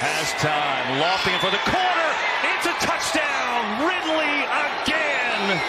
[0.00, 0.98] Has time.
[0.98, 2.10] Lofting it for the corner.
[2.56, 3.84] It's a touchdown.
[3.84, 5.60] Ridley again.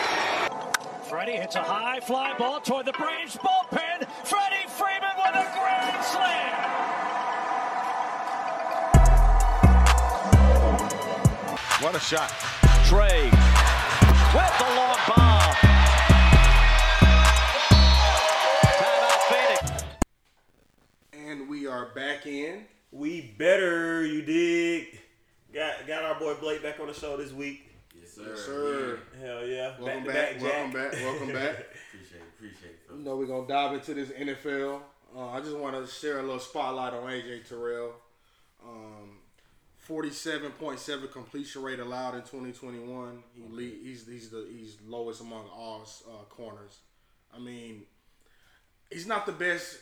[1.04, 4.08] Freddie hits a high fly ball toward the Braves bullpen.
[4.24, 6.56] Freddie Freeman with a grand slam.
[11.84, 12.32] What a shot.
[12.88, 13.26] Trey
[14.32, 15.44] with the long ball.
[18.80, 19.84] Timeout Phoenix.
[21.12, 22.64] And we are back in.
[22.92, 25.00] We better, you dig?
[25.54, 27.70] Got got our boy Blake back on the show this week.
[27.98, 28.26] Yes, sir.
[28.28, 29.00] Yes, sir.
[29.22, 29.80] Hell yeah.
[29.80, 30.34] Welcome to back.
[30.34, 30.42] Jack.
[30.42, 30.94] welcome back.
[30.94, 31.56] Welcome back.
[31.88, 32.24] Appreciate it.
[32.38, 32.94] Appreciate it.
[32.94, 34.82] You know we're gonna dive into this NFL.
[35.16, 37.94] Uh, I just want to share a little spotlight on AJ Terrell.
[38.62, 39.20] Um,
[39.78, 43.24] Forty-seven point seven completion rate allowed in 2021.
[43.34, 46.80] He lead, he's he's the he's lowest among all uh, corners.
[47.34, 47.84] I mean,
[48.90, 49.80] he's not the best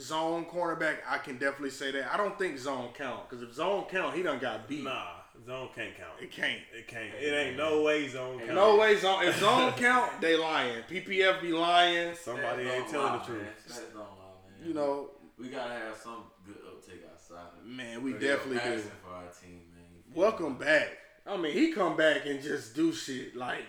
[0.00, 0.96] zone cornerback.
[1.08, 2.12] I can definitely say that.
[2.12, 4.84] I don't think zone count because if zone count, he done got beat.
[4.84, 5.02] Nah,
[5.46, 6.12] zone can't count.
[6.20, 6.60] It can't.
[6.76, 7.14] It can't.
[7.20, 8.54] It ain't no way zone count.
[8.54, 9.24] No way zone.
[9.24, 10.82] If zone count, they lying.
[10.88, 12.14] PFF be lying.
[12.14, 13.42] Somebody That ain't telling lie, the truth.
[13.42, 13.50] Man.
[13.68, 14.68] That don't lie, man.
[14.68, 17.64] You know, we gotta have some good uptake outside.
[17.64, 18.82] man, we But definitely do.
[19.04, 19.84] for our team, man.
[20.14, 20.64] Welcome me?
[20.64, 20.88] back.
[21.26, 23.64] I mean, he come back and just do shit like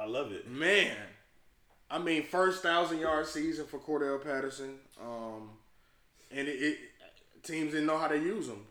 [0.00, 0.48] I love it.
[0.48, 0.96] man.
[1.90, 4.78] I mean, first thousand yard season for Cordarrelle Patterson.
[5.00, 5.50] Um,
[6.30, 6.78] and it, it
[7.42, 8.64] teams didn't know how to use them.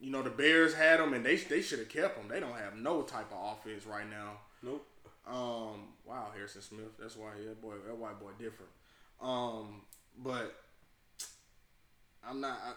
[0.00, 2.28] You know, the Bears had them, and they they should have kept them.
[2.28, 4.32] They don't have no type of offense right now.
[4.62, 4.86] Nope.
[5.26, 6.96] Um, wow, Harrison Smith.
[6.98, 8.70] That's why that boy, that white boy, different.
[9.20, 9.82] Um,
[10.18, 10.54] but
[12.26, 12.58] I'm not.
[12.64, 12.72] I,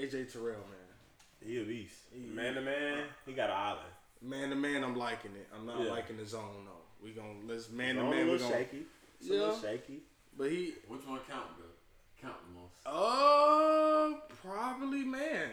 [0.00, 1.96] AJ Terrell, man, He a beast.
[2.16, 3.80] Man to man, he got an island.
[4.22, 5.48] man to man, I'm liking it.
[5.54, 5.90] I'm not Yeah.
[5.90, 6.84] liking the zone though.
[7.04, 8.10] We gonna let's man to man.
[8.26, 8.52] We little gonna.
[8.60, 8.82] shaky.
[9.20, 10.00] It's a little shaky.
[10.40, 11.66] But he, Which one count, bro?
[12.18, 12.72] Count the most.
[12.86, 15.50] uh, probably man.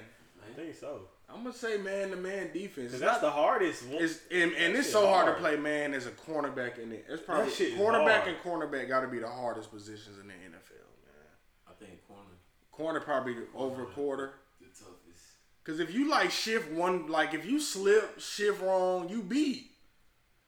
[0.50, 1.02] I think so.
[1.30, 2.92] I'm gonna say man to man defense.
[2.92, 4.02] Cause It's that's not- the hardest one.
[4.02, 5.36] It's and, and it's so hard, hard.
[5.36, 7.06] to play man as a cornerback in it.
[7.10, 10.34] It's probably That shit quarterback and cornerback got to be the hardest positions in the
[10.34, 11.28] NFL, man.
[11.68, 12.32] I think corner
[12.72, 14.36] Corner probably the over quarter.
[14.62, 15.26] the toughest.
[15.66, 19.70] Cause if you like shift one, like if you slip shift wrong, you beat.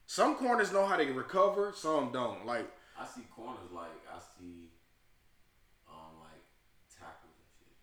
[0.05, 2.45] Some corners know how to recover, some don't.
[2.45, 4.71] Like I see corners like I see,
[5.87, 6.43] um, like
[6.91, 7.75] tackles and shit.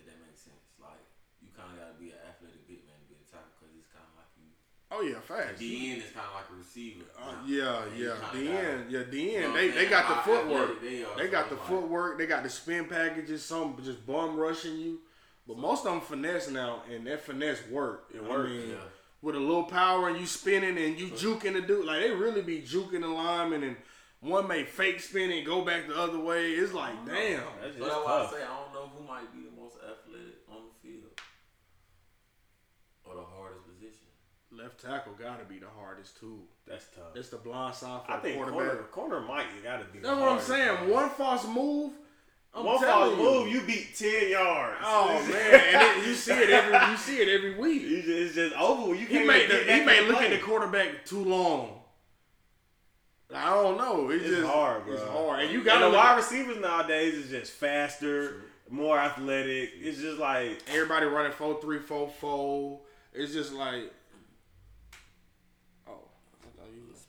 [0.00, 0.64] If that makes sense.
[0.78, 1.02] Like
[1.42, 3.90] you kind of gotta be an athletic big man to be a tackle because it's
[3.90, 4.48] kind of like you.
[4.94, 5.58] oh yeah, fast.
[5.58, 7.04] The end is kind of like a receiver.
[7.18, 7.42] Uh, now.
[7.44, 8.14] yeah, yeah.
[8.16, 9.52] kinda The gotta- end, yeah, the You know end.
[9.58, 10.80] They they got the footwork.
[10.80, 12.12] they are, They so got the like- footwork.
[12.18, 13.44] They got the spin packages.
[13.44, 15.00] Some just bum rushing you,
[15.46, 18.10] but most of them finesse now, and that finesse work.
[18.14, 18.76] It I mean, yeah.
[19.22, 22.42] With a little power and you spinning and you juking the dude, like they really
[22.42, 23.76] be juking the lineman and
[24.20, 26.52] one may fake spin and go back the other way.
[26.52, 27.42] It's like damn.
[27.60, 28.22] That's So that's why.
[28.22, 31.10] I say I don't know who might be the most athletic on the field
[33.04, 34.06] or the hardest position.
[34.66, 36.40] Left tackle got to be the hardest too.
[36.66, 37.14] That's tough.
[37.14, 38.90] That's the blind side for I the think quarterback.
[38.90, 40.00] corner, corner might got to be.
[40.00, 40.76] the That's what I'm saying.
[40.80, 40.90] one.
[40.90, 41.92] One false move.
[42.52, 43.16] I'm One false you.
[43.22, 44.80] move, you beat ten yards.
[44.82, 47.82] Oh man, and it, you see it every you see it every week.
[47.82, 48.88] You just, it's just over.
[48.92, 51.78] You He can't may even get he may look at the quarterback too long.
[53.32, 54.10] I don't know.
[54.10, 54.94] It's, It's just hard, bro.
[54.94, 59.70] It's hard, and you And got the wide receivers nowadays is just faster, more athletic.
[59.80, 62.80] It's just like Everybody running four three four four.
[63.12, 63.92] It's just like,
[65.88, 65.92] oh,
[66.42, 67.06] I thought you was-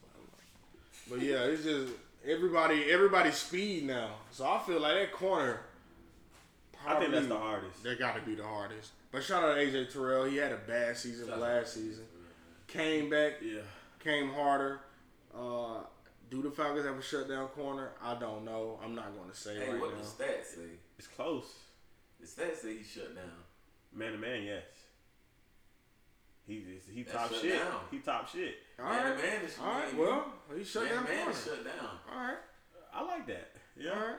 [1.10, 1.94] but yeah, it's just
[2.26, 4.10] everybody everybody's speed now.
[4.32, 5.62] So I feel like that corner.
[6.86, 7.84] I think that's the hardest.
[7.84, 8.92] That got to be the hardest.
[9.12, 10.26] But shout out to AJ Terrell.
[10.26, 12.04] He had a bad season last season.
[12.68, 13.62] Came back, Yeah.
[14.00, 14.82] came harder.
[15.36, 15.80] Uh,
[16.30, 17.92] do the Falcons have a shutdown corner?
[18.04, 18.80] I don't know.
[18.84, 19.98] I'm not going to say Hey, right what now.
[20.02, 20.70] the stats say?
[20.98, 21.46] It's close.
[22.20, 23.26] The stats say he shut down.
[23.94, 24.64] Man to man, yes.
[26.48, 26.64] He
[26.94, 27.60] he top shit.
[27.60, 27.74] down.
[27.92, 28.56] He top shit.
[28.80, 29.94] All Man, right, man is- all right.
[29.94, 30.26] man, Well,
[30.58, 31.32] he shut man, down the man corner.
[31.38, 31.90] is shut down.
[32.12, 32.38] All right,
[32.94, 33.52] I like that.
[33.76, 33.92] Yeah.
[33.92, 34.16] all right.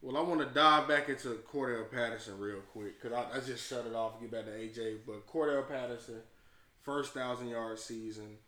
[0.00, 3.68] Well, I want to dive back into Cordarrelle Patterson real quick because I, I just
[3.68, 4.20] shut it off.
[4.20, 6.20] Get back to AJ, but Cordarrelle Patterson,
[6.82, 8.38] first thousand yard season.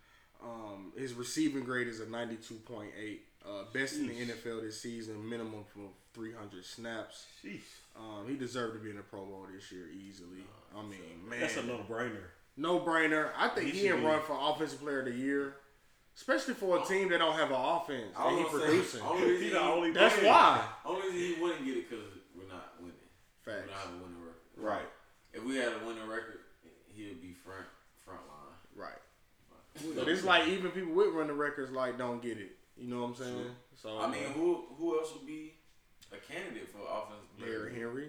[0.43, 3.25] Um, his receiving grade is a ninety two point eight.
[3.45, 5.81] Uh, best in the NFL this season, minimum for
[6.15, 7.27] three hundred snaps.
[7.45, 7.61] Sheesh.
[7.97, 10.45] Um, he deserved to be in the Pro Bowl this year easily.
[10.75, 12.29] I mean, man, That's a no brainer.
[12.57, 13.31] No brainer.
[13.37, 15.57] I think He can run for offensive player of the year,
[16.17, 19.01] especially for a team that don't have an offense and he producing.
[19.03, 20.29] only He the only That's player.
[20.29, 20.65] why.
[20.85, 22.05] Only reason he wouldn't get it because
[22.37, 22.95] we're not winning.
[23.47, 23.67] We Facts.
[23.69, 24.37] don't have a winning record.
[24.57, 24.89] Right.
[25.33, 26.41] If we had a winning record,
[26.95, 27.67] he'd be front
[28.05, 28.57] front line.
[28.77, 29.95] Right.
[29.97, 32.57] But it's like even people with running records like don't get it.
[32.77, 33.47] You know what I'm saying?
[33.81, 35.55] So I mean, who who else would be
[36.13, 37.53] a candidate for offensive player?
[37.59, 38.09] Derrick Henry.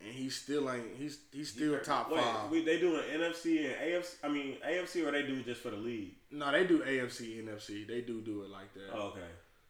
[0.00, 0.96] And he still ain't.
[0.98, 2.50] He's he's still top Wait, five.
[2.50, 4.14] we, they do an NFC and AFC.
[4.22, 6.14] I mean AFC, or they do just for the league?
[6.30, 7.86] no, they do AFC, NFC.
[7.86, 8.90] They do do it like that.
[8.94, 9.20] Oh, okay.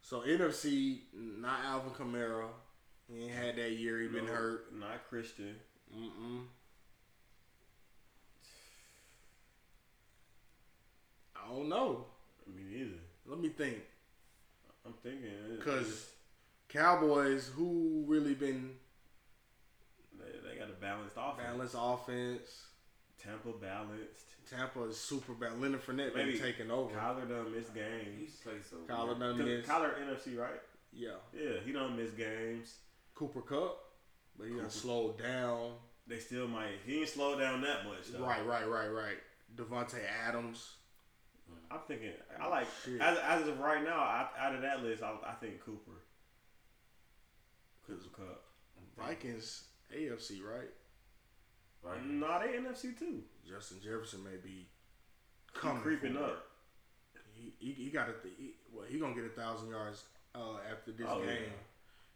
[0.01, 2.47] So NFC, not Alvin Kamara.
[3.11, 4.01] He ain't had that year.
[4.01, 4.73] He been No, hurt.
[4.73, 5.55] Not Christian.
[5.95, 6.41] Mm-mm.
[11.35, 12.05] I don't know.
[12.47, 12.99] I mean, either.
[13.27, 13.77] Let me think.
[14.85, 15.29] I'm thinking
[15.59, 16.07] uh, Cause
[16.69, 18.71] Cowboys, who really been
[20.57, 21.47] they, they got a balanced offense.
[21.47, 22.61] balanced offense.
[23.21, 24.49] Tampa balanced.
[24.49, 25.61] Tampa is super balanced.
[25.61, 26.93] Leonard Fournette been Maybe taking over.
[26.95, 28.21] Kyler done missed He games.
[28.21, 29.19] used to so Kyler good.
[29.19, 29.69] done Cause missed.
[29.69, 30.61] Kyler NFC, right?
[30.93, 31.09] Yeah.
[31.33, 32.75] Yeah, he done miss games.
[33.15, 33.77] Cooper Kupp,
[34.37, 34.71] but he done Cooper.
[34.71, 35.71] slowed down.
[36.07, 36.79] They still might.
[36.85, 38.11] He ain't slowed down that much.
[38.11, 38.23] Though.
[38.23, 39.17] Right, right, right, right.
[39.55, 40.73] Davante Adams.
[41.71, 42.11] I'm thinking.
[42.39, 43.01] I like Shit.
[43.01, 43.97] as, as of right now.
[43.99, 45.91] I, out of that list, I, I think Cooper.
[47.87, 48.41] Cooper Kupp.
[48.97, 49.63] Vikings,
[49.95, 50.69] AFC, right?
[51.83, 52.05] Right.
[52.05, 53.21] No, they NFC too.
[53.47, 54.67] Justin Jefferson may be
[55.53, 56.47] He coming creeping for up.
[57.33, 58.15] He, he, he got it.
[58.37, 60.03] He, well, he gonna get a thousand yards
[60.33, 61.27] uh, after this Oh, game.
[61.29, 61.49] yeah.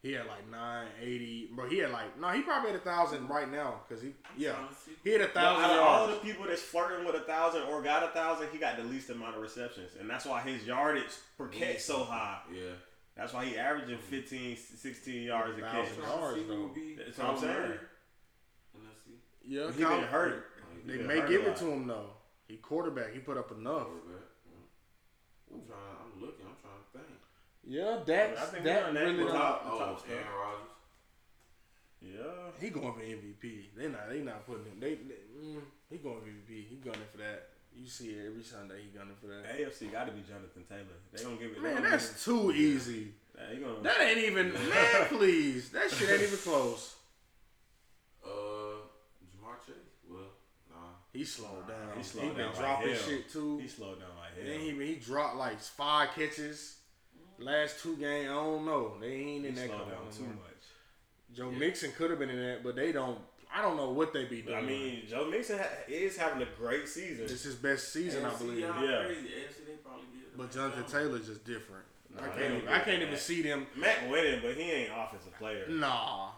[0.02, 2.30] He had like nine eighty, but he had like no.
[2.30, 5.26] He probably had a thousand right now because he yeah trying to he had a
[5.26, 8.08] Well, thousand out of all the people that's flirting with a thousand or got a
[8.08, 11.82] thousand, he got the least amount of receptions, and that's why his yardage per catch
[11.82, 12.40] so high.
[12.52, 12.72] Yeah.
[13.20, 15.72] That's why he averaging 15, 16 yards a catch.
[15.90, 16.04] Thousand.
[16.04, 17.04] Trying to Yards, see though.
[17.06, 17.54] That's what I'm saying.
[17.54, 17.78] Murray.
[19.46, 20.46] Yeah, He been Kyle- hurt.
[20.86, 22.12] He They been may give it to him though.
[22.48, 23.12] He quarterback.
[23.14, 23.88] He put up enough.
[24.08, 25.54] Yeah.
[25.54, 25.80] I'm trying.
[26.06, 26.46] I'm looking.
[26.46, 27.20] I'm trying to think.
[27.68, 28.38] Yeah, Dak.
[28.38, 29.18] I think Dak we're that really.
[29.24, 30.06] with don't- top- Oh, top.
[30.10, 30.70] Aaron Rodgers.
[32.02, 32.52] Yeah.
[32.62, 33.70] He going for MVP.
[33.76, 34.10] They not.
[34.10, 34.80] They not putting him.
[34.80, 34.96] They.
[34.96, 36.68] they mm, he going for MVP.
[36.70, 37.50] He gunning for that.
[37.76, 38.82] You see it every Sunday.
[38.84, 39.46] He gunning for that.
[39.58, 41.00] AFC got to be Jonathan Taylor.
[41.14, 41.56] They gonna give it.
[41.56, 42.94] they Man, gonna that's too easy.
[42.94, 44.52] give it- He gonna, That ain't even.
[44.70, 45.70] Man, please.
[45.70, 46.96] That shit ain't even close.
[48.26, 48.30] Uh,
[49.24, 49.76] Ja'Marr Chase.
[50.10, 50.20] Well,
[50.70, 50.76] nah.
[51.14, 51.78] He slowed down.
[51.94, 52.98] he He, slowed been down like dropping hell.
[53.00, 53.60] shit too.
[53.60, 54.46] he slowed down like hell.
[54.46, 56.76] then he he dropped like five catches.
[57.38, 58.96] Last two games, I don't know.
[59.00, 61.34] They ain't in He that slowed down too much.
[61.34, 63.20] Joe Mixon could have been in that, but they don't.
[63.54, 64.58] I don't know what they be doing.
[64.58, 67.26] I mean, Joe Mixon ha- is having a great season.
[67.26, 68.60] it's his best season, I believe.
[68.60, 69.06] Yeah.
[69.06, 69.28] Crazy.
[69.28, 70.38] AFC, they probably get it.
[70.38, 71.86] But Jonathan um, Taylor's just different.
[72.16, 72.54] Nah, I can't.
[72.56, 73.08] Even, I can't that.
[73.08, 73.68] even see them.
[73.76, 75.66] Mac winning, but he ain't offensive player.
[75.68, 76.30] Nah.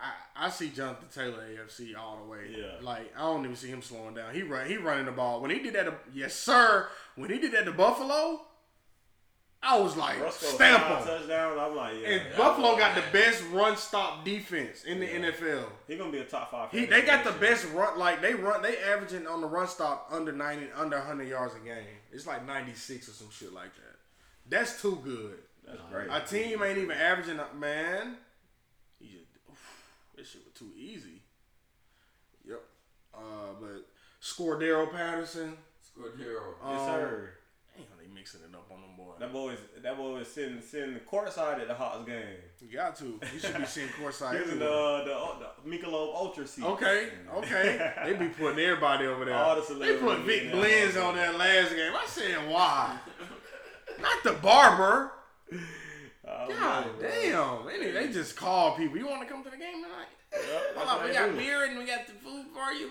[0.00, 2.54] I, I see Jonathan Taylor AFC all the way.
[2.56, 2.66] Yeah.
[2.80, 4.32] Like I don't even see him slowing down.
[4.32, 5.40] He run he running the ball.
[5.40, 6.88] When he did that yes sir.
[7.16, 8.42] When he did that to Buffalo,
[9.62, 11.06] I was like Russell stamp five him.
[11.18, 11.58] touchdowns.
[11.60, 12.08] I'm like, yeah.
[12.08, 15.30] And yeah, Buffalo got the best run stop defense in the Yeah.
[15.32, 15.64] NFL.
[15.88, 16.70] He gonna be a top five.
[16.70, 17.98] He, they got the best run.
[17.98, 21.58] Like they run, they averaging on the run stop under ninety, under hundred yards a
[21.58, 21.84] game.
[22.12, 23.96] It's like ninety six or some shit like that.
[24.48, 25.38] That's too good.
[25.66, 26.08] That's great.
[26.08, 27.38] Our team ain't even averaging.
[27.40, 28.16] a- Man,
[29.00, 29.84] he just oof,
[30.16, 31.20] this shit was too easy.
[32.48, 32.60] Yep.
[33.12, 33.18] Uh,
[33.60, 33.86] but
[34.22, 35.56] Scordero Patterson.
[35.84, 36.54] Scordero.
[36.64, 37.30] yes, Um, sir.
[39.18, 39.32] Damn, they mixing it up on them boys.
[39.32, 42.36] That boy is that boy is sitting sitting courtside at the Hawks game.
[42.60, 43.20] You got to.
[43.32, 44.38] You should be seeing courtside.
[44.38, 45.04] Using the, everywhere.
[45.04, 46.64] the the Michelob Ultra seat.
[46.64, 47.92] Okay, okay.
[48.04, 49.34] they be putting everybody over there.
[49.34, 50.58] All the they put celebrities Vic in.
[50.58, 51.92] Blends on that last game.
[51.94, 52.98] I said, why?
[54.00, 55.12] Not the barber.
[56.26, 57.66] I God know, damn.
[57.66, 58.98] They, they just call people.
[58.98, 60.12] You want to come to the game tonight?
[60.32, 60.42] Yep,
[60.74, 61.36] that's Hold on, we got do.
[61.38, 62.90] beer and we got the food for you.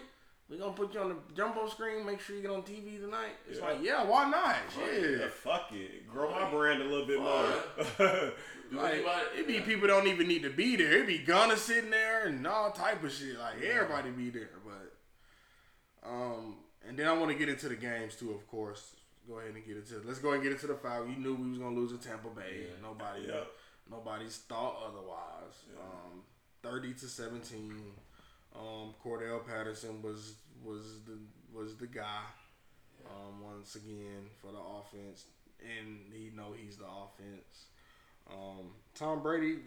[0.49, 2.05] We gonna put you on the jumbo screen.
[2.05, 3.35] Make sure you get on TV tonight.
[3.49, 3.65] It's Yeah.
[3.65, 4.55] like, yeah, why not?
[4.79, 5.31] Yeah, Shit.
[5.33, 6.07] fuck it.
[6.07, 7.53] Grow my brand a little bit more.
[7.97, 8.31] Do
[8.77, 9.03] Like,
[9.37, 10.99] it be people don't even need to be there.
[10.99, 13.37] It be Gunna sitting there and all type of shit.
[13.39, 16.57] Like everybody be there, but um,
[16.87, 18.31] and then I want to get into the games too.
[18.31, 18.95] Of course,
[19.27, 20.01] go ahead and get into.
[20.05, 21.09] Let's go ahead and get into the five.
[21.09, 22.63] You knew we was gonna lose to Tampa Bay.
[22.67, 22.81] Yeah.
[22.81, 23.43] Nobody, Yeah.
[23.89, 25.63] nobody's thought otherwise.
[25.77, 26.23] Um,
[26.63, 27.93] Thirty to seventeen.
[28.59, 31.17] Um, Cordarrelle Patterson was was the
[31.57, 32.23] was the guy.
[33.05, 35.25] Um, once again for the offense,
[35.61, 37.67] and he know he's the offense.
[38.29, 39.59] Um, Tom Brady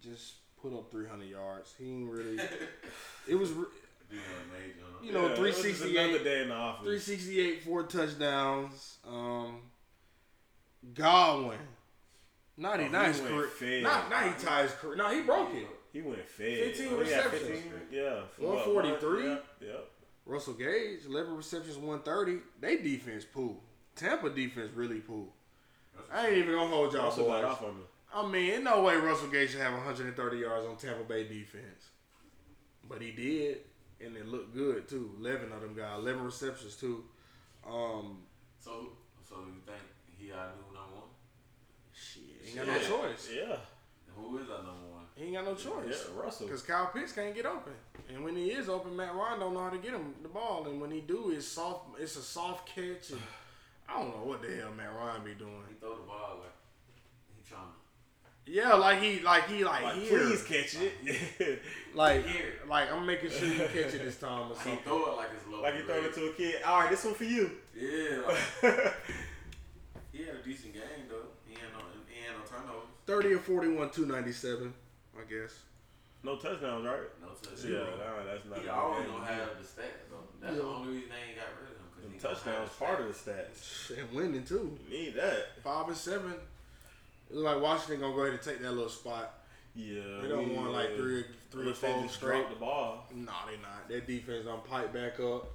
[0.00, 1.74] just put up 300 yards.
[1.78, 2.38] He ain't really.
[3.28, 3.66] It was, re-
[4.10, 6.84] Do a you know, Yeah, it was just 368, Another day in the office.
[6.84, 8.96] 368, four touchdowns.
[9.06, 9.60] Um,
[10.94, 11.58] Godwin.
[12.56, 13.82] Not he, Oh, not he his went career.
[13.82, 14.96] Not, not he tied his career.
[14.96, 15.66] No, he broke it.
[15.92, 16.58] He went fed.
[16.74, 17.42] 15 Oh, he receptions.
[17.42, 17.72] 15?
[17.90, 18.20] Yeah.
[18.36, 19.28] for 143?
[19.28, 19.38] one?
[19.60, 19.68] Yeah.
[19.68, 19.90] Yep.
[20.26, 22.38] Russell Gage, 11 receptions, 130.
[22.60, 23.62] They defense pool.
[23.96, 25.32] Tampa defense really pool.
[26.12, 27.50] I ain't even gonna hold y'all Also got boys.
[27.50, 27.82] off on me.
[28.14, 31.90] I mean, ain't no way Russell Gage should have 130 yards on Tampa Bay defense.
[32.88, 33.58] But he did,
[34.04, 35.14] and it looked good too.
[35.20, 37.04] 11 of them got 11 receptions too.
[37.66, 38.22] Um,
[38.58, 38.88] So,
[39.28, 39.78] so you think
[40.18, 41.08] he our new number one?
[41.92, 43.28] shit, ain't got no choice.
[43.34, 43.56] Yeah.
[44.16, 44.89] Who is our number one?
[45.20, 46.06] He ain't got no choice.
[46.08, 46.46] Yeah, Russell.
[46.46, 47.74] Because Kyle Pitts can't get open,
[48.08, 50.66] and when he is open, Matt Ryan don't know how to get him the ball,
[50.66, 52.00] and when he do, it's soft.
[52.00, 53.20] It's a soft catch, and
[53.86, 55.62] I don't know what the hell Matt Ryan be doing.
[55.68, 56.54] He throw the ball like
[57.36, 58.50] he trying to.
[58.50, 61.62] Yeah, like he, like he, like, Like, here, please catch it.
[61.94, 62.54] like, Here.
[62.66, 64.78] like I'm making sure you catch it this time or He something.
[64.84, 65.60] throw it like it's low.
[65.62, 66.62] like you throw it to a kid.
[66.64, 67.50] All right, this one for you.
[67.78, 68.94] Yeah, like,
[70.12, 71.28] he had a decent game though.
[71.46, 72.88] He had no, he had no turnovers.
[73.06, 74.72] Thirty or forty-one, two ninety-seven,
[75.18, 75.52] I guess.
[76.22, 77.08] no touchdowns, right?
[77.20, 77.64] No touchdowns.
[77.64, 78.60] Yeah, no, that's not.
[78.62, 80.24] He always gonna have the stats though.
[80.40, 81.86] That's the only reason they ain't got rid of him.
[81.94, 83.98] Cause Them he gonna touchdowns part of the stats.
[83.98, 84.78] And winning too.
[84.88, 85.62] You need that.
[85.62, 86.32] Five and seven.
[87.30, 89.34] It look like Washington gonna go ahead and take that little spot.
[89.74, 90.00] Yeah.
[90.22, 92.48] They don't we, want like three, three or four straight.
[92.50, 93.06] the ball.
[93.14, 93.88] No, they not.
[93.88, 95.50] Their defense on pipe back up.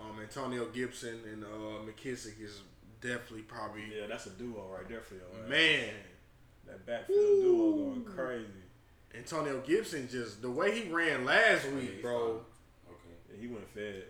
[0.00, 2.60] Um, Antonio Gibson and uh, McKissic is
[3.02, 5.50] definitely probably Yeah, that's a duo right there for your ass.
[5.50, 5.90] man.
[6.66, 8.46] That backfield duo going crazy.
[9.14, 12.40] Antonio Gibson just the way he ran last week, bro.
[12.88, 13.40] Okay.
[13.40, 14.04] He went fed.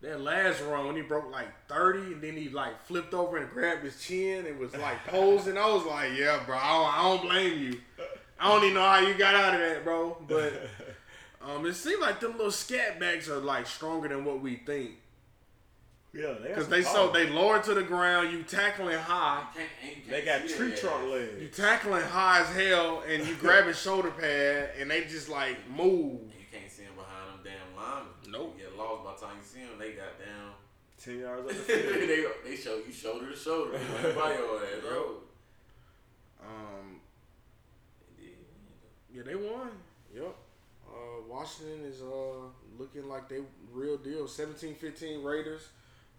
[0.00, 3.48] That last run when he broke like thirty and then he like flipped over and
[3.50, 5.56] grabbed his chin and was like posing.
[5.56, 6.56] I was like, yeah, bro.
[6.56, 7.80] I don't, I don't blame you.
[8.40, 10.16] I don't even know how you got out of that, bro.
[10.26, 10.68] But
[11.40, 14.96] um, it seems like them little scat backs are like stronger than what we think.
[16.14, 19.60] Yeah, they Because got they so they lower to the ground, you tackling high, You
[19.60, 21.40] can't, you can't They got tree their trunk legs.
[21.40, 25.56] you tackling high as hell, and you grab his shoulder pad, and they just like
[25.70, 26.20] move.
[26.20, 28.12] And you can't see him behind them damn linemen.
[28.28, 28.56] Nope.
[28.58, 29.78] You get lost by the time you see them.
[29.78, 30.52] They got down.
[31.02, 32.32] Ten yards up the they field.
[32.44, 33.72] they show you shoulder to shoulder.
[33.78, 35.14] They went by your ass, bro.
[36.40, 37.00] Um,
[39.12, 39.70] yeah, they won.
[40.14, 40.34] Yep.
[40.86, 42.46] Uh, Washington is uh
[42.78, 43.40] looking like they
[43.72, 44.24] real deal.
[44.26, 45.68] 17-15 Raiders.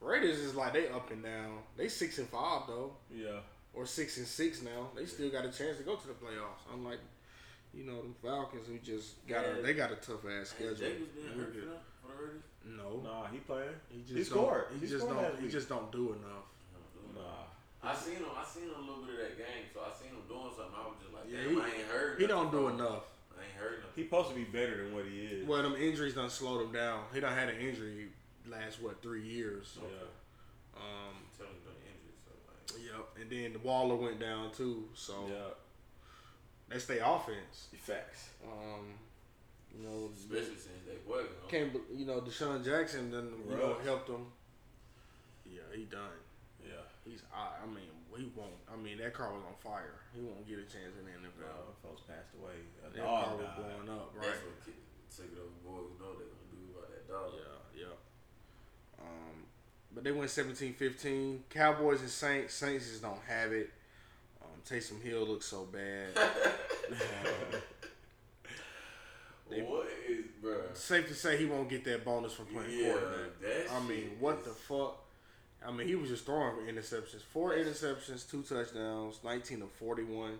[0.03, 1.60] Raiders is like they up and down.
[1.77, 3.39] They six and five though, Yeah.
[3.74, 4.89] or six and six now.
[4.95, 6.62] They still got a chance to go to the playoffs.
[6.74, 7.00] Unlike,
[7.74, 10.75] you know, the Falcons who just got a they got a tough ass schedule.
[10.75, 11.69] Jacobs been We're hurt for good.
[11.69, 12.43] them for the Raiders?
[12.65, 13.69] No, Nah, he playing.
[13.89, 14.65] he He, just scored.
[14.69, 15.41] Don't, he, He just scored don't.
[15.41, 16.48] He just don't do enough.
[17.15, 17.48] Nah.
[17.89, 18.25] I seen him.
[18.36, 20.75] I seen him a little bit of that game, so I seen him doing something.
[20.75, 22.19] I was just like, Yeah, damn, he- I ain't heard.
[22.19, 23.03] He nothing don't do enough.
[23.36, 23.95] I ain't heard nothing.
[23.95, 25.48] He supposed to be better than what he is.
[25.48, 27.03] Well, them injuries done slowed him down.
[27.13, 28.07] He done had an injury
[28.50, 29.77] last what three years.
[29.81, 29.88] Yeah.
[30.75, 32.15] Um, I'm telling you, the injury.
[32.25, 33.21] So like, yep.
[33.21, 34.89] And then the Waller went down too.
[34.95, 35.53] So Yeah.
[36.69, 37.67] that's their offense.
[37.79, 38.29] Facts.
[38.43, 38.93] Um,
[39.73, 41.29] you know, especially since they wasn't.
[41.31, 41.50] you know.
[41.50, 44.27] can't be- you know DeSean Jackson then you know helped him.
[45.45, 46.17] Yeah, he done.
[46.63, 46.85] Yeah.
[47.05, 48.53] He's I, I mean he won't.
[48.71, 49.97] I mean that car was on fire.
[50.13, 51.50] He won't get a chance in the NFL.
[51.50, 52.62] Uh, folks passed away.
[52.85, 53.57] A that car dog was died.
[53.57, 54.29] blowing up, right?
[54.29, 54.77] That's what kid,
[55.09, 55.57] took it over.
[55.65, 57.33] Boys know they're gonna do about that dog.
[57.33, 57.62] Yeah, yeah.
[59.93, 61.39] But they went 17-15.
[61.50, 62.53] Cowboys and Saints.
[62.55, 63.69] Saints just don't have it.
[64.41, 66.09] Um, Taysom Hill looks so bad.
[69.50, 70.62] They- what is, bro?
[70.73, 73.71] safe to say he won't get that bonus for playing Yeah, quarterback.
[73.71, 75.00] I mean, what is- the fuck?
[75.65, 77.21] I mean, he was just throwing interceptions.
[77.31, 80.38] Four interceptions, two touchdowns, 19 to 41.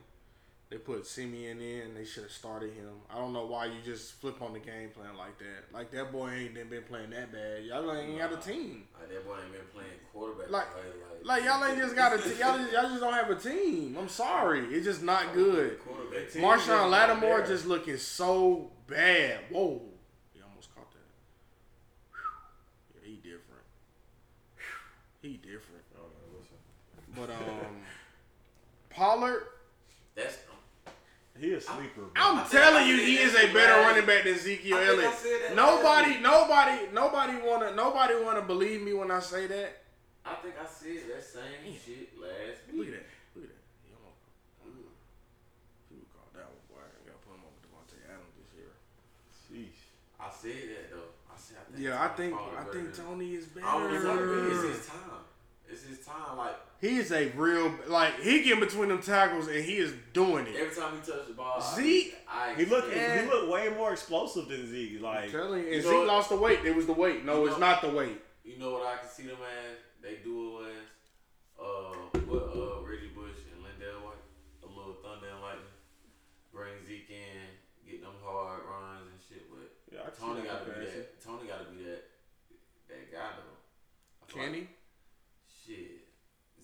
[0.74, 1.94] They put Siemian in.
[1.94, 2.90] They should have started him.
[3.08, 5.72] I don't know why you just flip on the game plan like that.
[5.72, 7.64] Like, that boy ain't been playing that bad.
[7.64, 8.86] Y'all ain't got a team.
[9.00, 10.50] Like that boy ain't been playing quarterback.
[10.50, 12.40] Like- like, Like, y'all ain't just got a team.
[12.40, 13.96] Y'all, just- y'all just don't have a team.
[14.00, 14.62] I'm sorry.
[14.74, 15.80] It's just not good.
[15.86, 16.32] quarterback.
[16.32, 19.42] Team Marshon just Lattimore just looking so bad.
[19.52, 19.80] Whoa.
[20.34, 22.20] He almost caught that.
[22.96, 23.64] Yeah, he different.
[25.22, 25.84] He different.
[25.94, 26.10] I don't
[27.16, 27.38] what's up.
[27.46, 27.76] But um
[28.90, 29.44] Pollard,
[30.16, 30.38] That's.
[31.40, 32.02] He a sleeper.
[32.02, 32.10] Bro.
[32.16, 35.56] I'm telling you, he is a better running back than Ezekiel I Elliott.
[35.56, 39.82] Nobody, last nobody, nobody wanna, nobody wanna believe me when I say that.
[40.26, 42.96] I think I said that same shit last Look week.
[42.96, 43.10] at that.
[43.36, 43.64] Look at that.
[43.84, 44.24] He almost,
[44.62, 44.88] mm.
[45.90, 46.64] people call that one.
[46.70, 48.72] Boy, I gotta put him over Davante Adams this year.
[49.34, 49.82] Sheesh.
[50.22, 51.12] I said that though.
[51.28, 51.82] I said I think.
[51.84, 54.16] Yeah, I think Pollard I better think than- Tony is I don't know.
[54.16, 54.48] better.
[54.54, 55.24] It's his time.
[55.68, 56.38] It's his time.
[56.40, 60.48] Like He is a real like he get between them tackles and he is doing
[60.48, 60.56] it.
[60.60, 62.94] every time he touched the ball, Zeke, I, He looked.
[62.94, 63.22] Yeah.
[63.22, 64.98] He looked way more explosive than Zeke.
[64.98, 66.08] I'm Like telling you, and You Zeke know what?
[66.08, 66.60] lost the weight.
[66.66, 67.24] It was the weight.
[67.24, 68.20] No, it's know- not the weight.
[68.44, 69.78] You know what I can see them as?
[70.04, 70.92] They do it as
[71.56, 74.20] uh what uh Reggie Bush and LenDale White,
[74.64, 75.72] a little thunder and lightning.
[76.52, 77.48] Bring Zeke in,
[77.90, 81.24] get them hard runs and shit, but yeah, I can see Tony gotta be that
[81.24, 82.04] Tony gotta be that
[82.92, 83.56] that guy though.
[83.56, 84.68] I feel Can like- he?
[85.48, 85.92] Shit.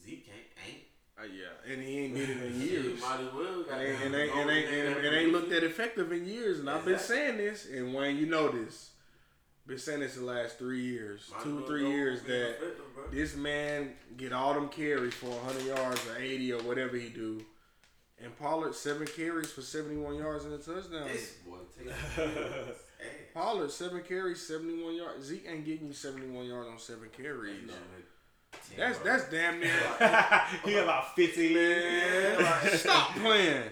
[0.03, 0.83] Zeke can't ain't
[1.18, 3.01] Uh, yeah, and he ain't did it in Shit, years.
[3.01, 5.63] might as well And got ain't, and ain't, and ain't, and, and ain't looked that
[5.63, 6.59] effective in years.
[6.59, 8.91] And I've been saying this, and Wayne, you know this.
[9.67, 12.57] Been saying this the last three years, two, three years that
[13.11, 17.45] this man get all them carries for 100 yards or 80 or whatever he do,
[18.19, 21.07] And Pollard seven carries for seventy one yards and a touchdown.
[21.07, 21.57] This boy.
[23.33, 25.25] Pollard seven carries, seventy one yards.
[25.27, 27.69] Zeke ain't getting you seventy one yards on seven carries.
[28.71, 29.29] You know, like, 10 That's yards.
[29.29, 30.63] that's damn near.
[30.65, 31.53] he about fifty.
[31.53, 33.63] Man, stop playing.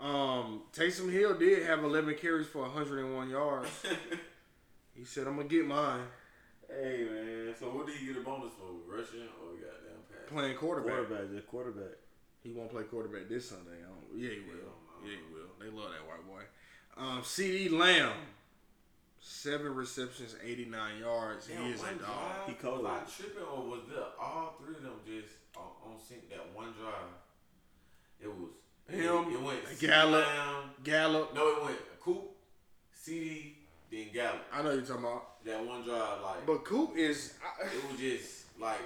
[0.00, 3.68] Um, Taysom Hill did have 11 carries for 101 yards.
[4.94, 6.02] He said, "I'm gonna get mine."
[6.68, 8.66] Hey man, so what do you get a bonus for?
[8.86, 10.28] Rushing or goddamn pass?
[10.30, 10.92] Playing quarterback.
[11.08, 11.96] Quarterback, just quarterback.
[12.42, 13.78] He won't play quarterback this Sunday.
[13.80, 14.74] I don't, yeah, he will.
[15.02, 15.48] Yeah, he will.
[15.58, 16.42] They love that white boy.
[16.98, 17.70] Um, C.D.
[17.70, 18.12] Lamb,
[19.22, 21.46] seven receptions, 89 yards.
[21.46, 21.98] Damn, he is a dog.
[21.98, 22.48] drive?
[22.48, 22.82] He cold.
[22.82, 26.28] Was I tripping or was there all three of them just uh, on, on sync
[26.30, 26.92] that one drive?
[28.20, 28.50] It was
[28.88, 30.26] Him, It, it went Gallup.
[30.26, 30.70] Lamb.
[30.84, 31.34] Gallup.
[31.34, 32.30] No, it went Coop,
[32.92, 33.56] CD,
[33.90, 34.42] then Gallup.
[34.52, 37.34] I know you're talking about, That one drive, like but Coop is.
[37.42, 38.80] I, it was just like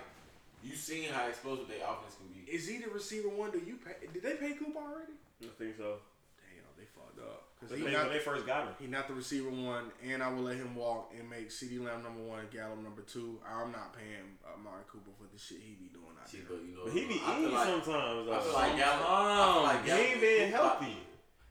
[0.62, 2.50] you seen how explosive their offense can be.
[2.50, 3.50] is he the receiver one?
[3.52, 4.06] Do you pay?
[4.12, 5.12] Did they pay Coop already?
[5.42, 5.96] I think so.
[6.40, 7.45] Damn, they fucked up.
[7.68, 8.74] When Cause they, he not, when they first got him.
[8.78, 11.78] he not the receiver one, and I will let him walk and make C.D.
[11.78, 13.38] Lamb number one, Gallup number two.
[13.46, 16.56] I'm not paying Amari Cooper for the shit he be doing out Shit, there.
[16.58, 18.28] but you know, But he be I eating like, sometimes.
[18.28, 18.40] I though.
[18.40, 19.06] feel like Gallup.
[19.08, 20.96] I feel like He Gallup ain't been healthy.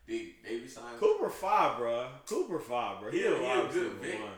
[0.07, 1.00] They, they be signing.
[1.00, 2.07] Cooper five, bro.
[2.27, 3.12] Cooper five, bro.
[3.12, 4.31] He, He a a- he a good receiver one.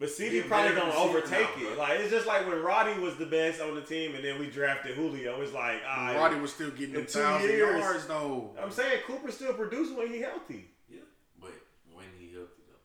[0.00, 1.74] But CD probably gonna overtake now, it.
[1.74, 1.78] bro.
[1.82, 4.48] Like it's just like when Roddy was the best on the team, and then we
[4.48, 5.40] drafted Julio.
[5.40, 6.16] It's like, all right.
[6.16, 8.50] Roddy was still getting In them two thousand years- yards though.
[8.62, 10.66] I'm saying Cooper still producing when he healthy.
[10.88, 11.00] Yeah,
[11.40, 11.50] but
[11.92, 12.78] when he healthy though,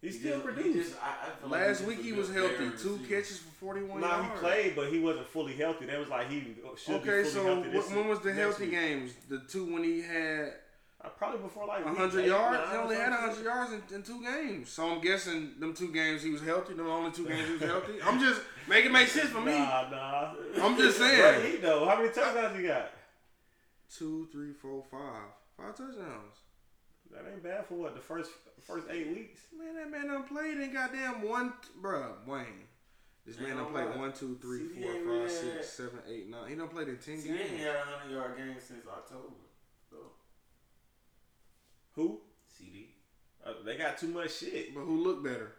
[0.00, 0.72] He He still just- producing.
[0.72, 2.70] He just, I, I feel like Last week he was healthy.
[2.80, 3.06] Two receiver.
[3.22, 4.28] catches for 41 Nah, yards.
[4.32, 5.84] he played, but he wasn't fully healthy.
[5.86, 7.70] That was like he should Okay, be fully so healthy.
[7.70, 8.70] This wh- when was the healthy week.
[8.72, 9.12] games?
[9.28, 10.54] The two when he had
[11.02, 12.58] Uh, probably before like week 100 yards?
[12.58, 13.44] nine He only had something.
[13.44, 14.70] 100 yards in, in two games.
[14.70, 16.72] So I'm guessing them two games he was healthy.
[16.74, 18.00] The only two games he was healthy.
[18.02, 19.52] I'm just make it make sense for me.
[19.58, 20.34] Nah, nah.
[20.62, 21.22] I'm just saying.
[21.22, 21.84] Right, he though.
[21.86, 22.90] How many touchdowns he got?
[23.98, 26.36] Two, three, four, five, five touchdowns.
[27.12, 28.30] That ain't bad for what the first
[28.62, 29.40] first eight weeks.
[29.58, 32.44] Man, that man done played in goddamn one, bro, Wayne.
[33.26, 36.28] This man done played one, two, three, CD four, ain't five, had- six, seven, eight,
[36.30, 36.48] nine.
[36.48, 37.60] He done played in 10 See, he ain't games.
[37.62, 39.34] had a hundred yard game since October.
[39.90, 40.12] though.
[41.96, 42.20] Who?
[42.48, 42.94] CD.
[43.44, 44.74] Uh, they got too much shit.
[44.74, 45.52] But who looked better?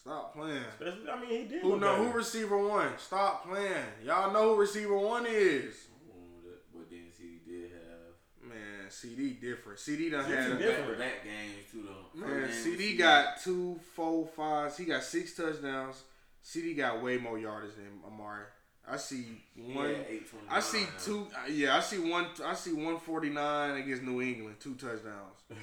[0.00, 0.62] Stop playing.
[0.80, 1.62] Especially, I mean, he did.
[1.62, 2.04] Who know better.
[2.04, 2.88] who receiver one?
[2.98, 3.84] Stop playing.
[4.04, 5.74] Y'all know who receiver one is.
[6.10, 9.78] Mm, that- But then CD did have Man, CD different.
[9.78, 10.98] CD done CD had a, different.
[10.98, 12.20] back games too though.
[12.20, 12.28] man.
[12.48, 14.76] First game CD was got two, four, five.
[14.76, 16.02] He got six touchdowns.
[16.42, 18.44] CD got way more yardage than Amari.
[18.88, 19.24] I see
[19.56, 19.86] one.
[19.86, 21.26] had 829 I see two.
[21.36, 22.26] uh, Yeah, I see one.
[22.44, 25.38] I see one forty nine against New England, two touchdowns.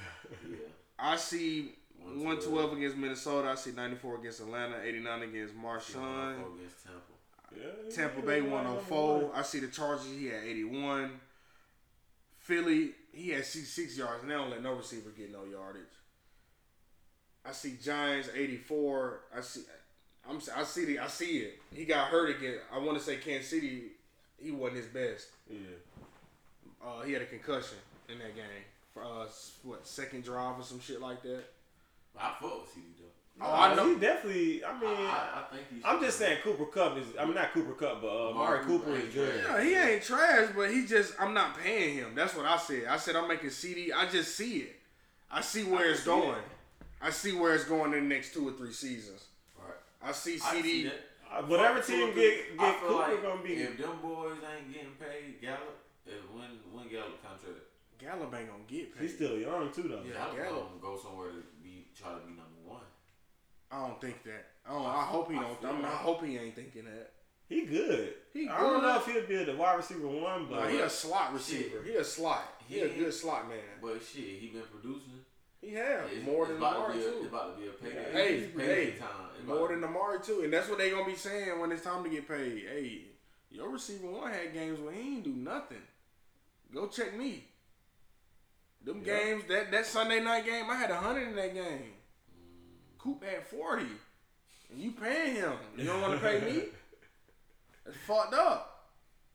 [0.49, 0.57] Yeah.
[0.97, 1.71] I see
[2.03, 2.73] 112.
[2.77, 3.49] against Minnesota.
[3.49, 6.33] I see ninety four against Atlanta, eighty nine against He Marshawn.
[6.55, 7.57] against Tampa.
[7.57, 9.31] Yeah, Tampa yeah, Bay 104.
[9.33, 10.05] I see the Chargers.
[10.17, 11.11] He had 81.
[12.37, 15.83] Philly, he had 66 yards, and they don't let no receiver get no yardage.
[17.45, 19.19] I see Giants 84.
[19.35, 19.61] I see,
[20.29, 21.59] I'm, I see the, I see it.
[21.73, 22.55] He got hurt again.
[22.73, 23.91] I want to say Kansas City.
[24.41, 25.27] He wasn't his best.
[25.49, 25.57] Yeah.
[26.83, 27.77] Uh, he had a concussion
[28.07, 28.45] in that game.
[28.93, 29.25] For uh,
[29.63, 31.43] what second drive or some shit like that.
[32.17, 32.98] I fuck with CD.
[33.41, 33.93] Oh, I know.
[33.93, 34.63] He definitely.
[34.65, 35.81] I mean, I, I think he's.
[35.85, 37.05] I'm just saying Cooper Kupp is.
[37.19, 39.43] I mean, not Cooper Kupp, but uh, Amari Amari Cooper Cooper is good.
[39.47, 42.15] Yeah, he ain't trash, but he just I'm not paying him.
[42.15, 42.85] That's what I said.
[42.89, 43.91] I said I'm making CD.
[43.93, 44.75] I just see it.
[45.31, 46.29] I see where I it's see going.
[46.29, 46.43] it.
[47.01, 49.23] I see where it's going in the next two or three seasons.
[49.57, 49.73] Right.
[50.03, 50.91] I see I see CD.
[51.31, 52.19] Uh, whatever team Cooper.
[52.19, 53.53] get I get feel Cooper like gonna be.
[53.53, 57.59] If them boys ain't getting paid, Gallup, if when when Gallup contract,
[57.99, 59.01] Gallup ain't gonna get paid.
[59.03, 60.01] He's still young too, though.
[60.03, 60.13] Yeah.
[60.17, 60.81] Gallup Gallup.
[60.81, 62.48] gonna go somewhere to be try to be number one.
[63.71, 64.47] I don't think that.
[64.67, 65.65] I, don't, I hope he I don't.
[65.65, 67.11] I, mean, I like- hope he ain't thinking that.
[67.47, 68.13] He good.
[68.31, 70.89] He I don't know if he'll be the wide receiver one, but Nah, he a
[70.89, 71.81] slot receiver.
[71.83, 72.61] He a slot.
[72.67, 73.57] He a good slot man.
[73.81, 75.13] But shit, he been producing.
[75.59, 77.17] He have It's, more it's than about Amari to a, too.
[77.17, 78.11] It's about to be a payday.
[78.13, 79.07] Hey, it's payday hey, time.
[79.37, 81.83] It's More than to- Amari too, and that's what they gonna be saying when it's
[81.83, 82.65] time to get paid.
[82.71, 83.01] Hey,
[83.49, 85.81] your receiver one had games where he ain't do nothing.
[86.71, 87.45] Go check me.
[88.85, 89.17] Them Yeah.
[89.23, 91.93] games that that Sunday night game, I had a hundred in that game.
[93.09, 93.85] Coop had forty,
[94.71, 95.53] and you paying him.
[95.77, 96.63] You don't want to pay me?
[97.85, 98.87] That's fucked up.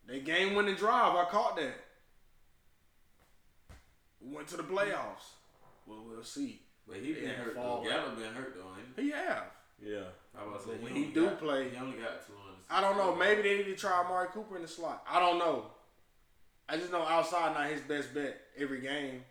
[0.06, 1.16] They game winning drive.
[1.16, 1.74] I caught that.
[4.20, 5.32] We went to the playoffs.
[5.86, 6.60] Well, we'll see.
[6.86, 7.82] But he been Yeah, hurt fall.
[7.82, 7.88] though.
[7.90, 8.70] Gallup been hurt though.
[8.78, 9.44] Ain't He have.
[9.82, 10.04] yeah.
[10.38, 12.32] I was about to say, When he only do got- play- he only got two
[12.36, 12.58] hundred.
[12.70, 13.14] I don't know.
[13.14, 15.04] Maybe they need to try Amari Cooper in the slot.
[15.08, 15.70] I don't know.
[16.68, 19.24] I just know outside not his best bet every game.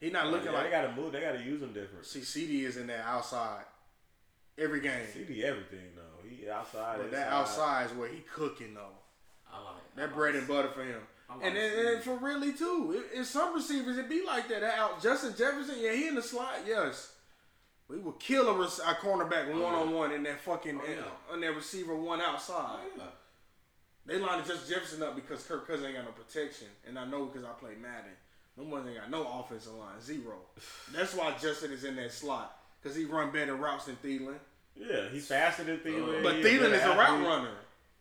[0.00, 1.12] He not looking Yeah, like they gotta move.
[1.12, 2.04] They gotta use him different.
[2.06, 3.64] see CD is in there outside
[4.58, 5.06] every game.
[5.12, 6.28] CD everything though.
[6.28, 6.98] He outside.
[6.98, 7.32] But that inside.
[7.40, 8.94] outside is where he cooking though.
[9.52, 11.00] I like That I bread like- and butter for him.
[11.28, 14.62] Like And, and, and for really too, it, it's some receivers it be like that.
[14.62, 17.12] Out Justin Jefferson, yeah, he in the slot, yes.
[17.88, 20.88] We would kill a, rec- a cornerback Oh, one on one in that fucking Oh,
[20.90, 21.02] yeah.
[21.32, 22.78] on that receiver one outside.
[22.80, 23.02] Oh, yeah.
[24.06, 27.26] They lined Justin Jefferson up because Kirk Cousins ain't got no protection, and I know
[27.26, 28.10] because I play Madden.
[28.56, 30.36] No one ain't got no offensive line, zero.
[30.92, 34.34] That's why Justin is in that slot because he run better routes than Thielen.
[34.76, 36.22] Yeah, he's faster than Thielen.
[36.22, 37.50] But He Thielen is a route runner.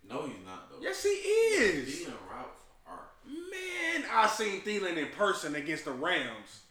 [0.10, 0.78] No, he's not though.
[0.82, 1.90] Yes, he is.
[2.08, 3.00] Thielen routes are.
[3.28, 6.62] Man, I seen Thielen in person against the Rams.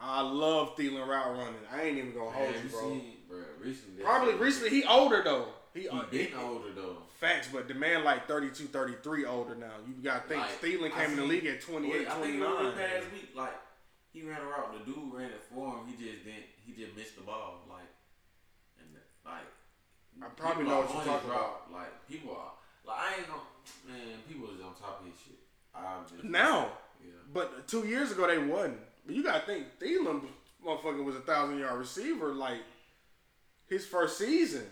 [0.00, 1.54] I love Thielen route running.
[1.72, 2.80] I ain't even gonna hold Man, you, you bro.
[2.90, 4.02] seen, bro, recently.
[4.02, 5.46] Probably recently he older though.
[5.74, 6.96] He, He uh, been he- older though.
[7.20, 9.70] Facts, but the man like 32, 33 older now.
[9.86, 12.40] You gotta think Like, Thielen I came in the league at 28, I think it
[12.40, 12.64] was 29.
[12.64, 13.28] this past week.
[13.36, 13.54] Like
[14.12, 14.84] he ran a route.
[14.84, 15.86] The dude ran it for him.
[15.86, 16.42] He just didn't.
[16.66, 17.60] He just missed the ball.
[17.68, 17.88] Like
[18.78, 18.88] and
[19.24, 19.48] like.
[20.22, 21.72] I probably people know what you're on his talking route.
[21.72, 22.52] Like people are.
[22.86, 23.40] Like I ain't gonna.
[23.86, 25.38] Man, people is on top of his shit.
[25.74, 26.72] I'm just Now,
[27.02, 27.12] Yeah.
[27.32, 28.78] but two years ago they wasn't.
[29.06, 30.22] But you gotta think Thielen,
[30.64, 32.60] motherfucker, was a thousand yard receiver like
[33.68, 34.64] his first season.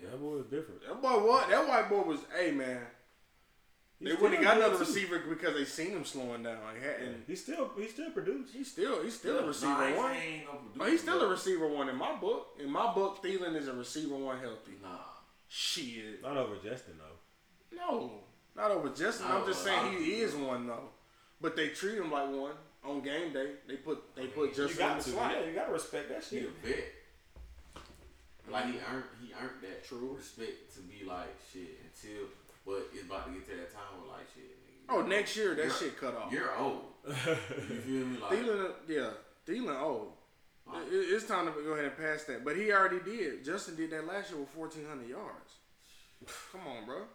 [0.00, 0.82] Yeah, that boy was different.
[0.86, 1.48] That boy, what?
[1.48, 2.82] That white boy was, hey man.
[4.00, 4.80] They wouldn't have got another too.
[4.80, 6.58] receiver because they seen him slowing down.
[6.78, 7.24] He hadn't.
[7.26, 8.52] He still he still produced.
[8.54, 10.12] He's still he's still Yeah, a receiver nah, one.
[10.12, 12.46] saying he ain't gonna produce, Oh, he's still but- a receiver one in my book.
[12.60, 14.74] In my book, Thielen is a receiver one healthy.
[14.80, 14.98] Nah.
[15.48, 16.22] Shit.
[16.22, 17.76] Not over Justin though.
[17.76, 18.12] No,
[18.56, 19.28] not over Justin.
[19.28, 20.28] Not I'm just over a lot saying he people.
[20.28, 20.88] is one though.
[21.40, 22.52] But they treat him like one
[22.84, 23.50] on game day.
[23.66, 25.10] They put they put You Justin in the to.
[25.10, 25.32] slot.
[25.32, 26.48] Yeah, you gotta respect that He shit.
[26.50, 26.84] a vet.
[28.50, 30.14] Like he earned he earned that True.
[30.16, 32.28] respect to be like shit until
[32.68, 34.44] but it's about to get to that time where like shit.
[34.52, 36.30] Nigga, Oh, next year that You're- shit cut off.
[36.32, 36.84] You're old.
[37.08, 37.14] You
[37.88, 38.18] feel me?
[38.20, 39.10] Like Thielen, uh, yeah,
[39.46, 40.12] Thielen old.
[40.68, 42.44] It- it- it's time to go ahead and pass that.
[42.44, 43.42] But he already did.
[43.44, 45.52] Justin did that last year with 1,400 yards.
[46.52, 47.06] Come on, bro.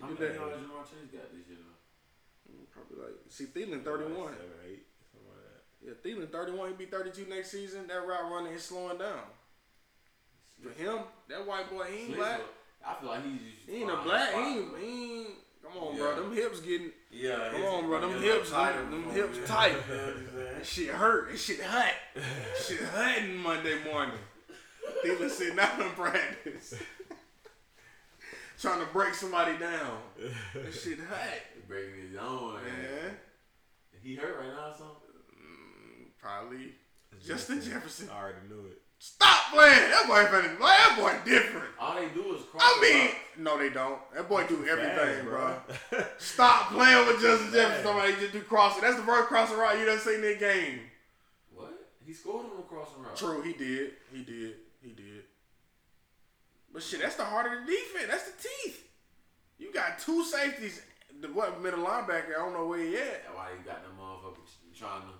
[0.00, 0.40] how You many did that.
[0.40, 1.58] yards Ja'Marr Chase got this year?
[1.60, 2.52] though?
[2.56, 4.32] Mm, probably like see Thielen 31.
[4.32, 5.60] Seven, eight, something like.
[5.84, 6.68] Yeah, Thielen 31.
[6.70, 7.86] He be 32 next season.
[7.88, 9.24] That route running is slowing down.
[10.62, 10.98] For him,
[11.28, 12.40] that white boy, he ain't black.
[12.86, 14.32] I feel like he's just He ain't a black.
[14.34, 14.78] He ain't.
[14.78, 15.28] He ain't
[15.62, 16.00] come on, Yeah.
[16.02, 16.22] bro.
[16.22, 16.90] Them hips getting.
[17.10, 18.00] Yeah, Come on, bro.
[18.00, 19.46] Them hips, tighter them, them hips yeah.
[19.46, 19.74] tight.
[19.88, 20.54] You know what I'm?
[20.58, 21.30] That shit hurt.
[21.30, 21.92] That shit hot.
[22.66, 24.18] shit hurting Monday morning.
[25.04, 26.74] Thielen sitting out in practice.
[28.60, 29.98] Trying to break somebody down.
[30.54, 31.40] That shit hot.
[31.66, 32.54] Breaking his own.
[32.54, 32.64] Man.
[32.64, 33.16] Man.
[34.02, 34.94] He hurt right now or something?
[35.34, 36.72] Mm, probably
[37.24, 38.08] Justin Jefferson.
[38.14, 38.79] I already knew it.
[39.02, 39.90] Stop playing.
[39.90, 41.68] That boy finna, boy, that boy different.
[41.80, 42.62] All they do is cross.
[42.62, 43.10] I mean,
[43.42, 43.98] no, they don't.
[44.14, 45.56] That boy do everything, Fast, bro.
[45.90, 46.04] bro.
[46.18, 47.82] Stop playing with Justin Jefferson.
[47.82, 48.82] Somebody just do crossing.
[48.82, 50.80] That's the first crossing route you done seen that game.
[51.54, 51.72] what?
[52.06, 53.16] He scored him across crossing route.
[53.16, 53.92] True, he did.
[54.12, 54.54] He did.
[54.82, 55.24] He did.
[56.70, 58.06] But shit, that's the heart of the defense.
[58.10, 58.86] That's the teeth.
[59.58, 60.82] You got two safeties.
[61.22, 62.36] The what middle linebacker?
[62.36, 63.24] I don't know where he at.
[63.24, 65.14] That's why you got them motherfuckers trying to.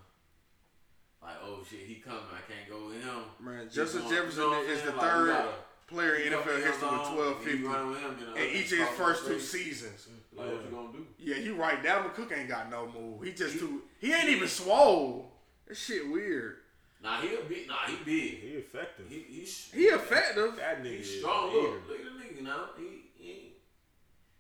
[1.22, 2.20] Like, oh shit, he coming.
[2.33, 3.20] I can't go with him.
[3.40, 4.96] Man, He Justin going- Jefferson you know what is the saying?
[4.96, 5.54] Like, third gotta-
[5.87, 8.42] player in NFL history with zone, twelve and fifty you run with him, then the
[8.48, 10.09] in each of his first two seasons.
[10.35, 11.06] Like, what you gonna do?
[11.18, 11.83] Yeah, you right.
[11.83, 13.22] Dalvin Cook ain't got no move.
[13.22, 13.83] He just He- too.
[13.98, 15.33] He ain't even swole.
[15.66, 16.56] That shit weird.
[17.02, 17.66] Nah, he a big.
[17.68, 18.40] Nah, he big.
[18.40, 19.06] He effective.
[19.09, 20.56] He he's He effective.
[20.56, 21.50] that nigga he's strong.
[21.50, 22.70] a Look, look at the nigga now.
[22.78, 23.52] He he,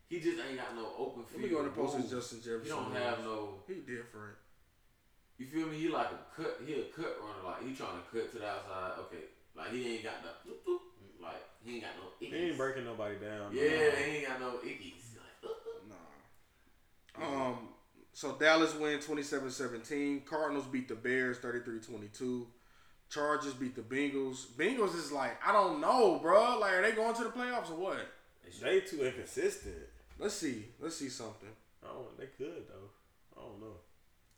[0.08, 1.42] he just ain't got no open Let field.
[1.42, 2.62] me go and post Justin Jefferson.
[2.64, 2.98] He don't moves.
[3.00, 3.62] have no.
[3.66, 4.36] He different.
[5.40, 5.78] You feel me?
[5.78, 6.60] He like a cut.
[6.66, 7.42] He a cut runner.
[7.42, 9.00] Like he trying to cut to the outside.
[9.00, 9.24] Okay.
[9.56, 10.30] Like he ain't got no.
[10.44, 10.80] Bloop, bloop.
[11.22, 12.26] Like he ain't got no.
[12.26, 12.34] Ickies.
[12.34, 13.50] He ain't breaking nobody down.
[13.50, 15.16] Yeah, he ain't got no ickies.
[15.16, 15.88] Like, bloop, bloop.
[17.18, 17.48] Nah.
[17.48, 17.68] Um.
[18.12, 20.26] So Dallas win 27-17.
[20.26, 22.44] Cardinals beat the Bears 33-22.
[23.08, 24.46] Chargers beat the Bengals.
[24.58, 26.58] Bengals is like I don't know, bro.
[26.58, 28.06] Like are they going to the playoffs or what?
[28.62, 29.74] They too inconsistent.
[30.18, 30.66] Let's see.
[30.80, 31.48] Let's see something.
[31.82, 32.08] Oh.
[32.18, 32.90] They could though.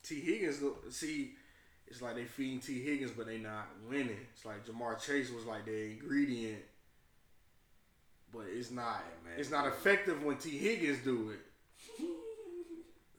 [0.04, 0.20] I don't know.
[0.24, 1.34] Tee Higgins look- see.
[1.86, 4.26] It's like they feeding Tee Higgins, but they not winning.
[4.34, 6.62] It's like Ja'Marr Chase was like the ingredient,
[8.32, 9.02] but it's not.
[9.24, 9.34] man.
[9.38, 11.40] It's not effective when Tee Higgins do it.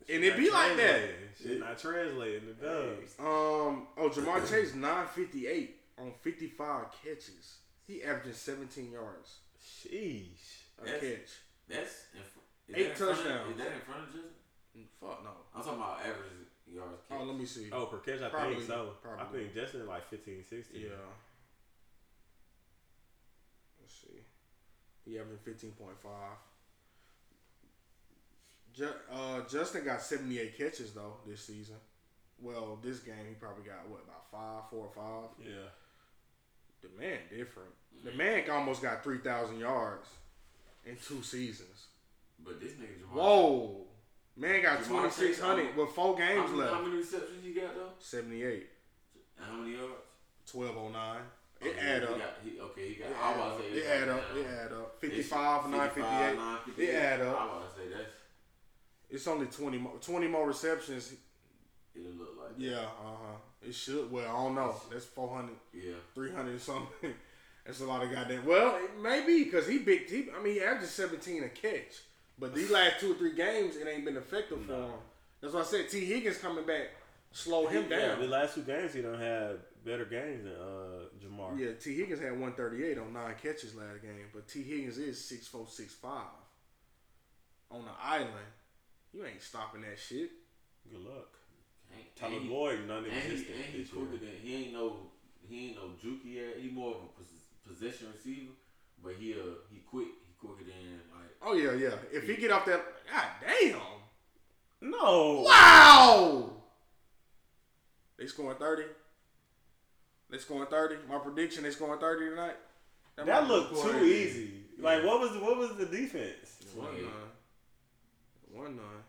[0.10, 1.02] And it be like that.
[1.42, 3.16] Shit not translating the dubs.
[3.20, 3.88] Um.
[3.98, 7.60] Oh, Ja'Marr Chase nine fifty eight on fifty five catches.
[7.88, 10.66] He averaging seventeen yards Sheesh.
[10.82, 11.30] a That's- catch.
[11.70, 11.96] That's
[12.68, 13.52] in Eight that in front of- touchdowns.
[13.52, 14.88] Is that in front of Justin?
[15.00, 15.30] Fuck no.
[15.56, 17.02] I'm talking about average yards.
[17.12, 17.28] Oh, catch.
[17.28, 17.70] let me see.
[17.72, 18.90] Oh, per catch, I Probably, think so.
[19.20, 20.82] I think Justin like 15, 16.
[20.82, 20.88] Yeah.
[23.82, 24.20] Let's see.
[25.06, 26.38] He averaging fifteen point five.
[28.74, 31.76] Ju- uh, Justin got seventy eight catches though this season.
[32.40, 35.30] Well, this game he probably got what about five, four or five.
[35.46, 35.70] Yeah.
[36.82, 37.70] The man different.
[38.04, 40.08] The man almost got three thousand yards
[40.86, 41.88] in two seasons.
[42.44, 43.16] But this nigga Ja'Marr.
[43.16, 43.86] Whoa,
[44.36, 46.74] Man got twenty six hundred with four How games left.
[46.74, 47.90] how many receptions he got though?
[48.00, 48.68] Seventy eight.
[49.38, 49.94] And how many yards?
[50.50, 51.22] Twelve oh nine.
[51.62, 52.18] It add he up.
[52.18, 53.10] got- he- okay, he got.
[53.12, 53.46] It I was up.
[53.46, 54.24] about to say It add up.
[54.36, 55.00] It add up.
[55.00, 56.36] 55, 958.
[56.36, 56.90] 958.
[56.90, 57.32] It add I up.
[57.32, 58.12] was about to say that's.
[59.10, 61.14] It's only 20 more, 20 more receptions.
[61.96, 62.58] It'll look like.
[62.58, 62.62] that.
[62.64, 63.38] Yeah, uh huh.
[63.62, 64.12] It should.
[64.12, 64.76] Well, I don't know.
[64.92, 65.94] That's 400, Yeah.
[66.16, 67.14] 300 something.
[67.66, 68.46] That's a lot of goddamn.
[68.46, 70.10] Well, maybe because he big.
[70.10, 72.02] He, I mean, he 17 a catch.
[72.40, 74.92] But these last two or three games, it ain't been effective for him.
[75.42, 76.04] That's why I said T.
[76.06, 76.88] Higgins coming back
[77.32, 78.20] slow him Yeah, down.
[78.22, 81.60] the last two games he don't have better games than uh, Ja'Marr.
[81.60, 81.96] Yeah, T.
[81.96, 84.62] Higgins had 138 on nine catches last game, but T.
[84.64, 86.22] Higgins is 6'4", 6'5".
[87.72, 88.30] On the island,
[89.14, 90.30] you ain't stopping that shit.
[90.90, 91.30] Good luck.
[91.92, 94.74] And- Tyler and he- Boyd And, non-existent he, and he's this quicker than he ain't
[94.74, 94.98] no
[95.48, 98.52] he ain't no jukey at he more of a pos- possession receiver,
[99.04, 101.13] but he uh he quick he quicker than like
[101.46, 101.96] Oh yeah, yeah.
[102.12, 103.80] If he get off that, god damn.
[104.82, 105.44] No.
[105.46, 106.50] Wow!
[108.18, 108.84] They scoring 30.
[110.30, 110.96] They scoring 30.
[111.10, 112.56] My prediction, they scoring 30 tonight.
[113.16, 114.40] That might looked look too crazy.
[114.40, 114.52] easy.
[114.80, 116.58] Like what was the, what was the defense?
[116.76, 117.04] One 28.
[117.04, 117.12] nine.
[118.52, 119.04] One nine.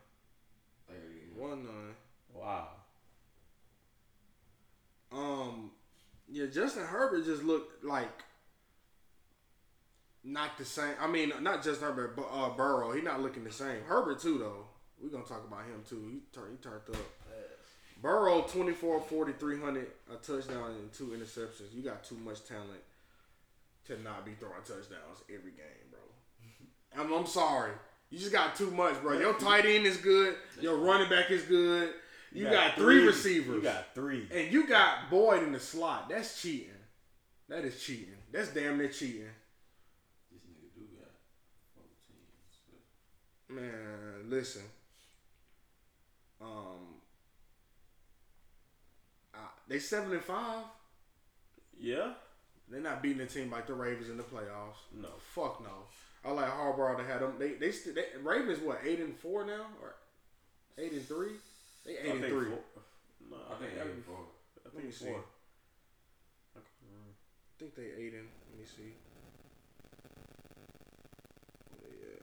[1.36, 1.94] One nine.
[2.32, 2.68] Wow.
[5.12, 5.70] Um,
[6.28, 8.22] yeah, Justin Herbert just looked like
[10.24, 10.94] not the same.
[11.00, 12.92] I mean, not just Herbert, but uh, Burrow.
[12.92, 13.82] He not looking the same.
[13.86, 14.66] Herbert too, though.
[15.02, 16.08] We're gonna talk about him too.
[16.10, 16.96] He turned he turned up.
[18.04, 21.72] Burrow 24 40 300 a touchdown and two interceptions.
[21.72, 22.82] You got too much talent
[23.86, 26.00] to not be throwing touchdowns every game, bro.
[27.02, 27.72] I'm, I'm sorry.
[28.10, 29.18] You just got too much, bro.
[29.18, 30.36] Your tight end is good.
[30.60, 31.94] Your running back is good.
[32.32, 33.56] You, got, three receivers.
[33.56, 34.28] You got three.
[34.34, 36.08] And you got Boyd in the slot.
[36.08, 36.68] That's cheating.
[37.48, 38.14] That is cheating.
[38.32, 39.28] That's damn near cheating.
[40.30, 41.10] This nigga do got
[41.74, 42.24] fourteen.
[43.54, 44.62] Man, listen.
[46.40, 46.98] Um,
[49.34, 49.38] uh,
[49.68, 50.64] they seven and five.
[51.78, 52.12] Yeah.
[52.68, 54.80] They're not beating a team like the Ravens in the playoffs.
[54.92, 55.08] No.
[55.34, 55.70] Fuck no.
[56.24, 57.34] I like Harbaugh to have them.
[57.38, 59.94] They they, st- they Ravens what eight and four now or
[60.78, 61.32] eight and three?
[61.84, 62.46] They eight I and three.
[62.46, 62.58] four.
[63.30, 64.16] No, I think I eight think, and four.
[64.16, 65.04] I Let me think see.
[65.06, 65.24] four.
[66.56, 66.60] I
[67.58, 68.28] think they eight and.
[68.50, 68.92] Let me see.
[71.70, 72.22] Where they at?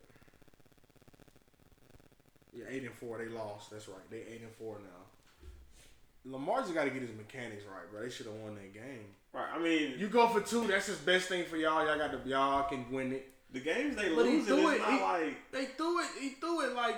[2.54, 3.18] Yeah, eight and four.
[3.18, 3.72] They lost.
[3.72, 4.10] That's right.
[4.10, 6.30] They eight and four now.
[6.32, 8.04] Lamar just got to get his mechanics right, bro.
[8.04, 9.06] They should have won that game.
[9.34, 9.48] Right.
[9.54, 10.68] I mean, You go for two.
[10.68, 11.86] That's his best thing for y'all.
[11.86, 12.30] Y'all got to.
[12.30, 13.32] Y'all can win it.
[13.54, 14.82] the games they But he lose, threw it's it.
[14.82, 16.08] not He, like they threw it.
[16.20, 16.98] He threw it like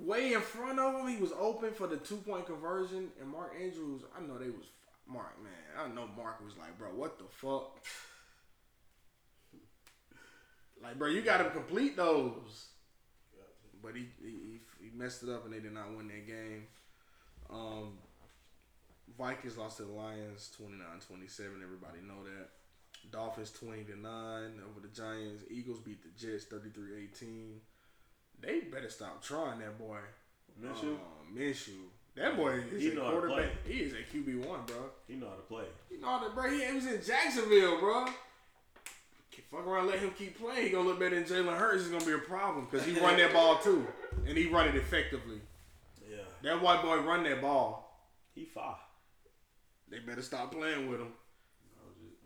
[0.00, 1.06] way in front of him.
[1.08, 3.08] He was open for the two point conversion.
[3.20, 4.66] And Mark Andrews, I know they was
[5.06, 5.36] Mark.
[5.42, 7.84] Man, I know Mark was like, bro, what the fuck?
[10.82, 12.66] Like, bro, you got to complete those.
[13.82, 16.66] But he, he he messed it up and they did not win that game.
[17.50, 17.98] Um,
[19.16, 21.62] Vikings lost to the Lions 29-27.
[21.62, 22.48] Everybody know that.
[23.10, 24.10] Dolphins 20 to 9
[24.68, 25.44] over the Giants.
[25.50, 27.54] Eagles beat the Jets 33-18.
[28.40, 29.98] They better stop trying that boy.
[30.62, 30.94] Minshew.
[30.94, 31.86] Um, Minshew.
[32.16, 33.50] That boy is He a how to quarterback.
[33.66, 34.76] He is a QB one, bro.
[35.06, 35.64] he know how to play.
[35.90, 36.50] You know that, bro.
[36.50, 38.06] He was in Jacksonville, bro.
[39.50, 40.64] Fuck around, let him keep playing.
[40.64, 41.82] He gonna look better than Jalen Hurts.
[41.82, 43.86] It's gonna be a problem because he run that ball too,
[44.26, 45.40] and he run it effectively.
[46.08, 46.18] Yeah.
[46.42, 48.06] That white boy run that ball.
[48.34, 48.74] He fine.
[49.90, 51.12] They better stop playing with him.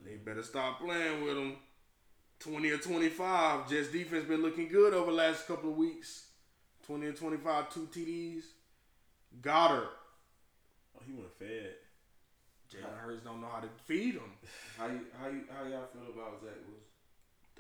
[0.05, 1.57] They better stop playing with him.
[2.41, 3.71] Twenty or twenty-five.
[3.71, 6.27] Jets defense been looking good over the last couple of weeks.
[6.85, 8.43] Twenty or twenty-five, two TDs.
[9.41, 9.91] Goedert.
[10.97, 11.75] Oh, he went fed.
[12.69, 14.33] Jalen Hurts don't know how to feed him.
[14.77, 16.82] How you how you how y'all feel about Zach Wilson?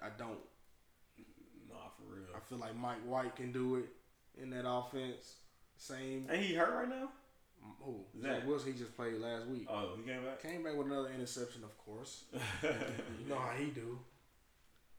[0.02, 0.38] I don't.
[1.68, 2.24] Nah, for real.
[2.36, 3.88] I feel like Mike White can do it
[4.40, 5.36] in that offense.
[5.76, 6.26] Same.
[6.30, 7.08] Ain't he hurt right now?
[7.80, 8.00] Who?
[8.20, 8.38] Zach.
[8.38, 8.72] Zach Wilson.
[8.72, 9.66] He just played last week.
[9.68, 10.42] Oh, he came back.
[10.42, 12.24] Came back with another interception, of course.
[12.62, 13.98] You know how he do.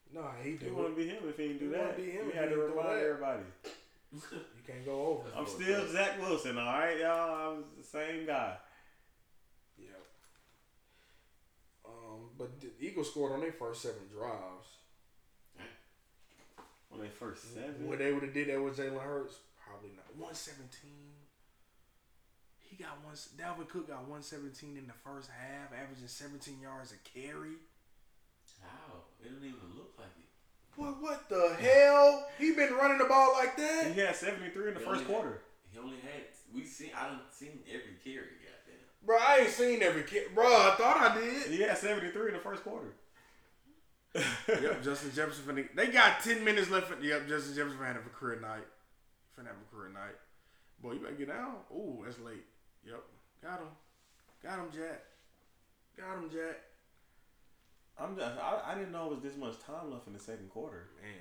[0.10, 0.66] You know how he do.
[0.66, 1.98] He want to be him if he didn't do that.
[1.98, 3.44] be him He had to remind everybody.
[4.14, 4.22] You
[4.66, 5.30] can't go over.
[5.36, 7.54] I'm still Zach Wilson, all right, y'all.
[7.54, 8.56] I'm the same guy.
[9.78, 9.88] Yeah.
[11.86, 14.68] Um, but the Eagles scored on their first seven drives.
[16.94, 17.88] On their first seven.
[17.88, 19.38] Would they would have did that with Jalen Hurts?
[19.66, 20.06] Probably not.
[20.16, 21.18] One seventeen.
[22.60, 23.16] He got one.
[23.16, 27.58] Dalvin Cook got one seventeen in the first half, averaging seventeen yards a carry.
[28.64, 29.04] How?
[29.20, 30.30] It didn't even look like it.
[30.76, 31.02] What?
[31.02, 32.28] What the hell?
[32.40, 33.92] He been running the ball like that?
[33.94, 35.30] He had 73 in the He first quarter.
[35.30, 35.40] Had,
[35.72, 38.40] he only had we seen I done seen every carry.
[38.42, 38.82] Goddamn.
[39.06, 40.28] Bro, I ain't seen every carry.
[40.34, 41.52] Bro, I thought I did.
[41.52, 42.94] He had 73 in the first quarter.
[44.48, 45.44] Yep, Justin Jefferson.
[45.46, 46.88] Finna, they got ten minutes left.
[46.88, 48.68] For, Yep, Justin Jefferson finna have a career night.
[49.38, 50.16] Finna have a career night.
[50.82, 51.56] Boy, you better get down.
[51.74, 52.46] Ooh, that's late.
[52.86, 53.02] Yep.
[53.42, 53.68] Got him.
[54.44, 55.02] Got him, Jack.
[55.98, 56.58] Got him, Jack.
[57.98, 58.38] I'm just.
[58.40, 60.90] I, I didn't know it was this much time left in the second quarter.
[61.02, 61.12] Man,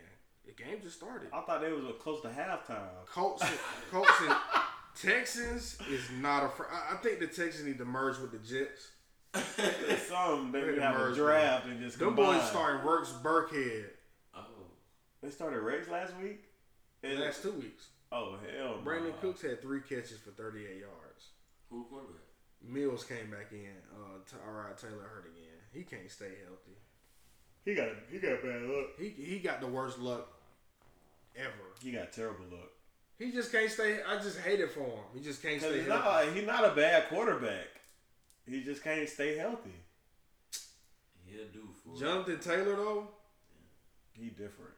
[0.47, 1.29] the game just started.
[1.33, 2.89] I thought they was close to halftime.
[3.07, 3.53] Colts, and,
[3.91, 4.35] Colts and
[5.01, 6.49] Texans is not a.
[6.49, 8.92] Fr- I, I think the Texans need to merge with the Jets.
[10.09, 12.39] Some they They could have a merged, draft and just Them combine.
[12.39, 13.85] boys starting Works Burkhead
[14.35, 14.41] Oh,
[15.23, 16.45] They started Rex last week.
[17.03, 17.89] And- last two weeks.
[18.13, 18.83] oh hell, no.
[18.85, 21.29] Brandin Cooks had three catches for 38 yards.
[21.71, 22.21] who quarterback?
[22.65, 23.73] Mills came back in.
[23.93, 25.59] Uh, Tyrod Taylor hurt again.
[25.73, 26.77] He can't stay healthy.
[27.65, 28.87] He got he got bad luck.
[28.99, 30.29] He he got the worst luck
[31.37, 31.49] ever.
[31.83, 32.71] He got terrible luck.
[33.19, 34.01] He just can't stay.
[34.07, 35.05] I just hate it for him.
[35.15, 36.05] He just can't stay he's healthy.
[36.05, 37.67] not like, he's not a bad quarterback.
[38.47, 39.75] He just can't stay healthy.
[41.25, 43.09] He'll do for Jonathan Taylor though,
[44.13, 44.75] He different.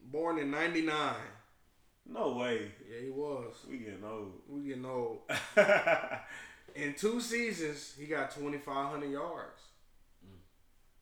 [0.00, 1.14] born in '99.
[2.06, 2.70] No way.
[2.88, 3.54] Yeah, he was.
[3.68, 4.32] We getting old.
[4.48, 5.20] We getting old.
[6.74, 9.60] In two seasons, he got 2,500 yards.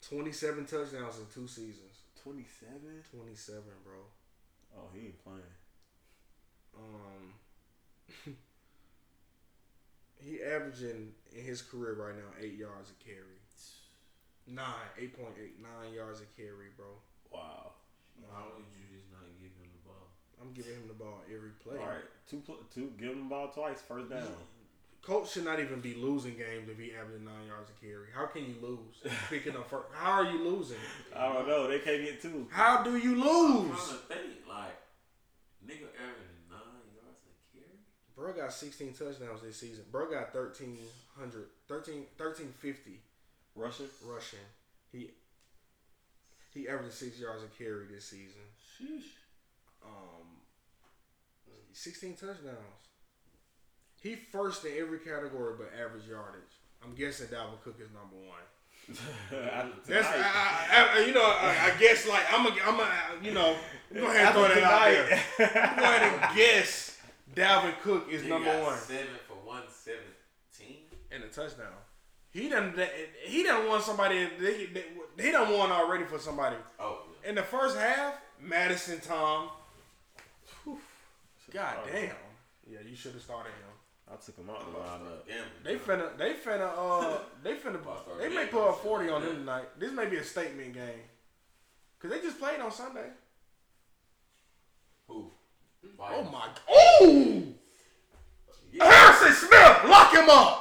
[0.02, 2.02] 27 touchdowns in two seasons.
[2.22, 3.02] Twenty seven.
[3.10, 3.94] 27, bro.
[4.76, 5.40] Oh, he ain't playing.
[6.76, 7.34] Um,
[10.22, 13.38] he averaging in his career right now eight yards a carry.
[14.46, 16.86] Nine, eight point eight, nine yards a carry, bro.
[17.30, 17.72] Wow.
[18.32, 20.08] How would you just not give him the ball?
[20.40, 21.78] I'm giving him the ball every play.
[21.78, 22.42] All right, two
[22.74, 22.92] two.
[22.98, 23.80] Give him the ball twice.
[23.80, 24.28] First down.
[25.02, 28.06] Coach should not even be losing games if he averaging nine yards a carry.
[28.14, 29.02] How can you lose?
[29.28, 30.76] Picking up first, how are you losing?
[31.16, 31.66] I don't know.
[31.66, 32.46] They can't get two.
[32.52, 33.78] How do you I'm lose?
[33.78, 34.78] trying to think, like,
[35.66, 37.78] nigga averaging nine yards a carry?
[38.14, 39.84] Bro got 16 touchdowns this season.
[39.92, 43.00] Bro got 1,300, 13, 1350
[43.54, 43.86] Russian.
[44.04, 44.38] rushing.
[44.90, 45.10] He
[46.52, 48.42] he averaged six yards a carry this season.
[48.60, 49.14] Sheesh.
[49.84, 50.42] Um,
[51.72, 52.82] 16 touchdowns.
[54.02, 56.42] He first in every category but average yardage.
[56.84, 58.42] I'm guessing Dalvin Cook is number one.
[59.86, 63.32] That's I, I, I, you know I, I guess like I'm a I'm a you
[63.32, 63.56] know
[63.94, 65.78] I'm gonna have to throw that out there.
[65.78, 66.81] I'm going to guess
[67.34, 70.82] Dalvin Cook is He number got one Seven for one seventeen.
[71.10, 71.72] and a touchdown.
[72.30, 72.74] He done
[73.24, 74.28] he done won somebody.
[74.38, 74.84] They, they,
[75.22, 77.28] he done won already for somebody Oh, yeah.
[77.30, 78.14] in the first half.
[78.40, 79.50] Madison Tom.
[80.64, 80.78] Whew.
[81.52, 82.10] God damn.
[82.66, 83.68] Yeah, you should have started him.
[84.12, 85.26] I took him out the lineup.
[85.26, 85.62] Gambling.
[85.62, 87.78] They finna, they finna, uh, they finna,
[88.18, 89.68] they may put a forty on him tonight.
[89.78, 91.00] This may be a statement game,
[92.00, 93.08] cause they just played on Sunday.
[95.08, 95.30] Who?
[95.98, 97.42] Oh my, oh!
[98.78, 100.58] Harrison Smith, lock him up.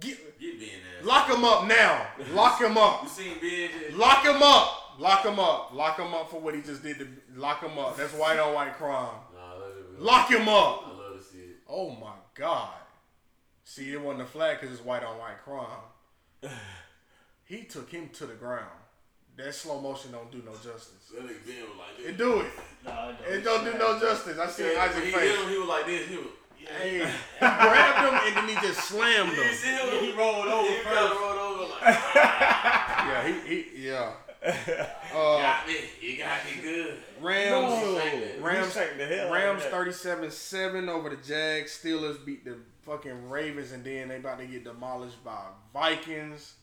[0.00, 1.06] Get, Get being there.
[1.06, 2.06] lock him up now.
[2.32, 3.02] Lock him up.
[3.04, 3.98] You seen Ben?
[3.98, 4.98] Lock him up.
[4.98, 5.72] Lock him up.
[5.72, 6.98] Lock him up for what he just did.
[6.98, 7.96] To, lock him up.
[7.96, 9.14] That's white on white crime.
[9.34, 9.54] Nah.
[9.98, 10.84] Lock him up.
[10.86, 11.56] I love to see it.
[11.68, 12.74] Oh my God.
[13.64, 15.66] See, it wasn't a flag because it's white on white crime.
[17.46, 18.70] He took him to the ground.
[19.36, 21.10] That slow motion don't do no justice.
[21.12, 22.06] That nigga Ben was like this.
[22.08, 22.46] It do it.
[22.84, 24.38] No, It don't do no justice.
[24.38, 25.20] I see Yeah, Isaac when he face.
[25.30, 26.08] hit him, he was like this.
[26.08, 26.26] He was.
[26.56, 27.04] Hey, he
[27.40, 29.54] grabbed him and then he just slammed You him.
[29.54, 30.04] see him?
[30.04, 31.20] He rolled over He got first.
[31.20, 31.80] rolled over like,
[32.14, 34.12] Yeah, he, he yeah.
[35.14, 35.74] Uh, got me.
[36.00, 36.94] You got me good.
[37.20, 37.50] Rams.
[37.50, 38.00] No.
[38.40, 41.78] Rams, You the hell Rams 37-7 over the Jags.
[41.82, 45.38] Steelers beat the fucking Ravens, and then they about to get demolished by
[45.72, 46.54] Vikings.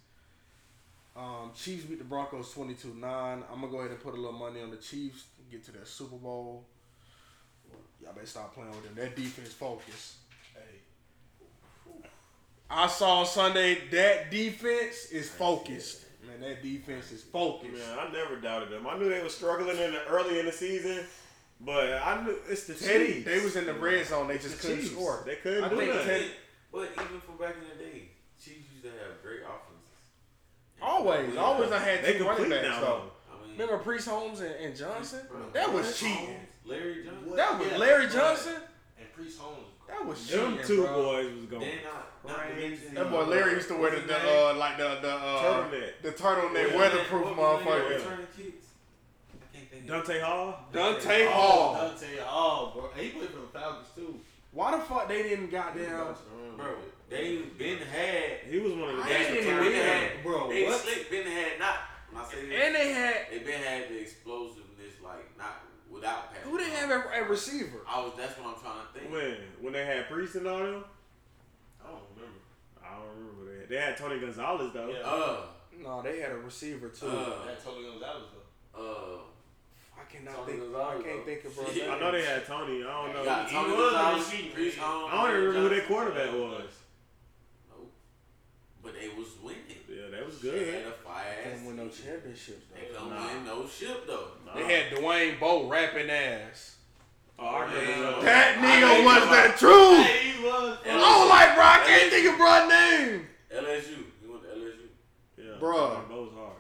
[1.15, 3.03] Um, Chiefs beat the Broncos 22-9.
[3.03, 5.65] I'm going to go ahead and put a little money on the Chiefs to get
[5.65, 6.65] to that Super Bowl.
[8.01, 8.93] Y'all better stop playing with them.
[8.95, 10.17] That defense focus.
[10.53, 10.79] Hey.
[12.69, 16.05] I saw Sunday that defense is focused.
[16.25, 17.73] Man, that defense is focused.
[17.73, 18.87] Man, I never doubted them.
[18.87, 21.03] I knew they were struggling in the early in the season,
[21.59, 24.27] but I knew it's the Teddy, they was in the red zone.
[24.27, 24.91] They just The couldn't Chiefs.
[24.93, 25.23] score.
[25.25, 26.07] They couldn't I do think nothing.
[26.07, 26.31] Teddy,
[26.71, 28.01] But even from back in the day,
[28.43, 29.20] Chiefs used to have great offenses.
[30.81, 32.81] Always, always I had They two running backs though.
[32.81, 33.01] though.
[33.31, 35.21] I mean, Remember Priest Holmes and, and Johnson?
[35.29, 36.35] Bro, That was Priest cheating.
[36.65, 37.35] Larry Johnson.
[37.35, 38.55] That was Yeah, Larry but- Johnson.
[38.99, 39.57] And Priest Holmes.
[39.87, 40.93] That was Them cheating, two bro.
[41.03, 41.61] boys was going.
[41.61, 44.77] Then not, not to mention, That boy Larry used to wear the, the uh, like
[44.77, 45.91] the the uh, Turtleneck.
[46.01, 47.89] the turtleneck What weatherproof that- what was the name of motherfucker.
[47.97, 48.65] returning kicks?
[49.33, 49.87] I can't think.
[49.87, 50.59] Dante Hall.
[50.71, 51.73] Dante Hall.
[51.75, 52.89] Dante Hall, bro.
[53.03, 54.19] He played for the Falcons too.
[54.53, 56.15] Why the fuck they didn't goddamn?
[56.57, 56.65] Bro,
[57.11, 58.49] they Ben had.
[58.49, 60.79] He was one of the I best didn't even had, Bro, they what?
[60.79, 61.11] slick.
[61.11, 61.75] Ben had not.
[62.09, 66.33] When I say this, And they had they Ben had the explosiveness, like not without
[66.33, 66.49] passing.
[66.49, 67.79] who they have at, at receiver?
[67.87, 68.13] I was.
[68.17, 69.11] That's what I'm trying to think.
[69.13, 70.83] When when they had Priest and all them,
[71.83, 72.39] I don't remember.
[72.83, 73.69] I don't remember they had.
[73.69, 74.89] They had Tony Gonzalez though.
[74.89, 75.05] Yeah.
[75.07, 75.37] Uh,
[75.83, 77.07] No, they had a receiver too.
[77.07, 78.23] uh, That totally Gonzalez
[78.73, 78.81] though.
[78.81, 80.63] uh, I cannot Tony think.
[80.63, 81.25] Gonzalez, I can't though.
[81.25, 81.65] think of bro.
[81.95, 82.83] I know they had Tony.
[82.83, 83.25] I don't know.
[83.25, 84.81] Got he Tony was the Gonzalez, receiving Chris I
[85.11, 86.71] don't even remember who their quarterback was.
[88.83, 88.93] Nope.
[88.93, 89.59] But they was winning.
[89.89, 90.53] Yeah, that was good.
[90.53, 90.73] They good.
[90.73, 91.53] had a fire ass.
[91.53, 92.05] Can't win no team.
[92.05, 92.99] championships They though.
[92.99, 93.27] come Nah.
[93.27, 94.27] win no ship though.
[94.45, 94.53] Nah.
[94.55, 96.75] They had Dwayne Bowe rapping ass.
[97.39, 98.21] Oh, I that.
[98.21, 100.05] That I nigga was you the truth.
[100.05, 100.77] Hey, he was.
[100.85, 100.93] Yeah.
[100.95, 103.27] I was like, bro, I can't think of bro name.
[103.53, 104.03] LSU.
[104.21, 104.87] He went to LSU.
[105.37, 106.07] Yeah, Bruh.
[106.07, 106.53] Bo's hard.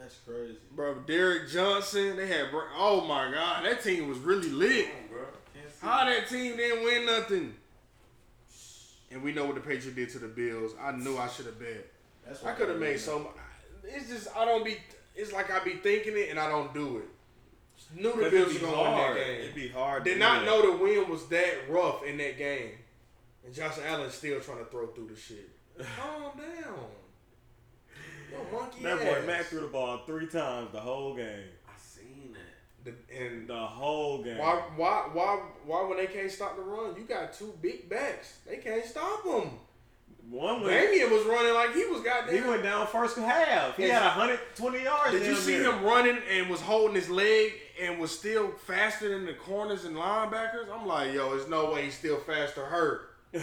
[0.00, 0.56] That's crazy.
[0.74, 2.16] Bro, Derrick Johnson.
[2.16, 2.50] They had.
[2.50, 4.86] Bro- oh my god, that team was really lit.
[4.86, 5.22] On, bro.
[5.82, 7.54] How that team didn't win nothing?
[9.10, 10.72] And we know what the Patriots did to the Bills.
[10.80, 11.86] I knew I should have bet.
[12.26, 13.00] That's I could have made did.
[13.00, 13.18] so.
[13.20, 14.76] mu- It's just I don't be.
[15.16, 17.08] It's like I be thinking it and I don't do it.
[17.96, 19.40] Knew the Bills were gonna win that game.
[19.40, 20.04] It'd be hard.
[20.04, 20.46] Did to not win.
[20.46, 22.72] know the win was that rough in that game.
[23.44, 25.48] And Josh Allen's still trying to throw through the shit.
[25.98, 26.74] Calm down.
[28.30, 29.04] Yo, monkey That ass.
[29.22, 31.48] boy Matt threw the ball three times the whole game.
[32.84, 33.08] I seen that.
[33.08, 34.38] The- and The whole game.
[34.38, 36.94] why, why, why, why when they can't stop the run?
[36.96, 38.38] You got two big backs.
[38.46, 39.50] They can't stop them.
[40.30, 40.72] One went.
[40.72, 42.34] Damien was running like he was goddamn.
[42.40, 43.76] He went down first half.
[43.76, 45.12] He had 120 yards.
[45.12, 45.72] Did you see near.
[45.72, 47.52] him running and was holding his leg
[47.82, 50.72] and was still faster than the corners and linebackers?
[50.72, 53.08] I'm like, yo, there's no way he's still faster hurt.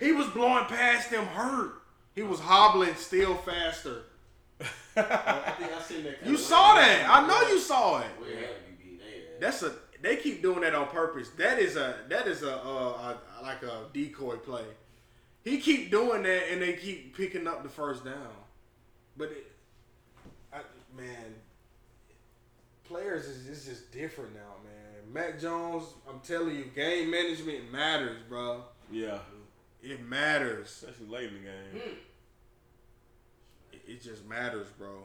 [0.00, 1.72] He was blowing past them hurt.
[2.14, 4.02] He was hobbling still faster.
[4.96, 6.24] I think I seen that.
[6.24, 7.06] You saw that.
[7.08, 8.06] I know you saw it.
[8.20, 8.46] We had to
[8.78, 9.08] be beat their
[9.50, 9.60] ass.
[9.60, 9.76] That's a.
[10.02, 11.30] They keep doing that on purpose.
[11.38, 11.96] That is a.
[12.08, 14.64] That is a, uh, a like a decoy play.
[15.42, 18.32] He keep doing that and they keep picking up the first down.
[19.16, 19.52] But it,
[20.52, 20.58] I,
[20.96, 21.34] man,
[22.84, 25.12] players is, is just different now, man.
[25.12, 28.62] Mac Jones, I'm telling you, game management matters, bro.
[28.90, 29.18] yeah,
[29.82, 30.66] It matters.
[30.68, 31.82] especially late in the game.
[31.86, 31.98] It,
[33.86, 35.04] it just matters, bro.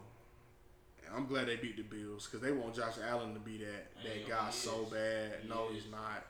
[1.15, 4.27] I'm glad they beat the Bills because they want Josh Allen to be that that
[4.29, 5.31] guy so he bad.
[5.41, 5.83] He No, is.
[5.83, 6.25] he's not.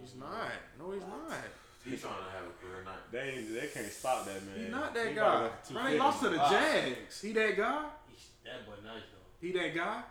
[0.00, 0.50] He's not.
[0.78, 1.38] No, he's not.
[1.84, 3.10] He's trying to have a career night.
[3.10, 4.54] They they can't stop that man.
[4.64, 5.20] He's not that He guy.
[5.46, 7.20] about Bro, they lost to the Jags.
[7.22, 7.84] He that guy?
[8.08, 9.46] He's, that boy nice though.
[9.46, 10.02] He that guy?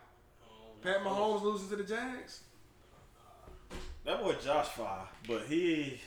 [0.82, 2.42] Pat Mahomes losing to the Jags?
[4.06, 6.00] That boy Josh Fire, but he I ain't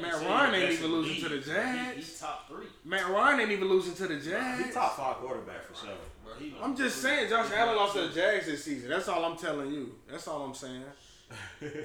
[0.00, 1.96] Matt Ryan ain't even in the losing to the league, but he- Jags.
[1.96, 2.66] He's top three.
[2.84, 4.64] Matt Ryan ain't even losing to the Jags.
[4.66, 5.94] he top five quarterback for sure.
[6.24, 6.32] Bro,
[6.62, 8.88] I'm just saying, Josh Allen lost to the Jags this season.
[8.90, 9.94] That's all I'm telling you.
[10.10, 10.82] That's all I'm saying.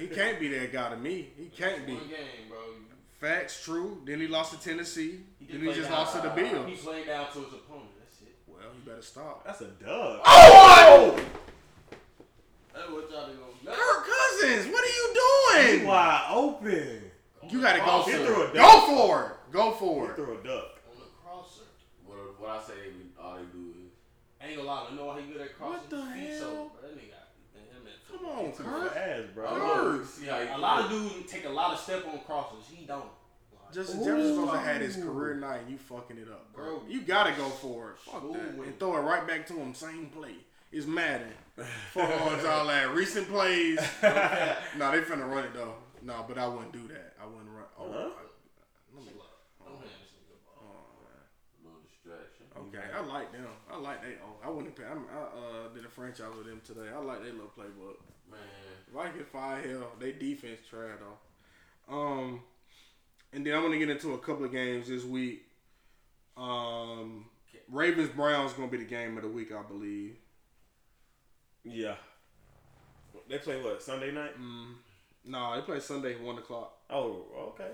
[0.00, 1.28] He can't be that guy to me.
[1.36, 1.94] He can't be.
[1.94, 2.58] One game, bro.
[3.20, 4.02] Facts, true.
[4.04, 5.20] Then he lost to Tennessee.
[5.38, 6.68] He then he just down- lost to the Bills.
[6.68, 7.90] He played down to his opponent.
[8.00, 8.34] That's it.
[8.48, 9.44] Well, you better stop.
[9.44, 10.20] That's a dub.
[10.24, 11.16] Oh!
[12.74, 13.38] That's what y'all doing.
[13.64, 15.14] Kirk Cousins, what are you
[15.76, 15.86] doing?
[15.86, 17.02] wide open.
[17.50, 18.54] You gotta go He for threw a it.
[18.54, 18.70] duck.
[18.70, 19.52] Go for it.
[19.52, 20.16] Go He for it.
[20.16, 20.80] threw a duck.
[20.90, 21.62] On the crosser.
[22.04, 23.92] What, what I say, we, all they do is
[24.40, 24.86] I ain't gonna lie.
[24.90, 25.74] I know how he good at crossing.
[25.78, 26.38] What the feet, hell?
[26.40, 27.20] So, bro, that nigga,
[27.54, 28.94] him and Come on, Too Kirk.
[28.94, 29.46] fast, bro.
[29.74, 30.06] Kirk.
[30.06, 32.64] see how A lot of dudes take a lot of step on crosses.
[32.70, 33.00] He don't.
[33.52, 36.78] Like, Justin Jefferson's supposed to have his career night and you fucking it up, bro.
[36.78, 36.82] Bro.
[36.88, 37.98] You gotta go for it.
[37.98, 38.56] Fuck Ooh, that.
[38.58, 38.68] wait.
[38.68, 40.34] And throw it right back to him, same play.
[40.70, 41.28] It's Madden.
[41.92, 42.92] Fuck on all that.
[42.94, 43.78] Recent plays.
[44.02, 45.74] no, they finna run it though.
[46.02, 47.14] No, but I wouldn't do that.
[47.26, 47.64] I wouldn't run.
[47.78, 48.10] Oh, Huh?
[48.94, 49.12] let me-
[49.58, 50.86] Don't hand this nigga the ball.
[51.64, 52.46] little distraction.
[52.56, 53.48] Okay, I like them.
[53.70, 54.14] I like they.
[54.22, 54.84] Oh, I wouldn't pay.
[54.84, 55.18] I'm, I
[55.66, 56.88] uh, did a franchise with them today.
[56.94, 57.96] I like their little playbook.
[58.30, 58.38] Man,
[58.88, 61.94] If I get five hell, they defense trash though.
[61.94, 62.42] Um,
[63.32, 65.42] and then I'm gonna get into a couple of games this week.
[66.36, 67.26] Um,
[67.68, 70.16] Ravens Browns gonna be the game of the week, I believe.
[71.64, 71.96] Yeah.
[73.28, 74.38] They play what Sunday night?
[74.40, 74.74] Mm,
[75.24, 77.24] no, they play Sunday one o'clock, Oh,
[77.58, 77.70] okay.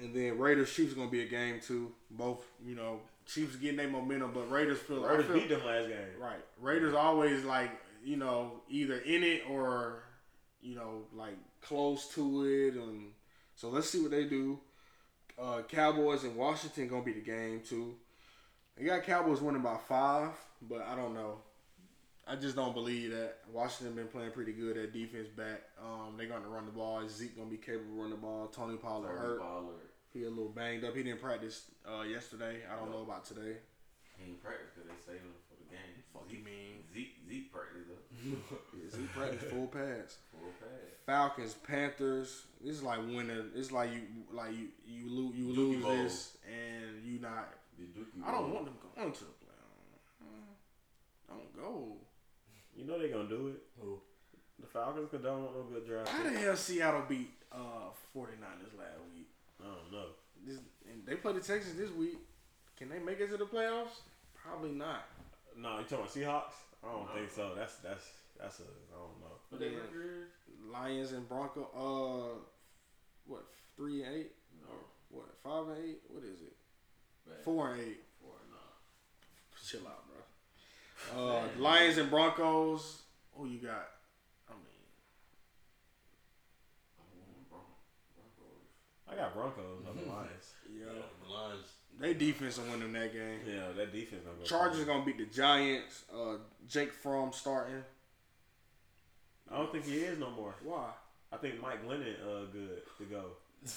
[0.00, 1.92] and then Raiders Chiefs gonna be a game too.
[2.10, 5.04] Both, you know, Chiefs getting their momentum, but Raiders feel.
[5.04, 5.98] I Raiders feel- beat them last game.
[6.20, 6.44] Right.
[6.60, 7.70] Raiders always like,
[8.04, 10.02] you know, either in it or,
[10.60, 12.74] you know, like close to it.
[12.74, 13.12] And
[13.56, 14.58] so let's see what they do.
[15.40, 17.94] Uh, Cowboys and Washington gonna be the game too.
[18.76, 20.30] They got Cowboys winning by five,
[20.62, 21.38] but I don't know.
[22.26, 23.38] I just don't believe that.
[23.52, 25.62] Washington been playing pretty good at defense back.
[25.82, 27.02] Um, they're gonna run the ball.
[27.08, 28.46] Zeke gonna be capable of running the ball.
[28.46, 29.40] Tony Pollard Tony hurt.
[29.40, 30.94] Pollard, He a little banged up.
[30.96, 32.58] He didn't practice uh, yesterday.
[32.72, 33.56] I don't know about today.
[34.16, 35.98] he ain't practice because they saved him for the game.
[36.12, 36.84] Fuck you mean?
[36.94, 38.22] Zeke, Zeke practice though.
[38.78, 40.18] Yeah, Zeke practiced full pass.
[40.32, 40.68] Full pass.
[41.04, 42.44] Falcons, Panthers.
[42.64, 43.50] This is like winning.
[43.56, 44.02] It's like you,
[44.32, 45.96] like you, you lose, you Dookie lose Bowl.
[45.96, 47.48] this, and you not.
[48.24, 50.28] I don't want them going to the playoffs.
[51.28, 51.96] Don't go.
[52.82, 53.62] You know they gonna do it.
[53.80, 54.00] Who?
[54.58, 56.08] The Falcons could don't want no good draft.
[56.08, 56.32] How pick.
[56.32, 59.28] the hell Seattle beat uh 49ers last week?
[59.60, 60.06] I don't know.
[60.44, 60.58] This,
[60.90, 62.18] and they play the Texans this week.
[62.76, 64.02] Can they make it to the playoffs?
[64.34, 65.04] Probably not.
[65.56, 66.58] No, you talking about Seahawks?
[66.82, 67.52] I don't think so.
[67.56, 68.10] That's that's
[68.40, 69.36] That's a I don't know.
[69.50, 70.72] What they Yeah.
[70.72, 71.68] Lions and Bronco.
[71.70, 72.40] Uh,
[73.26, 73.44] what
[73.76, 74.32] three and eight
[74.68, 74.78] or
[75.08, 76.00] what five and eight?
[76.08, 76.56] What is it?
[77.28, 77.44] Bad.
[77.44, 78.00] Four and eight.
[78.20, 78.58] Four, nah.
[79.64, 80.11] Chill out, bro.
[81.16, 83.02] Uh, Lions and Broncos.
[83.34, 83.88] Who you got?
[84.48, 84.84] I mean,
[86.98, 87.60] I'm going Bron-
[88.16, 88.62] Broncos.
[89.08, 90.52] I got Broncos over Lions.
[90.72, 90.92] yeah,
[91.26, 91.66] The Lions.
[91.98, 93.40] they defense will win them that game.
[93.46, 94.44] Yeah, that defense gonna go.
[94.44, 96.04] Chargers gonna beat the Giants.
[96.14, 96.36] Uh,
[96.68, 97.82] Jake Fromm starting.
[99.50, 100.54] I don't think he is no more.
[100.62, 100.90] Why?
[101.32, 103.24] I think Mike Glennon uh good to go.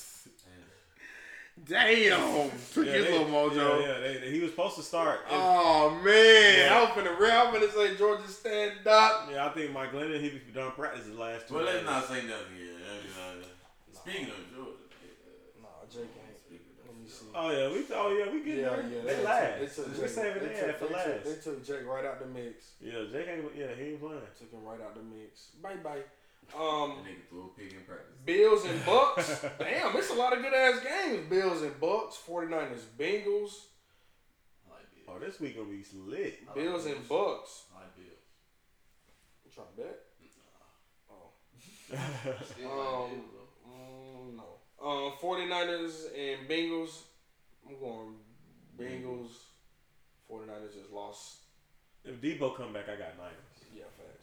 [1.64, 3.56] Damn, took Yeah, his they- little mojo.
[3.82, 5.22] Yeah, yeah they, they- he was supposed to start.
[5.30, 6.76] and- Oh man, Yeah.
[6.76, 7.32] I was finna real.
[7.32, 9.30] I'm finna say Georgia stand up.
[9.32, 11.56] yeah, I think Mike Glennon he be done practice the last two.
[11.56, 11.86] Well, let's days.
[11.86, 12.76] not say nothing here.
[12.76, 12.94] I
[13.34, 16.38] mean, uh, Speaking of Georgia, uh, Nah, Jake ain't.
[16.38, 17.26] speaking of Let me see.
[17.34, 18.84] Oh yeah, we oh yeah we get there.
[19.16, 19.76] they last.
[19.76, 21.06] took we Jake- saving they their took- for they last.
[21.08, 22.66] took- They took Jake right out the mix.
[22.82, 23.56] yeah, Jake ain't.
[23.56, 24.22] Yeah, he ain't playing.
[24.38, 25.56] Took him right out the mix.
[25.64, 26.04] Bye bye.
[26.54, 28.14] Um, that nigga threw a pig in practice.
[28.26, 29.46] Bills and Bucks.
[29.60, 31.30] Damn, it's a lot of good ass games.
[31.30, 32.18] Bills and Bucks.
[32.28, 33.52] 49ers, Bengals.
[34.70, 36.40] Like Oh, this week gonna be lit.
[36.44, 37.66] I like Bills and Bucks.
[37.76, 38.10] I like Bills.
[39.46, 40.00] You trying to bet?
[41.10, 41.32] Oh.
[41.96, 43.12] Um, like Bills.
[43.68, 44.50] Mm, no.
[44.82, 47.02] Um, 49ers and Bengals.
[47.68, 48.16] I'm going
[48.80, 49.32] Bengals.
[50.32, 51.38] 49ers just lost.
[52.04, 53.34] if Debo come back, I got Niners.
[53.76, 54.15] Yeah, facts.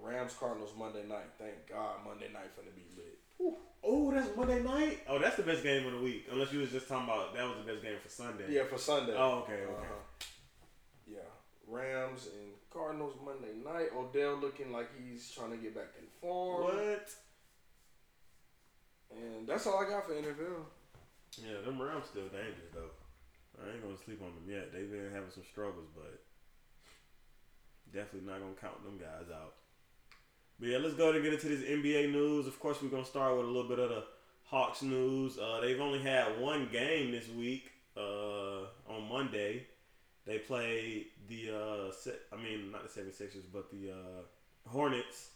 [0.00, 1.30] And Rams Cardinals Monday night.
[1.38, 3.54] Thank God Monday night finna be lit.
[3.82, 5.00] Oh, that's Monday night.
[5.08, 6.26] Oh, that's the best game of the week.
[6.30, 8.44] Unless you was just talking about that was the best game for Sunday.
[8.48, 9.14] Yeah, for Sunday.
[9.16, 9.72] Oh, okay, okay.
[9.72, 10.26] Uh-huh.
[11.06, 11.18] Yeah.
[11.66, 13.88] Rams and Cardinals Monday night.
[13.96, 16.64] Odell looking like he's trying to get back in form.
[16.64, 17.08] What?
[19.10, 20.64] And that's all I got for NFL.
[21.42, 22.90] Yeah, them Rams still dangerous though.
[23.62, 24.72] I ain't gonna sleep on them yet.
[24.72, 26.20] They've been having some struggles, but
[27.92, 29.54] definitely not gonna count them guys out.
[30.60, 32.46] But yeah, let's go ahead and get into this NBA news.
[32.46, 34.04] Of course, we're gonna start with a little bit of the
[34.44, 35.38] Hawks news.
[35.38, 37.72] Uh, they've only had one game this week.
[37.96, 39.66] Uh, on Monday,
[40.26, 45.30] they played the uh, se- I mean not the 76ers, but the uh, Hornets.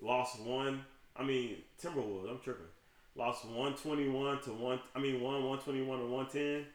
[0.00, 0.84] Lost one.
[1.16, 2.28] I mean Timberwolves.
[2.28, 2.66] I'm tripping.
[3.14, 4.80] Lost 121 to one.
[4.96, 6.66] I mean one 121 to 110.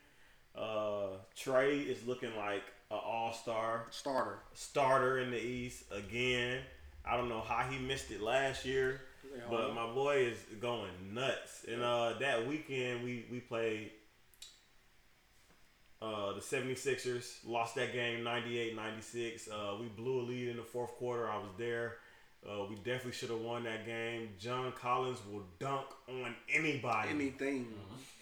[0.56, 4.39] Uh, Trae is looking like an all star Starter.
[4.54, 6.62] starter in the East again.
[7.10, 9.01] I don't know how he missed it last year,
[9.49, 11.66] but my boy is going nuts.
[11.72, 13.91] And uh, that weekend we we played
[16.01, 19.49] uh, the 76ers, lost that game 98-96.
[19.51, 21.30] Uh, we blew a lead in the fourth quarter.
[21.30, 21.97] I was there.
[22.47, 24.30] Uh, we definitely should have won that game.
[24.39, 27.10] John Collins will dunk on anybody.
[27.10, 27.68] Anything.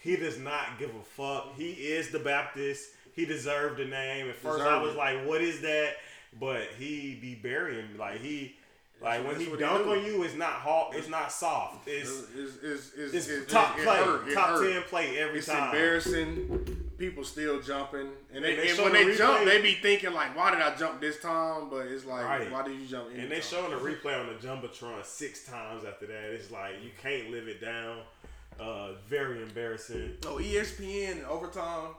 [0.00, 1.54] He does not give a fuck.
[1.56, 2.88] He is the Baptist.
[3.14, 4.28] He deserved the name.
[4.28, 4.98] At first, I was it.
[4.98, 5.94] like, "What is that?"
[6.40, 8.56] But he be burying like he,
[9.00, 10.94] like when that's he what he dunk on you, it's not hard.
[10.96, 11.86] It's not soft.
[11.88, 14.32] It's It's, it's, it's, it's it's- top it play, hurt.
[14.34, 15.66] Top ten play every It's time.
[15.66, 16.84] embarrassing.
[16.98, 20.12] People still jumping, and, they, And they and when the they jump, they be thinking
[20.14, 22.50] like, "Why did I jump this time?" But it's like, Right.
[22.50, 26.06] "Why did you jump?" And they showing the replay on the jumbotron six times after
[26.06, 26.24] that.
[26.34, 28.00] It's like you can't live it down.
[28.58, 30.14] Uh, very embarrassing.
[30.26, 31.90] Oh, ESPN overtime.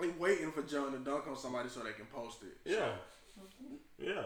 [0.00, 2.56] They waiting for John to dunk on somebody so they can post it.
[2.64, 2.92] Yeah,
[3.98, 4.22] yeah.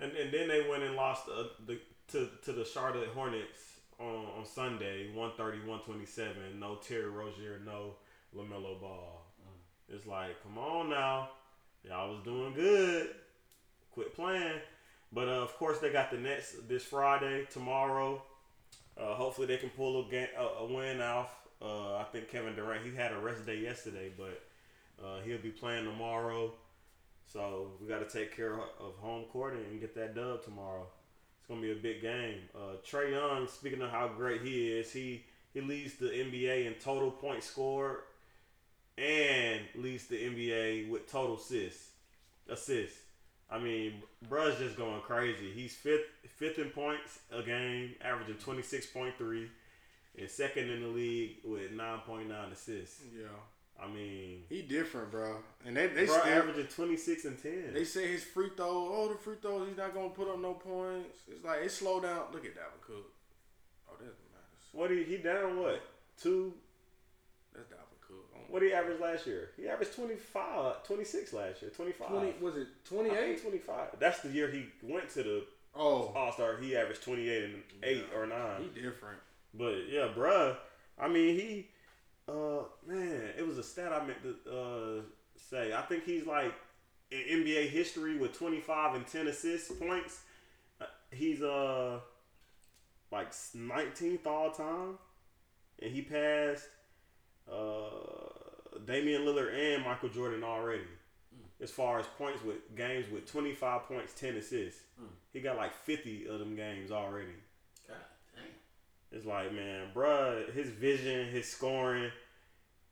[0.00, 1.78] And and then they went and lost uh, the
[2.12, 6.58] to to the Charlotte Hornets on on Sunday, 130-127.
[6.58, 7.94] No Terry Rozier, no
[8.36, 9.22] LaMelo Ball.
[9.90, 11.30] It's like, come on now,
[11.82, 13.08] y'all was doing good.
[13.92, 14.60] Quit playing.
[15.12, 18.22] But uh, of course, they got the Nets this Friday, tomorrow.
[18.98, 21.30] Uh, hopefully, they can pull a, ga- a, a win off.
[21.62, 24.42] Uh, I think Kevin Durant he had a rest day yesterday, but
[25.02, 26.52] uh, he'll be playing tomorrow.
[27.32, 30.86] So we got to take care of, home court and get that dub tomorrow.
[31.38, 32.40] It's gonna be a big game.
[32.54, 36.74] Uh, Trae Young, speaking of how great he is, he he leads the NBA in
[36.74, 37.98] total points scored
[38.96, 41.90] and leads the NBA with total assists.
[42.48, 42.98] Assists.
[43.50, 45.52] I mean, bruh's just going crazy.
[45.52, 46.06] He's fifth
[46.36, 49.50] fifth in points a game, averaging twenty six point three,
[50.18, 53.00] and second in the league with nine point nine assists.
[53.14, 53.26] Yeah,
[53.80, 55.36] I mean, he different, bro.
[55.64, 57.70] And they they bro still averaging twenty six and ten.
[57.72, 58.66] they say his free throw.
[58.92, 61.18] Oh, the free throws, he's not gonna put up no points.
[61.30, 62.22] It's like it slow down.
[62.32, 63.12] Look at Dalvin Cook.
[63.88, 64.68] Oh, that's matters.
[64.72, 65.80] What he he down what
[66.20, 66.52] two?
[67.54, 68.24] That's Dalvin Cook.
[68.34, 69.50] Oh, What he average last year?
[69.56, 71.70] He averaged 25, 26 last year.
[71.70, 72.08] Twenty five.
[72.08, 73.40] Twenty was it twenty eight?
[73.42, 73.90] Twenty five.
[74.00, 75.44] That's the year he went to the
[75.76, 76.56] Oh, All Star.
[76.56, 78.62] He averaged twenty eight and eight or nine.
[78.74, 79.18] he different.
[79.54, 80.56] But yeah, bruh.
[81.00, 81.68] I mean, he,
[82.28, 85.02] uh, man, it was a stat I meant to uh,
[85.36, 85.72] say.
[85.72, 86.54] I think he's like
[87.10, 90.20] in NBA history with 25 and 10 assists points.
[90.80, 92.00] Uh, he's uh
[93.10, 94.98] like 19th all time,
[95.80, 96.68] and he passed
[97.50, 100.82] uh Damian Lillard and Michael Jordan already.
[101.60, 104.80] As far as points with games with 25 points, 10 assists,
[105.32, 107.34] he got like 50 of them games already.
[109.10, 112.10] It's like, man, bruh, his vision, his scoring.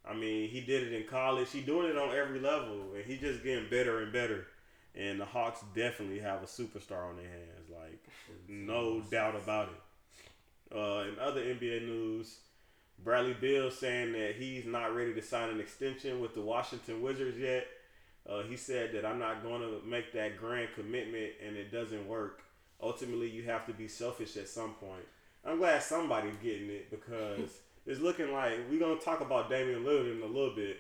[0.09, 1.51] I mean, he did it in college.
[1.51, 4.47] He doing it on every level, and he just getting better and better.
[4.95, 8.03] And the Hawks definitely have a superstar on their hands, like
[8.49, 10.75] no doubt about it.
[10.75, 12.39] Uh, in other NBA news,
[13.05, 17.39] Bradley Beal saying that he's not ready to sign an extension with the Washington Wizards
[17.39, 17.67] yet.
[18.29, 22.09] Uh, he said that I'm not going to make that grand commitment, and it doesn't
[22.09, 22.43] work.
[22.81, 25.05] Ultimately, you have to be selfish at some point.
[25.47, 27.51] I'm glad somebody's getting it because
[27.87, 30.79] it's looking like we're gonna talk about Damian Lillard in a little bit,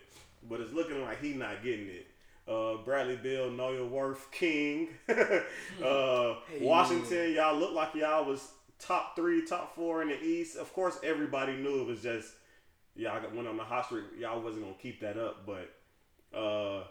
[0.49, 2.07] but it's looking like he's not getting it.
[2.49, 4.89] Uh, Bradley Beal, know your worth, King.
[5.09, 10.57] uh, Washington, y'all look like y'all was top three, top four in the East.
[10.57, 12.33] Of course, everybody knew it was just
[12.95, 14.05] y'all got- went on the hot streak.
[14.19, 15.73] Y'all wasn't gonna keep that up, but
[16.37, 16.85] uh,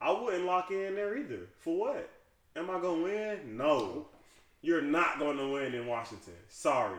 [0.00, 1.48] I wouldn't lock in there either.
[1.58, 2.10] For what?
[2.56, 3.56] Am I gonna win?
[3.56, 4.06] No.
[4.62, 6.34] You're not gonna win in Washington.
[6.48, 6.98] Sorry.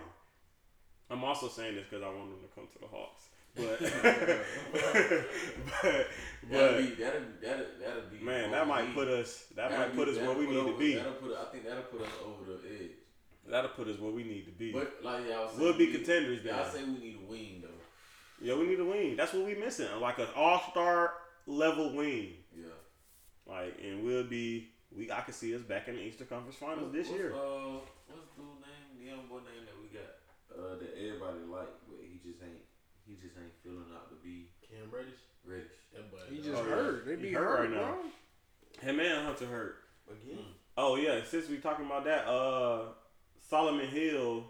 [1.10, 3.30] I'm also saying this because I want them to come to the Hawks.
[3.56, 3.80] But,
[5.82, 6.08] but,
[6.50, 8.94] That'll but be that'll that'll that'll be man, that might edge.
[8.96, 10.96] put us that That'll might be- put us where we need to be.
[10.96, 12.92] That'll put I think that'll put us over the edge.
[13.48, 14.72] That'll put us where we need to be.
[14.72, 16.56] But like y'all say, We'll be we- contenders then.
[16.56, 17.70] Y'all say we need a wing though.
[18.42, 19.16] Yeah, we need a wing.
[19.16, 19.88] That's what we missing.
[20.02, 21.14] Like an all star
[21.46, 22.34] level wing.
[22.58, 22.66] Yeah.
[23.48, 24.70] Like, and we'll be.
[24.96, 27.34] We I can see us back in the Eastern Conference Finals this What's, year.
[27.34, 28.86] Uh, what's the dude name?
[29.00, 30.12] The young boy name that we got
[30.54, 32.62] uh, that everybody like, but he just ain't
[33.08, 35.20] he just ain't feeling out to be Cam Reddish.
[35.46, 35.74] Reddish.
[35.94, 36.06] That.
[36.30, 36.76] He just Oh, yeah.
[36.76, 37.06] hurt.
[37.06, 37.98] They He be hurt hurt right now.
[37.98, 38.90] bro.
[38.90, 39.76] Him and Hunter hurt.
[40.10, 40.46] again.
[40.78, 42.94] Oh yeah, since we talking about that, uh,
[43.50, 44.46] Solomon Hill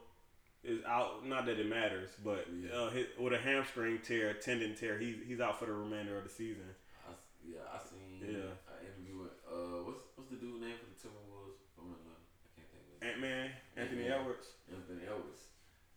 [0.64, 1.26] is out.
[1.28, 5.39] Not that it matters, but uh, his, with a hamstring tear, tendon tear, he's he's
[5.41, 6.64] out for the remainder of the season.
[7.08, 8.56] I, s- yeah, I seen Yeah.
[8.72, 12.16] an interview with uh, what's what's the dude name for the Timberwolves from Atlanta?
[12.16, 13.12] I can't think of it.
[13.12, 14.19] Ant Man, Anthony Ant-Man.
[14.21, 14.47] Edwards.
[14.71, 15.41] Anthony Edwards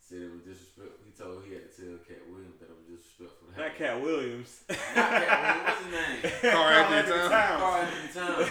[0.01, 0.99] said it was disrespectful.
[1.05, 3.49] He told he had to tell Katt Williams that it was disrespectful.
[3.53, 4.51] to Not Katt Williams.
[4.68, 5.66] Not Katt Williams.
[5.66, 6.20] What's his name?
[6.53, 7.61] Karl Anthony Anthony Towns.
[7.61, 8.51] Karl Anthony Towns.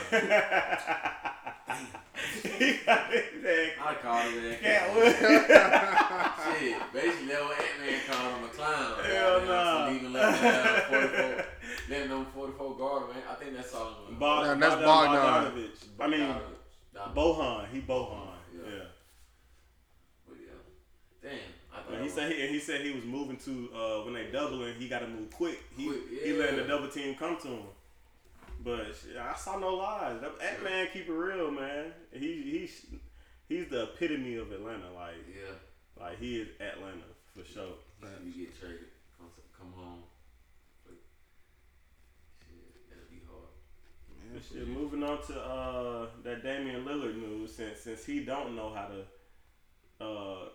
[2.60, 3.02] he got.
[3.06, 4.62] I called him that.
[4.62, 5.20] Katt Williams.
[6.60, 8.92] Shit, basically that what Ant Man called him a clown.
[9.06, 9.86] Hell Goddamn, nah.
[9.88, 11.46] For leaving letting down 44,
[11.90, 13.24] letting them 44 guard, man.
[13.30, 13.92] I think that's all.
[14.20, 15.52] Bog- Now, that's Bogdan Bogdan.
[15.54, 15.80] Bogdanovic.
[16.00, 16.36] I mean,
[17.16, 17.68] Bojan.
[17.72, 18.28] He Bojan.
[18.54, 18.62] Yeah.
[18.70, 18.84] Yeah.
[20.28, 20.60] But yeah.
[21.26, 21.98] Damn.
[21.98, 24.88] I he said he, he said he was moving to uh, when they doubling, he
[24.88, 25.60] got to move quick.
[25.76, 27.64] He Quick, he letting the double team come to him.
[28.64, 30.22] But shit, I saw no lies.
[30.22, 31.92] That, that man keep it real, man.
[32.12, 32.86] He he's
[33.50, 34.92] he's the epitome of Atlanta.
[34.96, 35.56] Like Yeah.
[36.04, 37.04] like he is Atlanta
[37.36, 37.74] for sure.
[38.24, 38.86] You get traded,
[39.18, 40.04] come, come home.
[40.86, 40.96] Shit,
[42.90, 44.34] that'll be hard.
[44.34, 48.74] But shit, moving on to uh, that Damian Lillard news, since since he don't know
[48.74, 50.50] how to uh,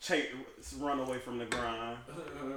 [0.00, 0.26] chase,
[0.78, 1.98] run away from the grind.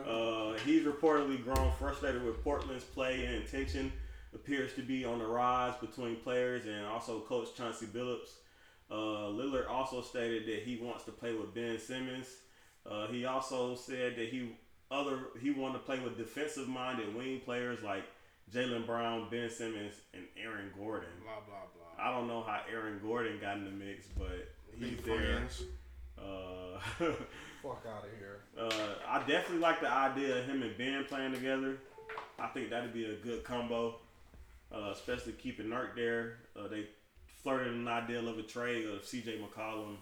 [0.08, 3.92] Uh, he's reportedly grown frustrated with Portland's play and tension
[4.34, 8.36] appears to be on the rise between players and also coach Chauncey Billups.
[8.92, 12.28] Uh, Lillard also stated that he wants to play with Ben Simmons.
[12.86, 14.56] Uh, he also said that he
[14.92, 18.04] other he wanted to play with defensive minded wing players like
[18.54, 21.10] Jaylen Brown, Ben Simmons, and Aaron Gordon.
[21.24, 22.06] Blah blah blah.
[22.06, 25.42] I don't know how Aaron Gordon got in the mix, but he's there.
[26.18, 26.30] Friends.
[27.02, 27.06] Uh,
[27.64, 28.40] Fuck out of here.
[28.60, 31.78] uh, I definitely like the idea of him and Ben playing together.
[32.38, 33.96] I think that'd be a good combo,
[34.74, 36.38] uh, especially keeping Nurk there.
[36.56, 36.86] Uh, they
[37.44, 39.40] flirted an idea of a trade of C.J.
[39.40, 39.96] McCollum.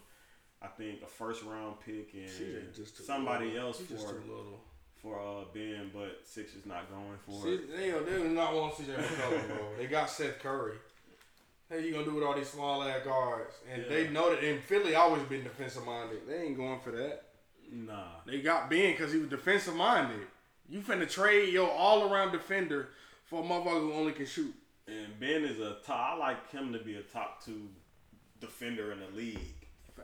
[0.61, 3.67] I think a first round pick and just somebody little.
[3.67, 4.61] else He just for little.
[5.01, 7.77] for uh, Ben, but Six is not going for See, it.
[7.77, 9.57] they, don't- they do not want CJ McCollum, bro.
[9.77, 10.75] They got Seth Curry.
[11.69, 13.55] Hey, you gonna do with all these small ass guards?
[13.71, 16.19] And they know that in Philly always been defensive minded.
[16.27, 17.23] They ain't going for that.
[17.71, 20.27] Nah, They got Ben because he was defensive minded.
[20.69, 22.89] You finna trade your all around defender
[23.25, 24.53] for a motherfucker who only can shoot.
[24.87, 26.15] and Ben is a top.
[26.15, 27.69] I like him to be a top two
[28.39, 29.39] defender in the league.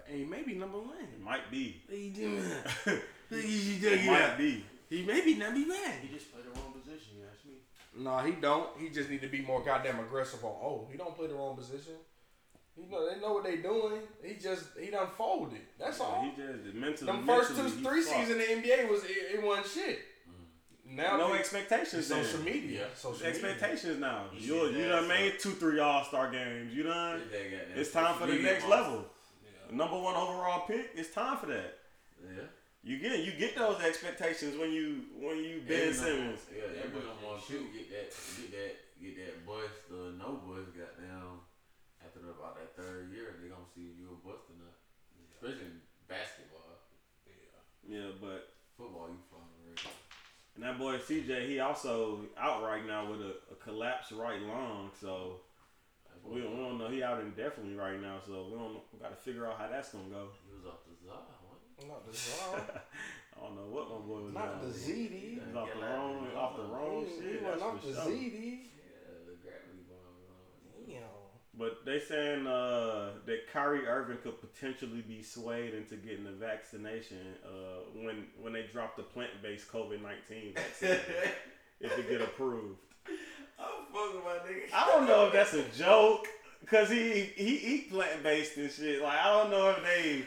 [0.08, 0.98] Hey, maybe number one.
[1.14, 1.82] It might be.
[1.90, 2.42] He do
[3.32, 4.66] It might be.
[4.90, 6.00] He maybe not be bad.
[6.02, 7.14] He just played the wrong position.
[7.20, 7.26] You
[7.92, 8.04] ask me.
[8.04, 8.70] No, he don't.
[8.80, 10.52] He just need to be more goddamn aggressive on.
[10.52, 11.94] Oh, he don't play the wrong position.
[12.76, 14.02] He know they know what they doing.
[14.24, 15.60] He just he done folded.
[15.78, 16.22] That's all.
[16.24, 17.12] He just mentally.
[17.12, 20.00] Them first two mentally, he three seasons in the NBA was it, it wasn't shit.
[20.90, 20.96] Mm.
[20.96, 22.08] Now no they- expectations.
[22.08, 22.46] social then.
[22.46, 22.80] media.
[22.82, 22.86] Yeah.
[22.96, 23.30] Social media.
[23.30, 24.26] Expectations now.
[24.34, 26.74] You You see you that, done made two three All Star games.
[26.74, 27.20] You done.
[27.20, 28.70] Get that goddamn It's time for the next monster.
[28.70, 29.06] level.
[29.72, 30.92] Number one overall pick.
[30.96, 31.74] It's time for that.
[32.24, 32.44] Yeah.
[32.84, 36.40] You get you get those expectations when you when you Ben Every Simmons.
[36.48, 37.68] number- Yeah, every boy number can one shoot.
[37.76, 38.08] get that
[38.40, 38.74] get that
[39.04, 41.44] get that bust or no bust goddamn
[42.00, 44.76] after about that third year they gonna see you a bust or not.
[45.36, 46.80] Especially in basketball.
[47.28, 49.84] Yeah, Yeah, but Football you fine already.
[50.56, 54.92] and that boy CJ, he also out right now with a, a collapsed right lung.
[55.00, 55.42] So
[56.24, 56.88] we don't, we don't know.
[56.88, 58.20] He out indefinitely right now.
[58.26, 58.80] So we don't.
[58.94, 60.32] We got to figure out how that's gonna go.
[60.48, 61.39] He was off the Zah, wasn't
[61.88, 62.82] Not the Zara.
[63.38, 64.62] I don't know what my boy was Not on.
[64.68, 65.40] the ZD.
[65.46, 67.42] He's off the wrong, off the wrong He shit.
[67.44, 68.04] went That's off for the sure.
[68.12, 68.20] ZD.
[68.20, 68.70] he?
[68.76, 70.88] Yeah, the gravity bomb.
[70.88, 71.04] Damn.
[71.58, 77.36] But they saying uh, that Kyrie Irving could potentially be swayed into getting the vaccination
[77.46, 80.90] uh, when when they drop the plant based COVID nineteen vaccine
[81.80, 82.78] if it get approved.
[83.58, 84.74] I'm fucking my nigga.
[84.74, 86.28] I don't know if that's a joke
[86.62, 89.02] because he he eat plant based and shit.
[89.02, 90.24] Like I don't know if they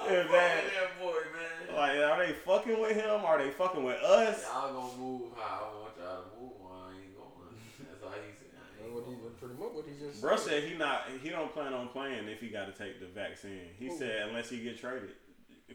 [0.00, 1.76] I'm if that that boy, man.
[1.76, 3.24] like are they fucking with him?
[3.24, 4.44] Are they fucking with us?
[4.44, 6.52] Y'all gonna move how I want y'all to move.
[6.66, 7.56] I ain't going.
[7.80, 8.52] That's all he said.
[8.54, 9.34] I That's ain't what he going.
[9.40, 12.40] pretty much what he just Bruh said he not he don't plan on playing if
[12.40, 13.72] he got to take the vaccine.
[13.78, 15.10] He said unless he get traded.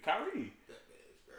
[0.02, 0.54] Kyrie,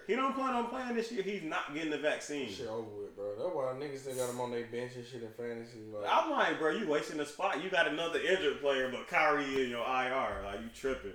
[0.06, 1.22] he don't plan on playing this year.
[1.22, 2.50] He's not getting the vaccine.
[2.50, 3.34] Shit over with, bro.
[3.38, 5.78] That's why niggas still got him on their bench and shit in fantasy.
[5.92, 7.62] Like, I'm like, bro, you wasting the spot.
[7.62, 10.42] You got another injured player, but Kyrie in your IR.
[10.44, 11.12] Like you tripping.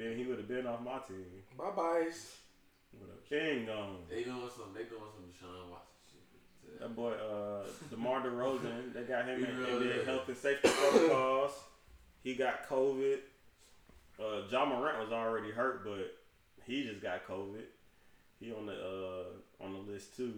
[0.00, 1.26] Ben, he would have been off my team.
[1.58, 2.36] bye byes.
[2.98, 3.98] Would have been gone.
[4.08, 4.72] They doing some.
[4.74, 6.80] They doing some Deshaun Watson shit.
[6.80, 10.36] That boy, uh, DeMar DeRozan, they got him in, He in really their health and
[10.36, 11.52] safety protocols.
[12.24, 13.18] He got COVID.
[14.18, 16.16] Uh, John Morant was already hurt, but
[16.66, 17.64] he just got COVID.
[18.40, 20.32] He on the uh, on the list too.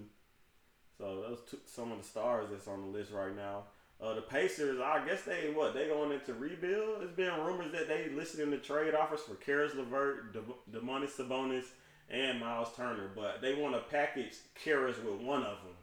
[0.98, 3.64] So those two, some of the stars that's on the list right now.
[4.02, 7.00] Uh, the Pacers, I guess they what they going into rebuild.
[7.00, 11.12] There's been rumors that they listed in the trade offers for Caris LeVert, De- Demonis
[11.12, 11.66] Sabonis,
[12.10, 14.34] and Miles Turner, but they want to package
[14.64, 15.76] Caris with one of them.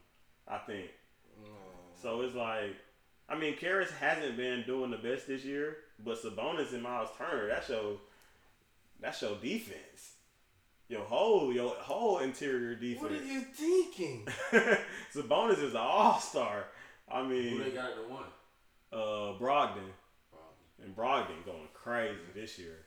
[0.49, 0.89] I think.
[2.01, 2.76] So it's like,
[3.30, 7.47] I mean, Caris hasn't been doing the best this year, but Sabonis and Miles Turner,
[7.47, 7.97] that's your,
[8.99, 10.13] that's your defense.
[10.88, 13.03] Your whole, your whole interior defense.
[13.03, 14.28] What are you thinking?
[15.13, 16.65] Sabonis is an all star.
[17.12, 18.24] I Who mean, they got at the one?
[18.91, 19.89] uh, Brogdon
[20.32, 20.84] Probably.
[20.84, 22.86] and Brogdon going crazy this year.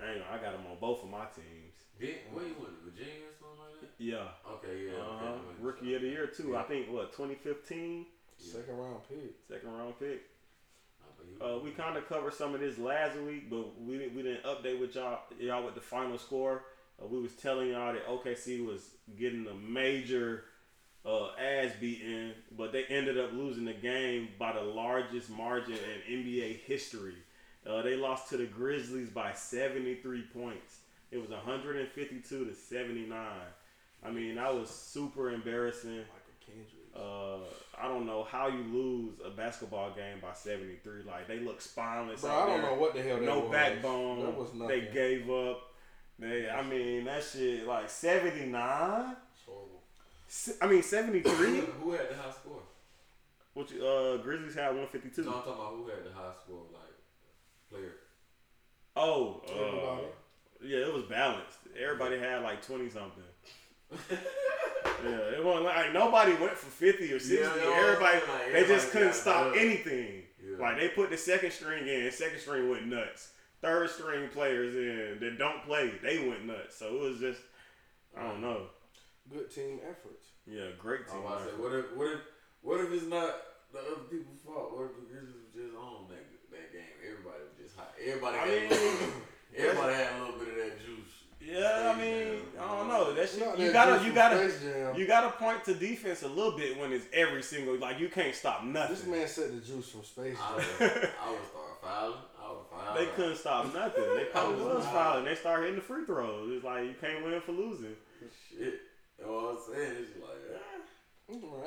[0.00, 1.74] I ain't, I got him on both of my teams.
[1.98, 2.74] Did where you went?
[2.84, 3.90] Virginia or something like that?
[3.98, 4.28] Yeah.
[4.54, 5.00] Okay, yeah.
[5.00, 5.14] Uh-huh.
[5.14, 6.56] okay, I went- Rookie of the year too.
[6.56, 8.06] I think what 2015
[8.36, 9.34] Second round pick.
[9.48, 10.22] second round pick.
[11.00, 13.98] Nah, but he- Uh, we kind of covered some of this last week, but we
[13.98, 16.62] didn't, we didn't update with y'all y'all with the final score.
[17.02, 20.44] Uh, we was telling y'all that OKC was getting a major
[21.06, 25.74] uh, ass beaten, but they ended up losing the game by the largest margin
[26.08, 27.14] in NBA history.
[27.66, 30.78] Uh, they lost to the Grizzlies by 73 points.
[31.10, 33.16] It was 152 to 79.
[34.04, 36.00] I mean, that was super embarrassing.
[36.96, 37.36] Uh,
[37.80, 41.02] I don't know how you lose a basketball game by 73.
[41.06, 42.22] Like they look spineless.
[42.22, 42.70] Bro, I don't there.
[42.70, 43.52] know what the hell No was.
[43.52, 44.20] backbone.
[44.24, 44.68] That was nothing.
[44.68, 45.60] they gave up.
[46.18, 49.16] They, I mean, that shit like 79.
[50.28, 50.58] It's horrible.
[50.58, 51.60] Se- I mean 73.
[51.82, 52.62] Who had the high score?
[53.54, 55.22] Which uh, Grizzlies had 152.
[55.24, 56.94] No, I'm talking about who had the high score, like
[57.70, 57.94] player.
[58.96, 60.06] Oh, uh, Everybody.
[60.64, 61.58] yeah, it was balanced.
[61.80, 63.22] Everybody had like 20 something.
[64.10, 67.34] yeah, it wasn't like nobody went for 50 or 60.
[67.34, 69.58] Yeah, no, everybody, like, they just couldn't stop done.
[69.58, 70.22] anything.
[70.44, 70.58] Yeah.
[70.58, 73.30] Like they put the second string in, second string went nuts.
[73.60, 76.76] Third string players in that don't play, they went nuts.
[76.76, 77.40] So it was just,
[78.16, 78.66] I don't know.
[79.30, 80.20] Good team effort.
[80.46, 81.22] Yeah, great team.
[81.22, 82.20] was about to say, what if, what if,
[82.62, 83.36] what if it's not
[83.72, 84.72] the other people's fault?
[84.72, 86.96] What if the Grizzlies were just on that that game?
[87.04, 87.92] Everybody was just hot.
[88.00, 89.08] Everybody I had, a mean, little,
[89.58, 91.12] everybody had a little bit of that juice.
[91.40, 93.12] Yeah, I mean, I don't know.
[93.14, 96.56] That shit, Not you that gotta, you gotta, you gotta point to defense a little
[96.56, 97.76] bit when it's every single.
[97.76, 98.96] Like you can't stop nothing.
[98.96, 100.66] This man said the juice from Space I Jam.
[100.80, 102.18] would, I would start fouling.
[102.40, 102.94] I would foul.
[102.96, 104.04] They couldn't stop nothing.
[104.16, 105.24] They probably was was fouling.
[105.26, 106.50] They started hitting the free throws.
[106.52, 107.94] It's like you can't win for losing.
[108.50, 108.80] Shit.
[109.18, 109.96] You know what I'm saying?
[110.00, 111.62] It's like, ah.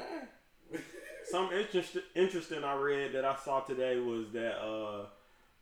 [0.72, 0.82] Right.
[1.26, 5.06] Some interest, interesting I read that I saw today was that uh,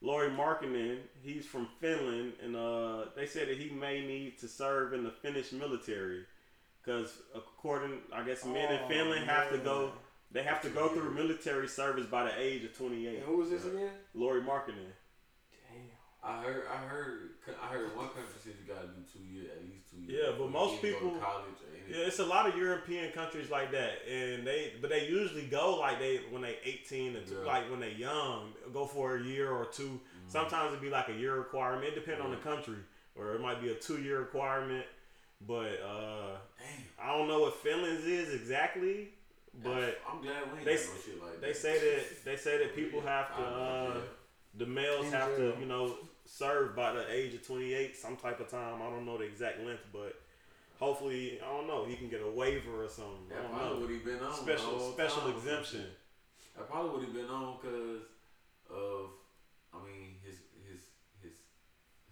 [0.01, 4.93] Lauri Markkanen, he's from Finland, and uh, they said that he may need to serve
[4.93, 6.25] in the Finnish military
[6.81, 9.91] because according, I guess men in Oh, Finland have to go.
[10.31, 13.15] They have to go through military service by the age of 28.
[13.15, 13.89] And who was this again?
[14.13, 14.93] Lauri Markkanen.
[15.51, 15.89] Damn.
[16.23, 17.29] I heard, I heard,
[17.61, 19.78] I heard one country said you gotta do two years, at least two years.
[20.09, 21.99] Yeah, but most you can go to people- college or anything.
[22.01, 25.77] Yeah, it's a lot of European countries like that, and they but they usually go
[25.79, 27.39] like they when they eighteen and Yeah.
[27.39, 29.99] like when they young go for a year or 2 Mm-hmm.
[30.27, 31.85] Sometimes it'd be like a year requirement.
[31.85, 32.77] It depends on the country,
[33.15, 34.85] or it might be a two year requirement.
[35.47, 37.07] But uh, Damn.
[37.07, 39.09] I don't know what Finland's is exactly,
[39.63, 41.57] but I'm glad we they no shit like they that.
[41.57, 44.01] say that they say that people have to uh,
[44.55, 45.97] the males have to you know
[46.29, 48.81] serve by the age of 28 some type of time.
[48.81, 50.15] I don't know the exact length, but
[50.79, 53.25] hopefully I don't know he can get a waiver or something.
[53.31, 53.81] I That don't probably know.
[53.81, 54.33] what he been on.
[54.35, 55.31] Special special time.
[55.35, 55.85] exemption.
[56.55, 58.01] That probably what he been on because
[58.69, 59.09] of,
[59.73, 60.35] I mean, his
[60.69, 60.81] his
[61.21, 61.33] his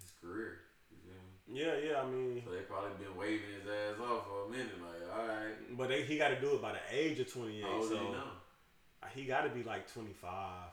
[0.01, 0.59] his career.
[0.91, 1.61] You feel me?
[1.61, 2.01] Yeah, yeah.
[2.01, 4.75] I mean, So they probably been waving his ass off for a minute.
[4.81, 7.63] Like, all right, but they, he got to do it by the age of 28.
[7.63, 7.97] how old so
[9.13, 10.69] he he got to be like 25.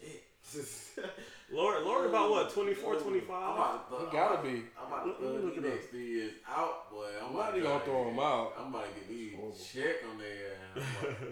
[0.00, 0.22] Shit.
[1.52, 3.28] Lord, Lord, about what 24, I'm 25?
[3.30, 4.62] about to, He gotta about- be.
[4.78, 5.74] I'm about to let throw look these it up.
[5.74, 7.06] next three years out, boy.
[7.22, 8.52] I'm Why about to gonna throw him out?
[8.58, 10.58] I'm about to get these check on their ass.
[10.76, 11.26] I'm about to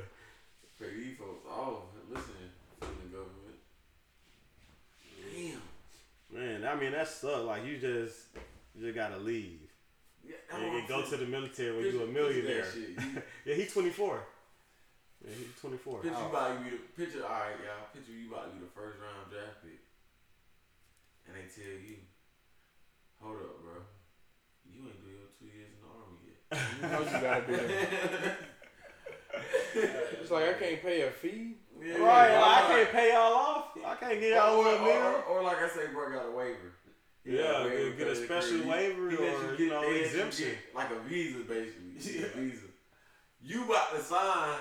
[0.84, 1.82] Pay these folks off.
[2.10, 2.32] Listen
[2.80, 3.58] to the government.
[5.34, 5.62] Damn.
[6.32, 7.44] Man, I mean that sucks.
[7.44, 8.16] Like you just
[8.74, 9.60] you just gotta leave
[10.26, 12.62] Yeah, and, and go to the military when Picture- you a millionaire.
[12.62, 12.88] that shit.
[13.14, 14.22] You- yeah, he's 24.
[15.62, 16.00] Yeah, 24.
[16.02, 16.30] Picture you oh.
[16.30, 17.22] about to be the picture.
[17.24, 17.86] All right, y'all.
[17.94, 19.78] Picture you about to be the first round draft pick,
[21.26, 21.96] and they tell you,
[23.20, 23.78] "Hold up, bro.
[24.66, 26.40] You ain't do your two years in the army yet."
[26.82, 28.36] You know you gotta be there.
[30.20, 31.56] It's like I can't pay a fee.
[31.80, 33.64] Yeah, Right, yeah, I I'm can't pay y'all off.
[33.84, 34.92] I can't get y'all or, one meal.
[34.92, 36.72] or, or like I say, bro, got a waiver.
[37.24, 38.70] He got Yeah, waiver get- get a because of special career.
[38.70, 40.46] Waiver he let or, get- you know, they let you exemption.
[40.48, 41.92] get Like a visa, basically.
[42.12, 42.66] You get a visa.
[43.40, 44.58] You about to sign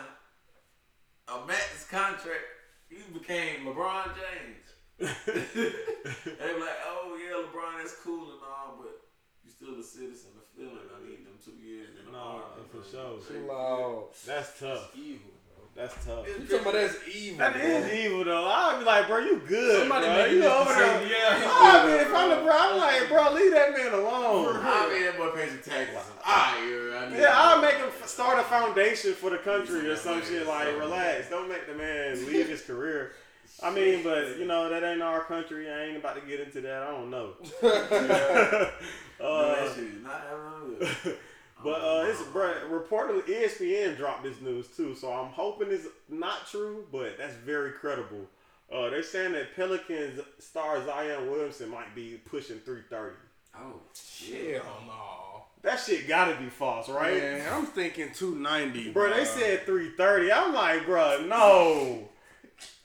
[1.27, 2.45] a max contract.
[2.89, 4.67] You became LeBron James.
[4.99, 9.01] they be like, oh yeah, LeBron, that's cool and all, but
[9.43, 10.31] you still a citizen.
[10.37, 12.67] of feeling I need them two years in the No, army.
[12.69, 13.19] for sure.
[13.27, 14.09] Chill out.
[14.25, 14.91] That's tough.
[14.95, 15.31] Evil.
[15.75, 16.27] That's tough.
[16.27, 17.37] You talking about that's evil?
[17.39, 17.61] That bro.
[17.61, 18.45] is evil though.
[18.45, 19.79] I'd be like, bro, you good.
[19.79, 20.15] Somebody bro.
[20.17, 21.07] making you this over there.
[21.07, 24.59] Yeah, I mean, if I'm the bro, I'm like, bro, leave that man alone.
[24.61, 26.11] I mean, that boy pays some taxes.
[26.25, 29.95] Ah, yeah, I need Yeah, I'll make him start a foundation for the country or
[29.95, 30.45] some shit.
[30.45, 31.29] Like, relax.
[31.29, 33.13] Don't make the man leave his career.
[33.63, 35.71] I mean, but you know that ain't our country.
[35.71, 36.83] I ain't about to get into that.
[36.83, 37.33] I don't know.
[39.21, 41.17] No, uh, that
[41.63, 41.81] shit is not ever good.
[41.81, 46.47] but uh, it's bro, reportedly ESPN dropped this news too, so I'm hoping it's not
[46.47, 48.25] true, but that's very credible.
[48.73, 53.15] Uh, they're saying that Pelicans star Zion Williamson might be pushing 330.
[53.57, 54.61] Oh shit.
[54.61, 55.43] Hell no.
[55.63, 57.17] That shit gotta be false, right?
[57.17, 58.91] Man, I'm thinking 290.
[58.93, 60.31] Bro, they said 330.
[60.31, 62.07] I'm like, bro, no.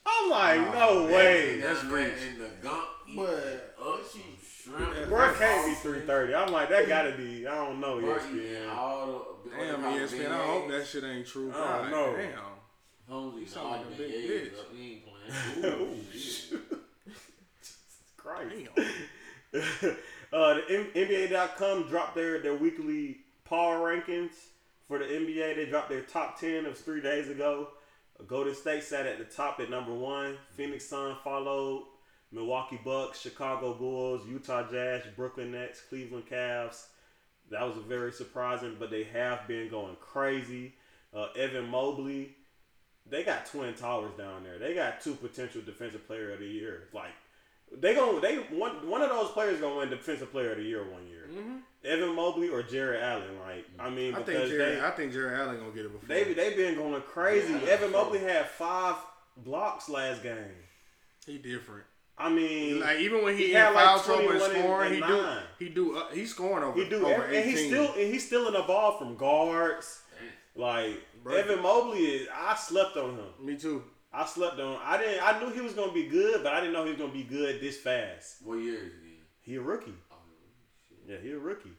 [0.04, 1.60] I'm like, no way.
[1.60, 2.06] That's That's great.
[2.06, 2.14] rich.
[2.34, 4.22] In the gump, But- up some
[4.66, 5.08] shrimp.
[5.08, 6.34] Bro, can't be 330.
[6.34, 8.34] I'm like, that gotta be, I don't know, Bro, ESPN.
[8.36, 10.30] eating all the Damn, all the ESPN.
[10.30, 11.52] I hope that shit ain't true.
[11.54, 12.16] I don't God know.
[12.16, 12.38] Damn.
[13.08, 14.58] Holy sound like a big big bitch.
[14.58, 14.66] Up.
[14.74, 15.02] He ain't
[15.62, 15.80] playing.
[15.80, 16.60] Ooh, shit.
[18.16, 18.54] Christ.
[20.32, 24.32] uh, the M- NBA.com dropped their, their weekly power rankings
[24.88, 25.54] for the NBA.
[25.54, 27.68] They dropped their top 10 of three days ago.
[28.26, 30.36] Golden State sat at the top at number one.
[30.56, 31.84] Phoenix Sun followed.
[32.32, 36.86] Milwaukee Bucks, Chicago Bulls, Utah Jazz, Brooklyn Nets, Cleveland Cavs.
[37.50, 40.74] That was very surprising, but they have been going crazy.
[41.14, 42.34] Uh, Evan Mobley,
[43.08, 44.58] they got twin towers down there.
[44.58, 46.88] They got two potential defensive player of the year.
[46.92, 47.12] Like
[47.72, 50.82] they going they one one of those players gonna win defensive player of the year
[50.82, 51.28] one year.
[51.84, 53.38] Evan Mobley or Jarrett Allen.
[53.44, 56.08] Like I mean, I think Jared, they I think Jerry Allen gonna get it before.
[56.08, 57.52] they they been going crazy.
[57.52, 57.92] Yeah, Evan.
[57.92, 58.96] Mobley had five
[59.36, 60.34] blocks last game.
[61.26, 61.84] he different.
[62.18, 64.94] I mean, Like even when he, He in had, like, foul trouble and scoring, and
[64.94, 65.26] he do
[65.58, 67.50] he do uh, he's scoring over he do over every, and 18.
[67.50, 70.02] he's still and he's stealing the ball from guards.
[70.54, 71.34] Like Bro.
[71.34, 72.28] Evan Mobley is.
[72.34, 73.26] I slept on him.
[73.44, 73.84] Me too.
[74.12, 74.78] I slept on.
[74.82, 75.22] I didn't.
[75.22, 77.24] I knew he was gonna be good, but I didn't know he was gonna be
[77.24, 78.36] good this fast.
[78.42, 79.18] What year is he?
[79.42, 79.92] He a rookie.
[80.10, 80.16] Oh,
[80.88, 80.98] shit.
[81.06, 81.72] Yeah, he a rookie.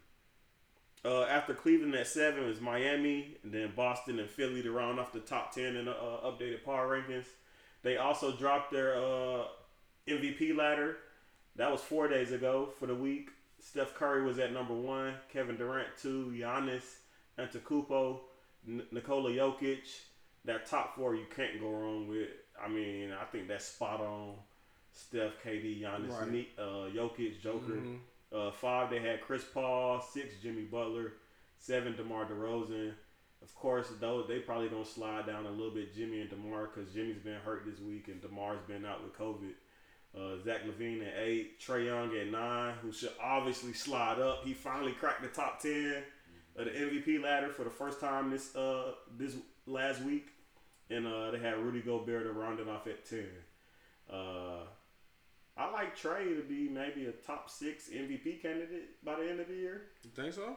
[1.03, 5.11] Uh, after Cleveland at seven was Miami, and then Boston and Philly to round off
[5.13, 7.25] the top ten in the uh, updated power rankings.
[7.81, 9.43] They also dropped their uh,
[10.07, 10.97] MVP ladder.
[11.55, 13.29] That was four days ago for the week.
[13.59, 15.13] Steph Curry was at number one.
[15.31, 16.33] Kevin Durant two.
[16.37, 16.83] Giannis
[17.39, 18.19] Antetokounmpo,
[18.67, 19.99] N- Nikola Jokic.
[20.45, 22.29] That top four you can't go wrong with.
[22.63, 24.35] I mean, I think that's spot on.
[24.93, 26.31] Steph, KD, Giannis, Right.
[26.31, 27.73] Ne- uh, Jokic, Joker.
[27.73, 27.99] Mhm.
[28.31, 30.01] Uh, five, they had Chris Paul.
[30.01, 31.13] Six, Jimmy Butler.
[31.59, 32.93] Seven, DeMar DeRozan.
[33.41, 36.91] Of course, though they probably gonna slide down a little bit, Jimmy and DeMar, because
[36.93, 39.53] Jimmy's been hurt this week and DeMar's been out with COVID.
[40.17, 44.43] Uh, Zach LaVine at eight, Trae Young at nine, who should obviously slide up.
[44.43, 46.03] He finally cracked the top ten
[46.55, 49.35] of the MVP ladder for the first time this uh this
[49.67, 50.29] last week,
[50.89, 53.27] and uh, they had Rudy Gobert to round it off at ten.
[54.11, 54.63] Uh,
[55.55, 59.47] I like Trae to be maybe a top six MVP candidate by the end of
[59.47, 59.83] the year.
[60.03, 60.55] You think so?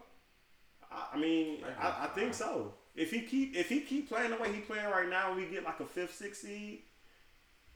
[0.90, 2.74] I, I mean, I, I think so.
[2.94, 5.64] If he keep if he keep playing the way he playing right now, we get
[5.64, 6.82] like a fifth, sixth seed.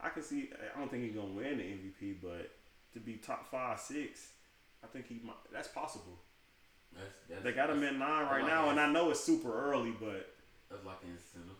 [0.05, 0.49] I can see.
[0.75, 2.51] I don't think he's gonna win the MVP, but
[2.93, 4.29] to be top five, six,
[4.83, 5.35] I think he might.
[5.51, 6.19] That's possible.
[6.93, 8.71] That's, that's, They got him that's, at nine right like now, it.
[8.71, 10.33] and I know it's super early, but
[10.69, 11.57] that's like an incentive.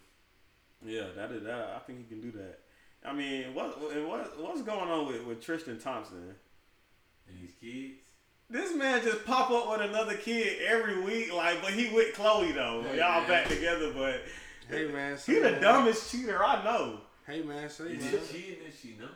[0.86, 1.74] yeah, that is that.
[1.76, 2.60] I think he can do that.
[3.04, 6.36] I mean, what what what's going on with, with Tristan Thompson?
[7.28, 8.02] And these kids.
[8.48, 12.52] This man just pop up with another kid every week, like, but he with Chloe
[12.52, 12.84] though.
[12.84, 13.28] Hey, Y'all man.
[13.28, 14.22] back together, but
[14.70, 15.56] Hey man, he say the man.
[15.56, 17.00] Uh, dumbest cheater I know.
[17.28, 18.12] Hey man, say Is man.
[18.32, 18.56] she cheating?
[18.68, 19.08] Is she know?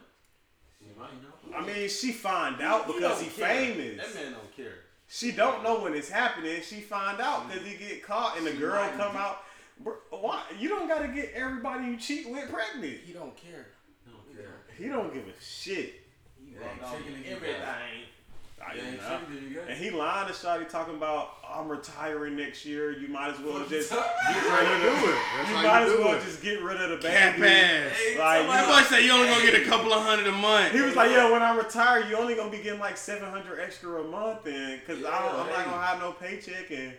[0.80, 1.57] She might know.
[1.57, 4.14] I mean, she find out He because don't he famous.
[4.14, 4.74] That man don't care.
[5.07, 6.62] She don't know when it's happening.
[6.64, 9.43] She find out because he get caught and the She girl come be- out.
[9.82, 12.97] Bro, Why you don't gotta get everybody you cheat with pregnant?
[13.05, 13.68] He don't care.
[14.07, 14.53] I don't care.
[14.78, 16.01] He don't give a shit.
[16.43, 17.62] He It ain't wrong on tricking everything.
[17.62, 19.68] I- It ain't I- tricking if you got and it.
[19.80, 22.91] He lying to Shotty talking about I'm retiring next year.
[22.97, 25.15] You might as well just get rid of do it.
[25.15, 25.47] it.
[25.47, 27.47] You might as well just get rid of the Cat baby.
[27.47, 27.91] pass.
[27.97, 30.32] Hey, Like, somebody- That boy say you only gonna get a couple of hundred a
[30.32, 30.73] month.
[30.73, 33.59] He was like, "Yeah, when I retire, you only gonna be getting like seven hundred
[33.59, 36.93] extra a month, and because I don't, I'm Yeah, not gonna have no paycheck." And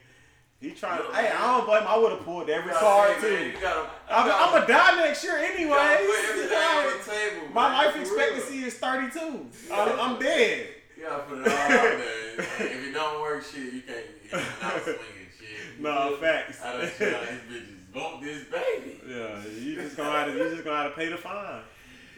[0.61, 0.99] he trying.
[0.99, 1.37] Look, Hey, man.
[1.41, 1.83] I don't blame.
[1.83, 1.89] him.
[1.89, 3.61] I would have pulled every You gotta card say, man, too.
[3.61, 6.07] Gotta, I'm, I'm gonna die next year anyway.
[6.07, 7.55] put everything on the table.
[7.55, 8.67] My man, life expectancy real.
[8.67, 9.47] is 32.
[9.73, 10.67] I'm, I'm dead.
[10.99, 12.01] You gotta put it all out there.
[12.43, 14.07] If it don't work, shit, you can't.
[14.25, 14.99] You not swinging
[15.39, 15.81] shit.
[15.81, 16.61] No facts.
[16.65, 17.77] I done shit out these bitches.
[17.93, 19.01] Bump this baby.
[19.09, 20.33] Yeah, you just gonna have to.
[20.39, 21.63] You just gonna have to pay the fine.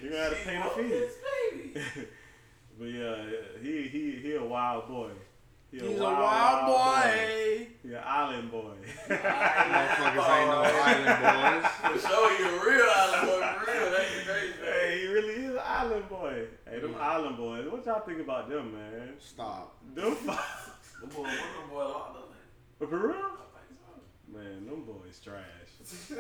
[0.02, 0.88] You gonna have to She pay the fee.
[0.88, 1.14] this
[1.74, 2.06] baby.
[2.78, 3.16] But yeah,
[3.62, 5.10] he he he a wild boy.
[5.70, 7.66] He He's a wild boy.
[7.82, 8.72] He an island boy.
[9.08, 11.70] Motherfuckers ain't no island boys.
[12.02, 13.64] For sure, you a real island boy.
[13.64, 14.52] For real, that's crazy.
[14.64, 16.44] hey, he really is an island boy.
[16.82, 17.70] Hey, them island boys.
[17.70, 19.12] What y'all think about them, man?
[19.18, 19.76] Stop.
[19.94, 20.16] Them.
[21.00, 22.16] The boy, one of them boy locked.
[22.78, 23.16] For real?
[24.32, 25.42] Man, them boys trash.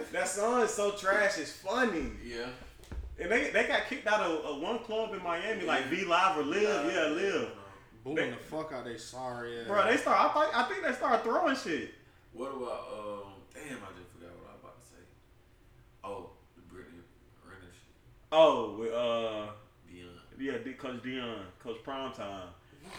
[0.12, 1.38] that song is so trash.
[1.38, 2.10] It's funny.
[2.24, 2.48] Yeah.
[3.20, 6.36] And they they got kicked out of, of one club in Miami, like V Live
[6.36, 6.92] or Live.
[6.92, 7.48] Yeah, Live.
[8.02, 9.68] Booing the fuck out they sorry ass.
[9.68, 10.18] Bro, they start.
[10.18, 11.90] I think I think they started throwing shit.
[12.32, 13.32] What about um?
[13.54, 15.02] Damn, I just forgot what I was about to say.
[16.02, 16.98] Oh, the Brittany
[17.44, 17.94] Renner shit.
[18.32, 19.61] Oh, with uh, Deion.
[20.42, 22.46] Yeah, D- Coach Deion, Coach Primetime.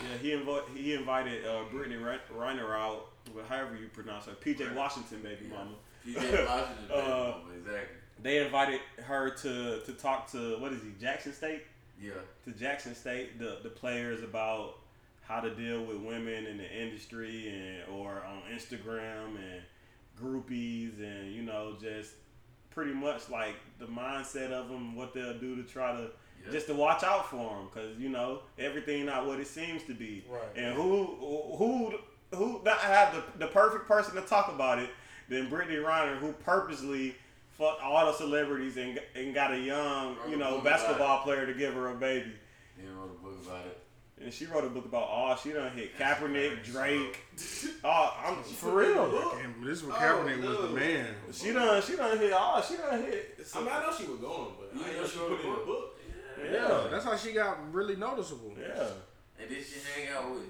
[0.01, 3.07] Yeah, he invited he invited uh, Brittany Re- Reiner out,
[3.49, 5.57] however you pronounce her, PJ Washington, baby Yeah.
[5.57, 5.71] mama.
[6.07, 7.97] PJ Washington, baby Uh, mama, exactly.
[8.21, 11.63] They invited her to to talk to what is he Jackson State
[12.01, 12.13] Yeah.
[12.45, 14.75] to Jackson State the the players about
[15.21, 19.61] how to deal with women in the industry and or on Instagram and
[20.19, 22.11] groupies and you know just
[22.69, 26.09] pretty much like the mindset of them what they'll do to try to
[26.45, 26.51] Yeah.
[26.51, 29.93] just to watch out for them because you know everything not what it seems to
[29.93, 30.41] be Right.
[30.55, 31.05] and who
[31.57, 31.93] who
[32.35, 34.89] who not have the, the perfect person to talk about it
[35.29, 37.15] than Brittany Reiner who purposely
[37.51, 40.63] fucked all the celebrities and, and got a young you know Wrote a book about
[40.63, 42.33] basketball player to give her a baby
[42.81, 43.77] He wrote a book about it.
[44.21, 47.19] and she wrote a book about all she done hit Kaepernick, Drake.
[47.85, 49.11] Oh, I'm for real.
[49.37, 51.07] Damn, this is what Kaepernick was the oh, man.
[51.31, 53.39] She done she done hit all she done hit.
[53.55, 55.49] I mean, I know she was going, but I didn't know she put it in
[55.51, 55.92] the book.
[57.03, 58.53] Yeah, that's how she got really noticeable.
[58.59, 58.87] Yeah.
[59.39, 60.43] And then she hang out with.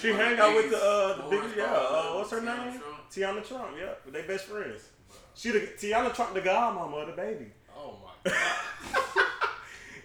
[0.00, 2.30] She one of hang out with the biggest uh the porn biggest yeah, uh, what's
[2.30, 2.80] her Teanna name?
[2.80, 3.10] Trump.
[3.10, 4.10] Teanna Trump, yeah.
[4.12, 4.82] They best friends.
[5.34, 7.46] She the Teanna Trump the godmama of the baby.
[7.76, 9.26] Oh my god.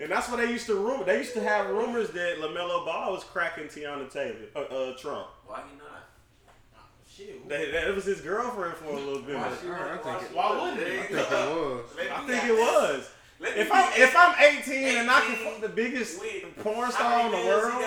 [0.01, 1.03] And that's what they used to rumor.
[1.05, 5.27] They used to have rumors that LaMelo Ball was cracking Tiana Taylor, uh, uh Trump.
[5.45, 6.09] Why he not?
[7.09, 7.47] Shit.
[7.47, 9.35] That, that was his girlfriend for a little bit.
[9.37, 10.99] Why I she I want- think she it- why wouldn't he?
[10.99, 11.89] I think it was.
[12.11, 13.09] I think it was.
[13.39, 16.91] Let If I'm be if I'm 18 and I can fuck the biggest with- porn
[16.91, 17.83] star in the world.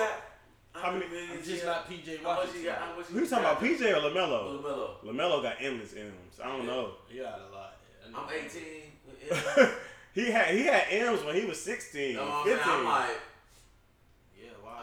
[0.72, 1.88] How many- millions It's he just got?
[1.90, 2.74] not PJ How much he Washington.
[2.74, 3.07] got?
[3.07, 4.30] Who you talking about, PJ or Lamelo?
[4.30, 5.12] Oh, LaMelo.
[5.12, 6.40] Lamelo got endless M's.
[6.40, 6.92] I don't know.
[7.09, 7.76] He got a lot.
[8.07, 8.18] I know.
[8.20, 9.72] I'm 18.
[10.14, 12.72] he had he had M's when he was 16, No, I'm saying, 15.
[12.74, 13.20] I'm like,
[14.40, 14.82] Yeah, why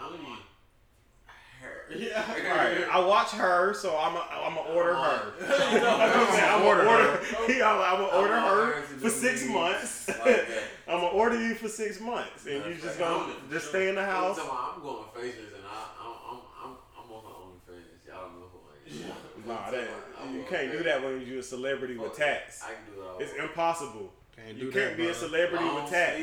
[1.90, 2.44] I'm would like, her.
[2.44, 2.56] Yeah.
[2.56, 2.88] Right.
[2.92, 5.34] I watch her, so I'm a, I'm gonna order her.
[5.40, 5.46] you?
[5.86, 7.38] I'm Order gonna her.
[7.48, 7.54] order.
[7.54, 10.08] Yeah, I'm gonna order her her for six me months.
[10.26, 10.48] like.
[10.88, 13.90] I'm gonna order you for six months, and you That's just gonna I'm- just stay
[13.90, 14.38] in the I'm house.
[14.38, 18.08] talking I'm going with faces, and I, I'm, I'm, I'm, I'm on her OnlyFans.
[18.08, 19.48] Y'all know who I am.
[19.48, 22.24] Nah, I'm that, talking you can't do that when you're a celebrity with Fuck it.
[22.24, 22.64] tats.
[22.64, 23.18] I can do it all.
[23.20, 24.12] It's impossible.
[24.36, 26.22] Can't You can't that, be a celebrity Long with tats.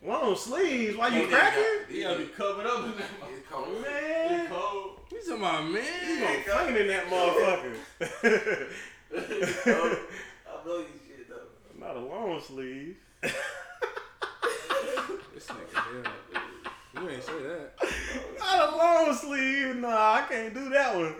[0.00, 0.02] Sleeves.
[0.02, 0.96] When long sleeves.
[0.96, 1.62] Why you cracking?
[1.62, 3.82] got- You gotta be covered up in that It's cold.
[3.82, 4.90] Man, cold.
[5.12, 6.20] You talking about you man?
[6.20, 7.74] gonna faint in that motherfucker.
[9.12, 9.14] I
[10.66, 11.78] know you shit though.
[11.78, 12.96] Not a long sleeve.
[15.34, 17.02] This nigga, hell.
[17.02, 17.70] You ain't say that.
[18.38, 19.76] Not a long sleeve.
[19.76, 21.14] Nah, I can't do that one.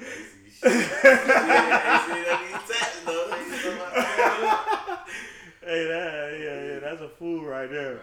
[5.62, 8.00] Hey, that yeah, yeah, that's a fool right there.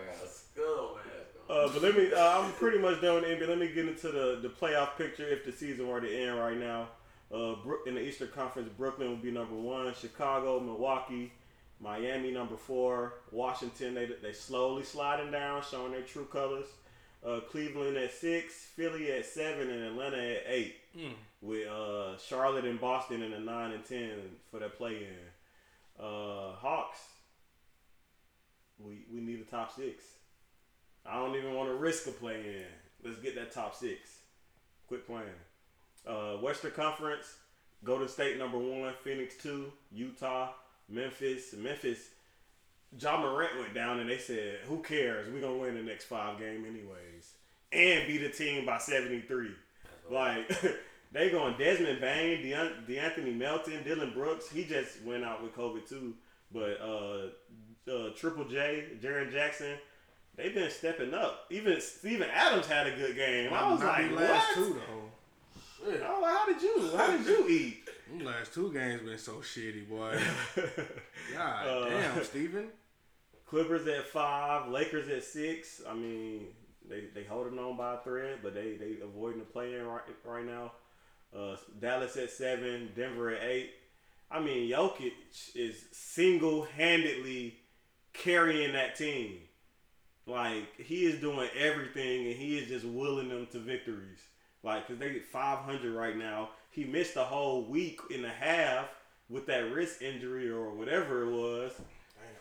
[1.49, 2.11] Uh, but let me.
[2.13, 3.47] Uh, I'm pretty much done with the NBA.
[3.47, 5.27] Let me get into the the playoff picture.
[5.27, 6.89] If the season were to end right now,
[7.33, 9.93] uh, Brook- in the Eastern Conference, Brooklyn would be number one.
[9.93, 11.31] Chicago, Milwaukee,
[11.79, 13.13] Miami number four.
[13.31, 16.67] Washington, they they slowly sliding down, showing their true colors.
[17.25, 20.75] Uh, Cleveland at six, Philly at seven, and Atlanta at eight.
[21.41, 24.11] With uh, Charlotte and Boston in the nine and ten
[24.51, 26.03] for their play in.
[26.03, 26.99] Uh, Hawks.
[28.79, 30.03] We we need a top six.
[31.09, 33.07] I don't even want to risk a play in.
[33.07, 34.19] Let's get that top six.
[34.87, 35.27] Quit playing.
[36.05, 37.37] Uh, Western Conference,
[37.83, 40.49] Golden State number one, Phoenix two, Utah,
[40.89, 41.53] Memphis.
[41.53, 42.09] Memphis,
[42.99, 45.31] Ja Morant went down and they said, "Who cares?
[45.31, 47.33] We're gonna win the next five game anyways,
[47.71, 49.51] and beat a team by seventy three.
[50.09, 50.49] Like
[51.11, 54.49] they going Desmond Bane, Deon- De'Anthony Melton, Dillon Brooks.
[54.49, 56.13] He just went out with COVID too,
[56.51, 59.75] but uh, uh, Triple J, Jaren Jackson,
[60.37, 61.45] they've been stepping up.
[61.49, 63.51] Even Steven Adams had a good game.
[63.53, 64.23] I was Not like, these what?
[64.29, 65.03] last two though.
[65.85, 66.97] I was like, how did you?
[66.97, 67.89] How did you eat?
[68.09, 70.17] Them last two games been so shitty, boy.
[71.33, 72.67] God Uh, damn, Steven.
[73.45, 75.81] Clippers at five, Lakers at six.
[75.87, 76.47] I mean,
[76.89, 80.01] they they holding on by a thread, but they they avoiding the play in right
[80.25, 80.71] right now.
[81.37, 83.71] Uh, Dallas at seven, Denver at eight.
[84.29, 85.11] I mean, Jokic
[85.55, 87.55] is single handedly
[88.13, 89.37] carrying that team.
[90.27, 94.19] Like he is doing everything, and he is just willing them to victories.
[94.63, 96.49] Like, cause they get 500 right now.
[96.71, 98.89] He missed a whole week and a half
[99.29, 101.71] with that wrist injury or whatever it was,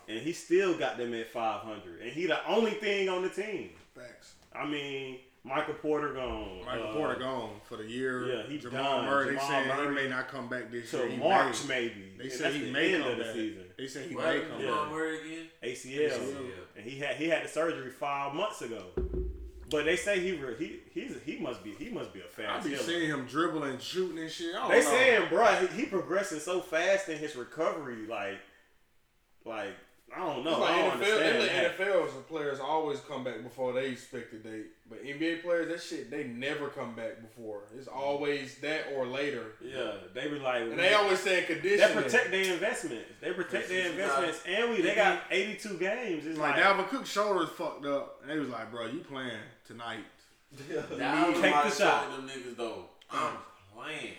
[0.09, 2.01] and he still got them at 500.
[2.01, 3.71] And he the only thing on the team.
[3.95, 4.35] Facts.
[4.55, 6.65] I mean, Michael Porter gone.
[6.67, 8.27] Michael Uh, Porter gone for the year.
[8.27, 9.05] yeah, he Jamal done.
[9.07, 9.27] Murray.
[9.35, 11.11] Jamal they saying Murray he may not come back this Till year.
[11.11, 11.75] He March may.
[11.83, 12.13] maybe.
[12.19, 13.35] They And said that's he the may end come of the back.
[13.35, 13.63] season.
[13.79, 14.75] They said he What may happened come to back.
[14.77, 15.47] Jamal Murray again?
[15.63, 16.11] ACL.
[16.11, 16.51] ACL.
[16.77, 18.83] and he had he had the surgery five months ago.
[19.69, 22.29] But they say he re- he he's he must be he must be a I
[22.29, 22.83] fast I be hitter.
[22.85, 24.55] seeing him dribbling, shooting and shit.
[24.55, 24.91] I don't They know.
[24.91, 28.39] saying, bro, he, he progressing so fast in his recovery, like,
[29.45, 29.75] like
[30.17, 30.51] I don't know.
[30.53, 31.79] It's like I don't NFL, understand them that.
[31.79, 34.67] the NFL players always come back before they expect expected date.
[34.89, 37.65] But NBA players, that shit, they never come back before.
[37.77, 39.45] It's always that or later.
[39.63, 42.03] Yeah, they be like, And they always saying they conditioning.
[42.03, 43.05] protect their investments.
[43.21, 46.25] They protect their Yes, you got- investments, and we they got eighty two games.
[46.27, 49.33] It's Like like, Dalvin Cook's shoulders fucked up, and they was like, "Bro, you playing
[49.67, 50.05] tonight?"
[50.97, 52.11] Now Take the shot.
[52.11, 52.87] Them niggas though.
[53.11, 53.35] I'm
[53.75, 54.15] playing.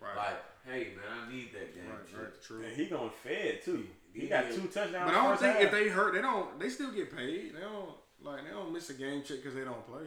[0.00, 0.16] Right.
[0.16, 1.84] Like, hey man, I need that game.
[1.90, 2.62] right, right, true.
[2.62, 3.86] and he going fed too.
[4.12, 5.10] He got two touchdowns.
[5.10, 5.64] But I don't think half.
[5.64, 6.58] if they hurt, they don't.
[6.58, 7.54] They still get paid.
[7.54, 7.90] They don't
[8.22, 10.04] like they don't miss a game check because they don't play.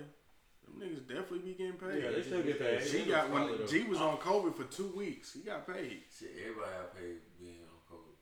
[0.65, 2.03] Them niggas definitely be getting paid.
[2.03, 2.89] yeah, they still get paid.
[2.89, 5.33] G got when G was on COVID for two weeks.
[5.33, 6.01] He got paid.
[6.17, 8.17] Shit, everybody have paid being on COVID.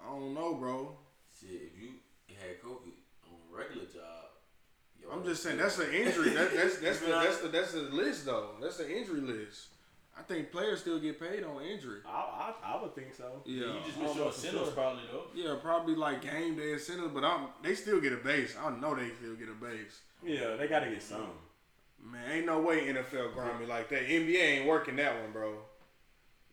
[0.00, 0.96] I don't know, bro.
[1.40, 1.90] Shit, if you
[2.28, 2.94] had COVID
[3.26, 4.24] on a regular job,
[5.12, 6.30] I'm just saying that's an injury.
[6.30, 8.50] That, that's that's the that's the that's the list though.
[8.60, 9.68] That's the injury list.
[10.18, 12.00] I think players still get paid on injury.
[12.06, 13.42] I, I I would think so.
[13.44, 14.72] Yeah, You just miss don't your know for incentives sure.
[14.72, 15.24] probably though.
[15.34, 18.54] yeah, probably like game day incentives, but I'm they still get a base.
[18.62, 20.00] I know they still get a base.
[20.24, 21.26] Yeah, they got to get some.
[22.02, 24.06] Man, ain't no way NFL grind me like that.
[24.06, 25.54] NBA ain't working that one, bro.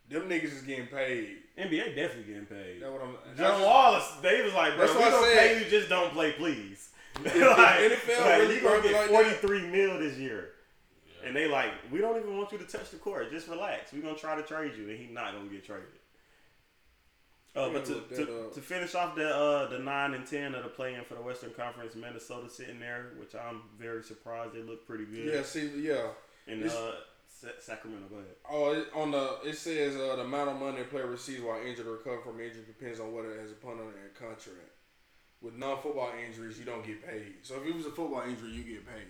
[0.09, 1.37] Them niggas is getting paid.
[1.57, 2.81] NBA definitely getting paid.
[2.81, 3.37] That's what I'm.
[3.37, 6.11] John Wallace, they was like, bro, That's we what I gonna pay you, just don't
[6.13, 6.89] play, please.
[7.23, 10.49] like, NFL like, really you gonna get like forty mil this year,
[11.25, 13.31] and they like, we don't even want you to touch the court.
[13.31, 13.93] Just relax.
[13.93, 15.87] We're gonna try to trade you, and he's not gonna get traded.
[17.53, 20.69] Uh, but to, to, to finish off the uh, the nine and ten of the
[20.69, 24.53] play-in for the Western Conference, Minnesota sitting there, which I'm very surprised.
[24.53, 25.33] They look pretty good.
[25.33, 26.07] Yeah, see, yeah.
[26.47, 26.91] And uh,
[27.59, 28.35] Sacramento, go ahead.
[28.49, 31.59] Oh, it, on the it says uh, the amount of money a player receives while
[31.61, 34.71] injured or recover from injury depends on whether it has a pun on their contract.
[35.41, 37.33] With non-football injuries, you don't get paid.
[37.41, 39.07] So if it was a football injury, you get paid.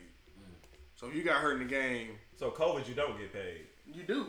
[1.01, 3.61] So if you got hurt in the game, So COVID, you don't get paid.
[3.91, 4.27] you do.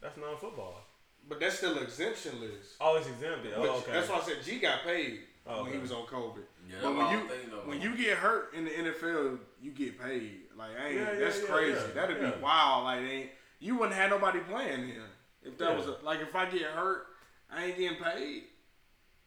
[0.00, 0.80] That's non-football.
[1.28, 2.76] But that's still exemption list.
[2.80, 3.52] Oh, it's exempted.
[3.54, 3.92] Oh, okay.
[3.92, 6.40] That's why I said G got paid Oh, when he was on COVID.
[6.68, 7.66] Yeah, but when you I'm thinking of.
[7.66, 10.40] when you get hurt in the NFL, you get paid.
[10.56, 11.72] Like, I ain't, Yeah, yeah, that's yeah, crazy.
[11.72, 12.30] yeah, That'd yeah.
[12.30, 12.84] be wild.
[12.84, 13.30] Like, ain't,
[13.60, 15.02] you wouldn't have nobody playing then.
[15.42, 15.76] If that Yeah.
[15.76, 17.06] was a, like, if I get hurt,
[17.50, 18.44] I ain't getting paid.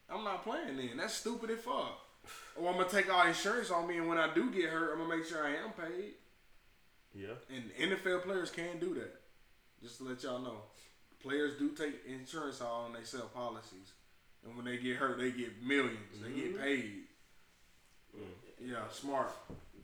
[0.09, 0.97] I'm not playing then.
[0.97, 1.99] That's stupid as fuck.
[2.55, 4.99] Or I'm gonna take all insurance on me, and when I do get hurt, I'm
[4.99, 6.13] gonna make sure I am paid.
[7.13, 7.33] Yeah.
[7.53, 9.13] And NFL players can do that.
[9.81, 10.57] Just to let y'all know,
[11.21, 13.93] players do take insurance out on they sell policies,
[14.45, 15.89] and when they get hurt, they get 1000000s
[16.21, 16.39] They Mm-hmm.
[16.39, 16.93] get paid.
[18.15, 18.69] Mm.
[18.69, 19.31] Yeah, smart.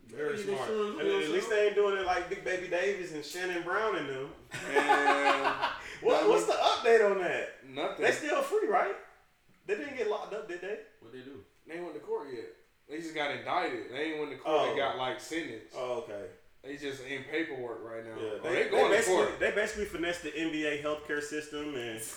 [0.08, 0.70] Very smart.
[0.70, 4.08] And at least they ain't doing it like Big Baby Davis and Shannon Brown and
[4.10, 4.30] them.
[4.76, 5.54] And
[6.02, 7.56] What, what's the update on that?
[7.68, 8.06] nothing.
[8.06, 8.96] They still free, right?
[9.66, 10.78] They didn't get locked up, did they?
[11.02, 11.44] What they do?
[11.68, 12.46] They ain't went to court yet.
[12.90, 13.92] They just got indicted.
[13.92, 14.56] They ain't went to court.
[14.62, 14.72] Oh.
[14.72, 15.74] They got like sentenced.
[15.76, 16.28] Oh, okay.
[16.68, 18.22] They just in paperwork right now.
[18.22, 19.40] Yeah, Oh, they, they, going to basically, court.
[19.40, 22.00] they basically finessed the NBA healthcare system, and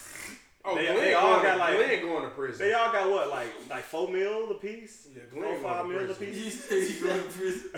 [0.63, 2.67] Oh, they- Glen they all going got to, like- Glen going to prison.
[2.67, 5.09] they all got what, like like four mil a piece?
[5.15, 6.65] Yeah, Four Glen five mil a piece.
[6.65, 7.71] said he going to prison.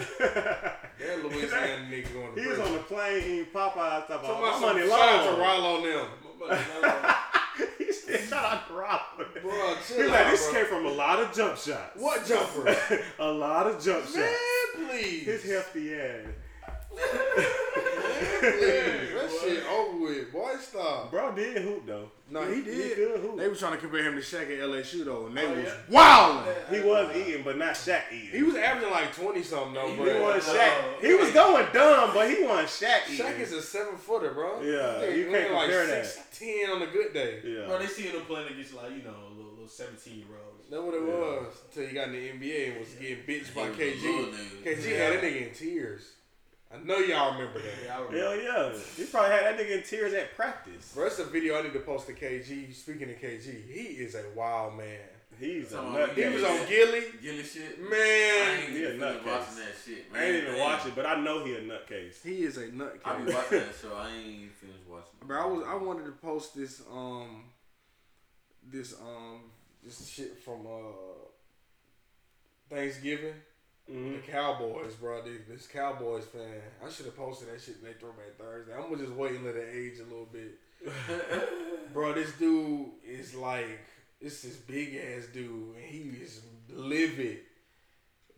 [1.02, 2.42] That Louisiana nigga going to prison.
[2.42, 5.08] He was on the plane eating Popeyes, talking Talking about about my money some- Shout
[5.08, 5.40] out to long.
[5.40, 5.84] Rollo and
[6.50, 7.14] them.
[7.78, 9.00] He said, shout out to Rob.
[9.42, 10.54] Bro, He's chill like, this bro.
[10.54, 11.90] came from a lot of jump shots.
[12.00, 12.76] What jumper?
[13.18, 14.16] a lot of jump shots.
[14.16, 15.24] Man, please.
[15.26, 16.26] His hefty ass.
[18.40, 19.10] Please.
[19.12, 20.32] That shit over with.
[20.32, 21.10] Boy, stop.
[21.10, 22.10] Bro did hoop though.
[22.30, 22.74] No, he did.
[22.74, 23.38] He could hoop.
[23.38, 25.64] They was trying to compare him to Shaq at LSU though, and they Oh, was
[25.64, 25.74] yeah?
[25.90, 26.54] wilding.
[26.70, 28.30] He was eating, but not Shaq eating.
[28.30, 30.22] He was averaging like twenty something though, He bro.
[30.34, 30.78] was Shaq.
[30.78, 33.26] Uh, he was going dumb, but he wasn't Shaq eating.
[33.26, 34.60] Shaq is a seven footer, bro.
[34.62, 36.18] Yeah, He you laying can't like compare that.
[36.32, 37.40] Ten on a good day.
[37.44, 37.66] yeah.
[37.66, 40.68] Bro, they see him playing against like you know little, little seventeen year olds.
[40.70, 41.54] That's what it was.
[41.68, 44.02] Until he got in the NBA and was getting bitched by He was a KG.
[44.02, 44.64] little nigga.
[44.64, 46.02] KG had that nigga in tears.
[46.74, 47.68] I know y'all remember that.
[47.84, 48.18] Yeah, remember.
[48.18, 48.36] Hell
[48.72, 48.78] yeah.
[48.96, 50.92] He probably had that nigga in tears at practice.
[50.94, 52.74] Bro, that's a video I need to post to KG.
[52.74, 54.98] Speaking of KG, he is a wild man.
[55.38, 56.10] He's a nut.
[56.14, 57.04] He was on Gillie.
[57.22, 57.78] Gillie shit.
[57.80, 57.90] Man.
[57.90, 59.26] I Man, ain't He a even nutcase.
[59.26, 60.22] watching that shit, man.
[60.22, 60.60] I ain't even Damn.
[60.60, 62.22] watch it, but I know he a nutcase.
[62.22, 63.00] he is a nutcase.
[63.04, 63.94] I be watching that show.
[63.96, 65.12] I ain't even finished watching.
[65.20, 65.26] it.
[65.26, 67.44] Bro, I was I wanted to post this um
[68.70, 69.40] this um
[69.82, 71.28] this shit from uh
[72.70, 73.34] Thanksgiving.
[73.92, 74.24] Mhm.
[74.24, 75.22] The Cowboys, bro.
[75.22, 76.60] This, this Cowboys fan.
[76.84, 78.72] I should have posted that shit in they throwback Thursday.
[78.74, 80.58] I'm gonna just wait and let it age a little bit.
[81.92, 83.80] bro, this dude is like
[84.20, 86.40] it's this big ass dude and he is
[86.70, 87.38] livid.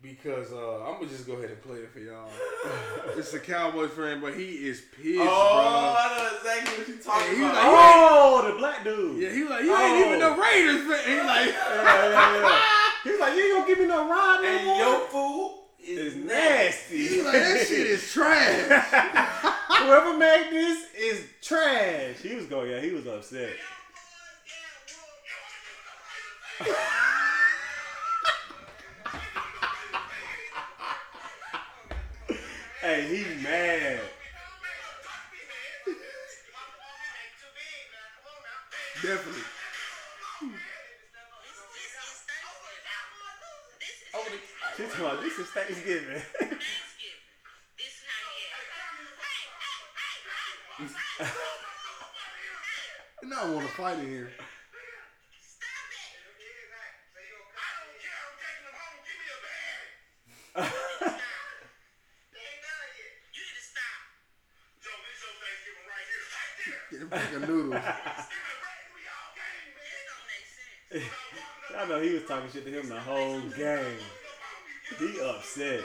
[0.02, 2.28] Because uh, I'm gonna just go ahead and play it for y'all.
[3.16, 7.36] it's a Cowboys fan, but he is pissed, Oh, I know exactly what you talking
[7.36, 7.55] he about.
[7.55, 9.12] like, Oh, the black dude.
[9.12, 9.16] bro.
[9.18, 10.36] Yeah, he like, you ain't even Oh.
[10.36, 11.10] the Raiders fan.
[11.10, 12.62] He like, yeah, yeah, yeah.
[13.05, 14.78] He's like, you ain't gonna give me no ride no and more.
[14.78, 16.97] your food is It's nasty.
[17.09, 17.22] he nasty.
[17.22, 19.82] like that shit is trash.
[19.82, 22.16] Whoever made this is trash.
[22.22, 23.52] He was going, yeah, he was upset.
[32.81, 34.01] hey, he mad.
[39.02, 39.43] Definitely.
[45.01, 46.23] About this is Thanksgiving.
[53.23, 54.31] You know I want to fight in here.
[66.91, 67.75] Get a bag of noodles.
[71.77, 73.99] I know he was talking shit to him the whole game.
[74.90, 75.81] He upset.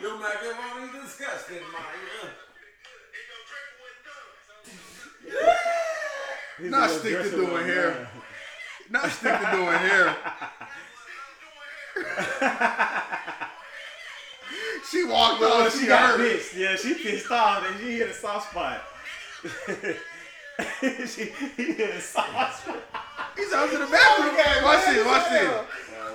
[0.00, 2.32] Your macaroni is disgusting, Maya.
[6.58, 7.90] He's Not a little stick to dressing doing room hair.
[7.90, 8.08] man.
[8.90, 10.16] Not stick to doing hair.
[14.92, 15.72] she walked Oh, off.
[15.72, 16.20] she She got hurt.
[16.20, 16.54] pissed.
[16.56, 18.82] Yeah, she pissed off and she hit a soft spot.
[21.08, 22.76] she he hit a soft spot.
[23.36, 24.34] He's out to the bathroom.
[24.38, 25.06] Oh, watch this.
[25.06, 25.64] Watch this.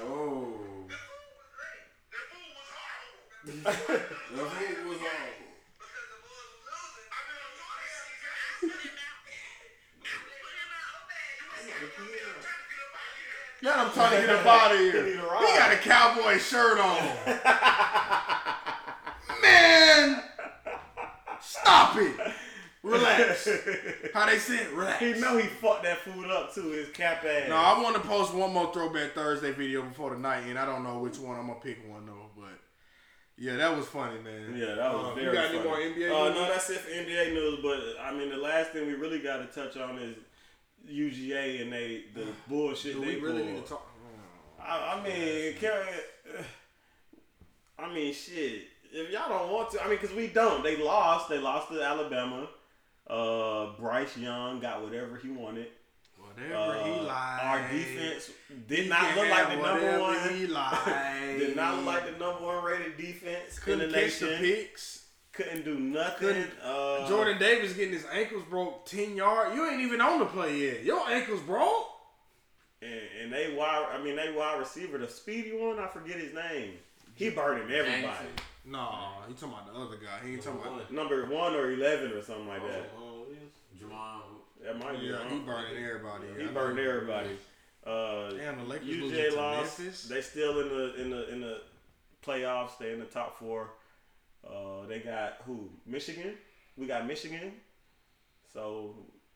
[0.06, 0.54] Oh.
[3.46, 5.48] The food was horrible.
[13.64, 14.92] Now I'm trying to get up out of here.
[15.04, 15.56] He He need a ride.
[15.58, 16.98] got a cowboy shirt on.
[19.62, 20.24] Man,
[21.42, 22.14] stop it.
[22.84, 23.50] Relax.
[24.14, 24.72] How they say it?
[24.74, 25.00] Relax.
[25.00, 26.70] He know he fucked that food up too.
[26.70, 27.50] His cap ass.
[27.50, 30.66] No, I want to post one more Throwback Thursday video before the night, and I
[30.66, 31.38] don't know which one.
[31.40, 32.58] I'm gonna pick one though, but
[33.38, 34.56] yeah, that was funny, man.
[34.56, 35.60] Yeah, that was Uh, very You got funny.
[35.60, 36.12] any more NBA?
[36.12, 36.36] Uh, news?
[36.36, 37.60] no, that's it for NBA news.
[37.62, 40.16] But I mean, the last thing we really got to touch on is
[40.90, 43.86] UGA and they the bullshit Do they we really need to talk?
[44.62, 45.72] I, I mean, can,
[47.80, 48.64] I mean, shit.
[48.92, 50.64] If y'all don't want to, I mean, because we don't.
[50.64, 51.30] They lost.
[51.30, 52.48] They lost to Alabama.
[53.08, 55.68] Uh, Bryce Young got whatever he wanted.
[56.18, 57.44] Whatever Uh, he like.
[57.44, 58.32] Our defense
[58.68, 60.36] did He not look like the number one.
[60.36, 60.86] He like.
[61.40, 64.40] Did not look like the number one rated defense Couldn't in the catch the nation.
[64.46, 65.04] picks.
[65.34, 66.28] Couldn't do nothing.
[66.28, 69.56] Couldn't- uh, Jordan Davis getting his ankles broke ten yards.
[69.56, 70.84] You ain't even on the play yet.
[70.84, 71.88] Your ankles broke.
[72.82, 72.92] and,
[73.22, 73.88] and they wide.
[73.94, 75.80] I mean, they wide receiver, the speedy one.
[75.80, 76.74] I forget his name.
[77.16, 78.02] He burning everybody.
[78.02, 78.28] Jackson.
[78.70, 78.90] No,
[79.30, 80.26] you talking about the other guy.
[80.26, 80.92] He ain't talking about.
[80.92, 82.92] Number one or eleven or something like that.
[82.98, 83.24] Oh,
[83.80, 84.22] Jamon.
[84.64, 85.08] That might be.
[85.08, 85.46] Yeah, he wrong.
[85.46, 86.24] burning everybody.
[86.36, 87.30] He I know burned everybody.
[87.86, 89.80] Uh, Damn, the Lakers losing UJ to lost.
[89.80, 90.04] Memphis.
[90.10, 91.62] They still in the in the in the
[92.26, 92.78] playoffs.
[92.78, 93.70] They in the top four.
[94.46, 95.70] Uh, they got who?
[95.86, 96.34] Michigan.
[96.76, 97.54] We got Michigan.
[98.54, 98.96] So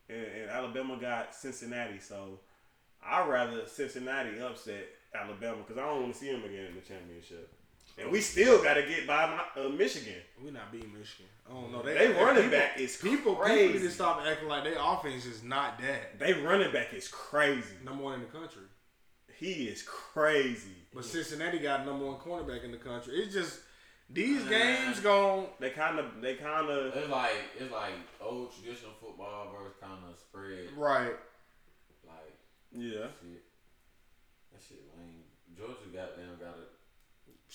[0.09, 1.99] and, and Alabama got Cincinnati.
[1.99, 2.39] So
[3.05, 6.81] I'd rather Cincinnati upset Alabama because I don't want to see them again in the
[6.81, 7.49] championship.
[7.97, 10.15] And we still got to get by my, uh, Michigan.
[10.43, 11.27] We not beating Michigan.
[11.47, 11.81] I don't know.
[11.83, 13.35] They, They running people, back is people.
[13.35, 17.07] People need to stop acting like their offense is not that They running back is
[17.07, 17.75] crazy.
[17.83, 18.63] number one in the country.
[19.37, 20.75] He is crazy.
[20.93, 23.15] But Cincinnati got number one cornerback in the country.
[23.17, 23.59] It's just
[24.09, 24.49] these Nah.
[24.49, 29.51] games gon' They kind of they kind of It's like it's like old traditional football
[29.57, 30.69] versus kind of spread.
[30.77, 31.15] right.
[32.07, 32.33] Like
[32.71, 33.07] yeah.
[33.21, 33.43] shit.
[34.51, 35.23] That shit lame.
[35.57, 36.60] Georgia goddamn gotta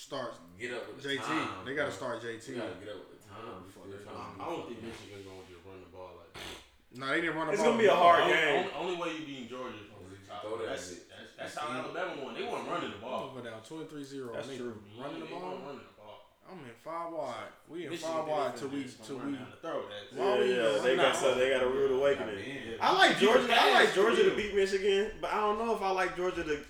[0.06, 1.26] Start get up with the JT.
[1.26, 1.66] time.
[1.66, 2.54] they got to start We JT.
[2.54, 3.58] gotta get up with the time.
[3.66, 6.46] We still trying to I don't think Michigan's gonna just run the ball like that.
[6.94, 7.74] No, they didn't run the It's ball.
[7.74, 8.70] It's gonna be a hard only, game.
[8.78, 10.46] Only, only way you beating Georgia is from the top.
[10.46, 11.10] Throw that That's, shit.
[11.10, 12.38] that's, that's how Alabama won.
[12.38, 13.34] They weren't running the ball.
[13.34, 14.30] Over down 23-0.
[14.30, 14.78] That's Nigga, true.
[14.94, 15.58] Running the They weren't ball.
[15.74, 16.18] running the ball.
[16.46, 17.50] I'm in five wide.
[17.66, 19.34] We in Michigan five wide till we defense till gonna we.
[19.34, 19.86] run down the throat.
[19.90, 21.16] That's- Why yeah, yeah, they got out?
[21.18, 22.38] so they got a rude awakening.
[22.78, 25.90] I like Georgia, I like Georgia to beat Michigan, but I don't know if I
[25.90, 26.62] like Georgia to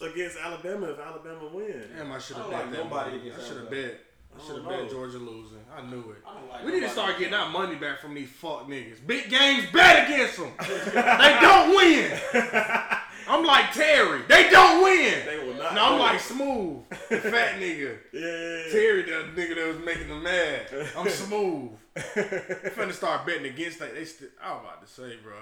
[0.00, 1.86] against Alabama if Alabama wins.
[1.96, 3.28] Damn, I should have bet like that nobody money.
[3.28, 4.00] against I should have bet.
[4.32, 4.90] I I should have bet.
[4.90, 5.58] Georgia losing.
[5.76, 6.22] I knew it.
[6.26, 9.04] I like We need to start getting against our money back from these fuck niggas.
[9.06, 10.52] Big games bet against them.
[10.60, 12.20] they don't win.
[13.28, 14.22] I'm like Terry.
[14.28, 15.26] They don't win.
[15.26, 15.74] They will not.
[15.74, 16.00] No, I'm win.
[16.00, 16.78] like smooth.
[17.08, 17.98] The fat nigga.
[18.12, 18.72] yeah, yeah, yeah.
[18.72, 20.66] Terry, the nigga that was making them mad.
[20.96, 21.70] I'm smooth.
[21.94, 23.94] finna start betting against that.
[23.94, 24.28] They still.
[24.42, 25.34] I was about to say, bro.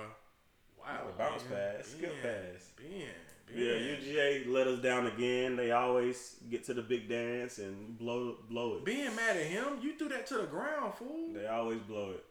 [0.80, 1.00] Wow.
[1.18, 1.76] Bounce man.
[1.76, 2.70] pass, skip Ben, pass.
[2.78, 3.08] Ben,
[3.54, 5.56] Yeah, UGA let us down again.
[5.56, 8.84] They always get to the big dance and blow blow it.
[8.84, 11.32] Being mad at him, you threw that to the ground, fool.
[11.34, 12.24] They always blow it.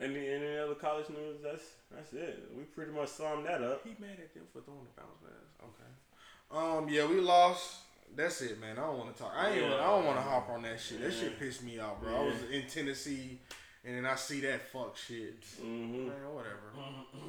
[0.00, 1.36] Any any other college news?
[1.42, 1.62] That's
[1.94, 2.50] that's it.
[2.56, 3.84] We pretty much summed that up.
[3.84, 5.68] He mad at them for throwing the bounce pass.
[5.68, 6.78] Okay.
[6.78, 6.88] Um.
[6.88, 7.76] Yeah, we lost.
[8.14, 8.78] That's it, man.
[8.78, 9.32] I don't want to talk.
[9.36, 9.60] I ain't.
[9.62, 9.74] Yeah.
[9.74, 11.00] I don't want to hop on that shit.
[11.00, 12.14] That shit pissed me off, bro.
[12.14, 13.38] I was in Tennessee,
[13.84, 15.44] and then I see that fuck shit.
[15.60, 16.72] hmm Man, whatever.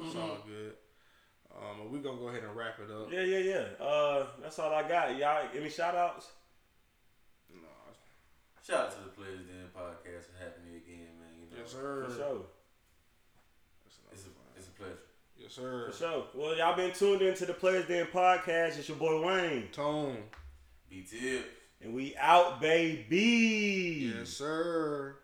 [0.04, 0.74] It's all good.
[1.56, 3.12] Um, but we gonna go ahead and wrap it up.
[3.12, 3.84] Yeah, yeah, yeah.
[3.84, 5.16] Uh, that's all I got.
[5.16, 6.28] Y'all, any shout outs?
[7.52, 7.68] No,
[8.66, 11.28] Shout out to the Players Den podcast for having me again, man.
[11.38, 12.04] You know, yes, sir.
[12.08, 12.40] For sure.
[13.84, 14.98] That's it's a it's a pleasure.
[15.38, 15.90] Yes, sir.
[15.90, 16.24] For sure.
[16.34, 18.78] Well, y'all been tuned into the Players Den podcast.
[18.78, 19.68] It's your boy Wayne.
[19.72, 20.18] Tone.
[20.90, 21.50] B tip.
[21.82, 24.12] And we out, baby.
[24.16, 25.16] Yes, sir.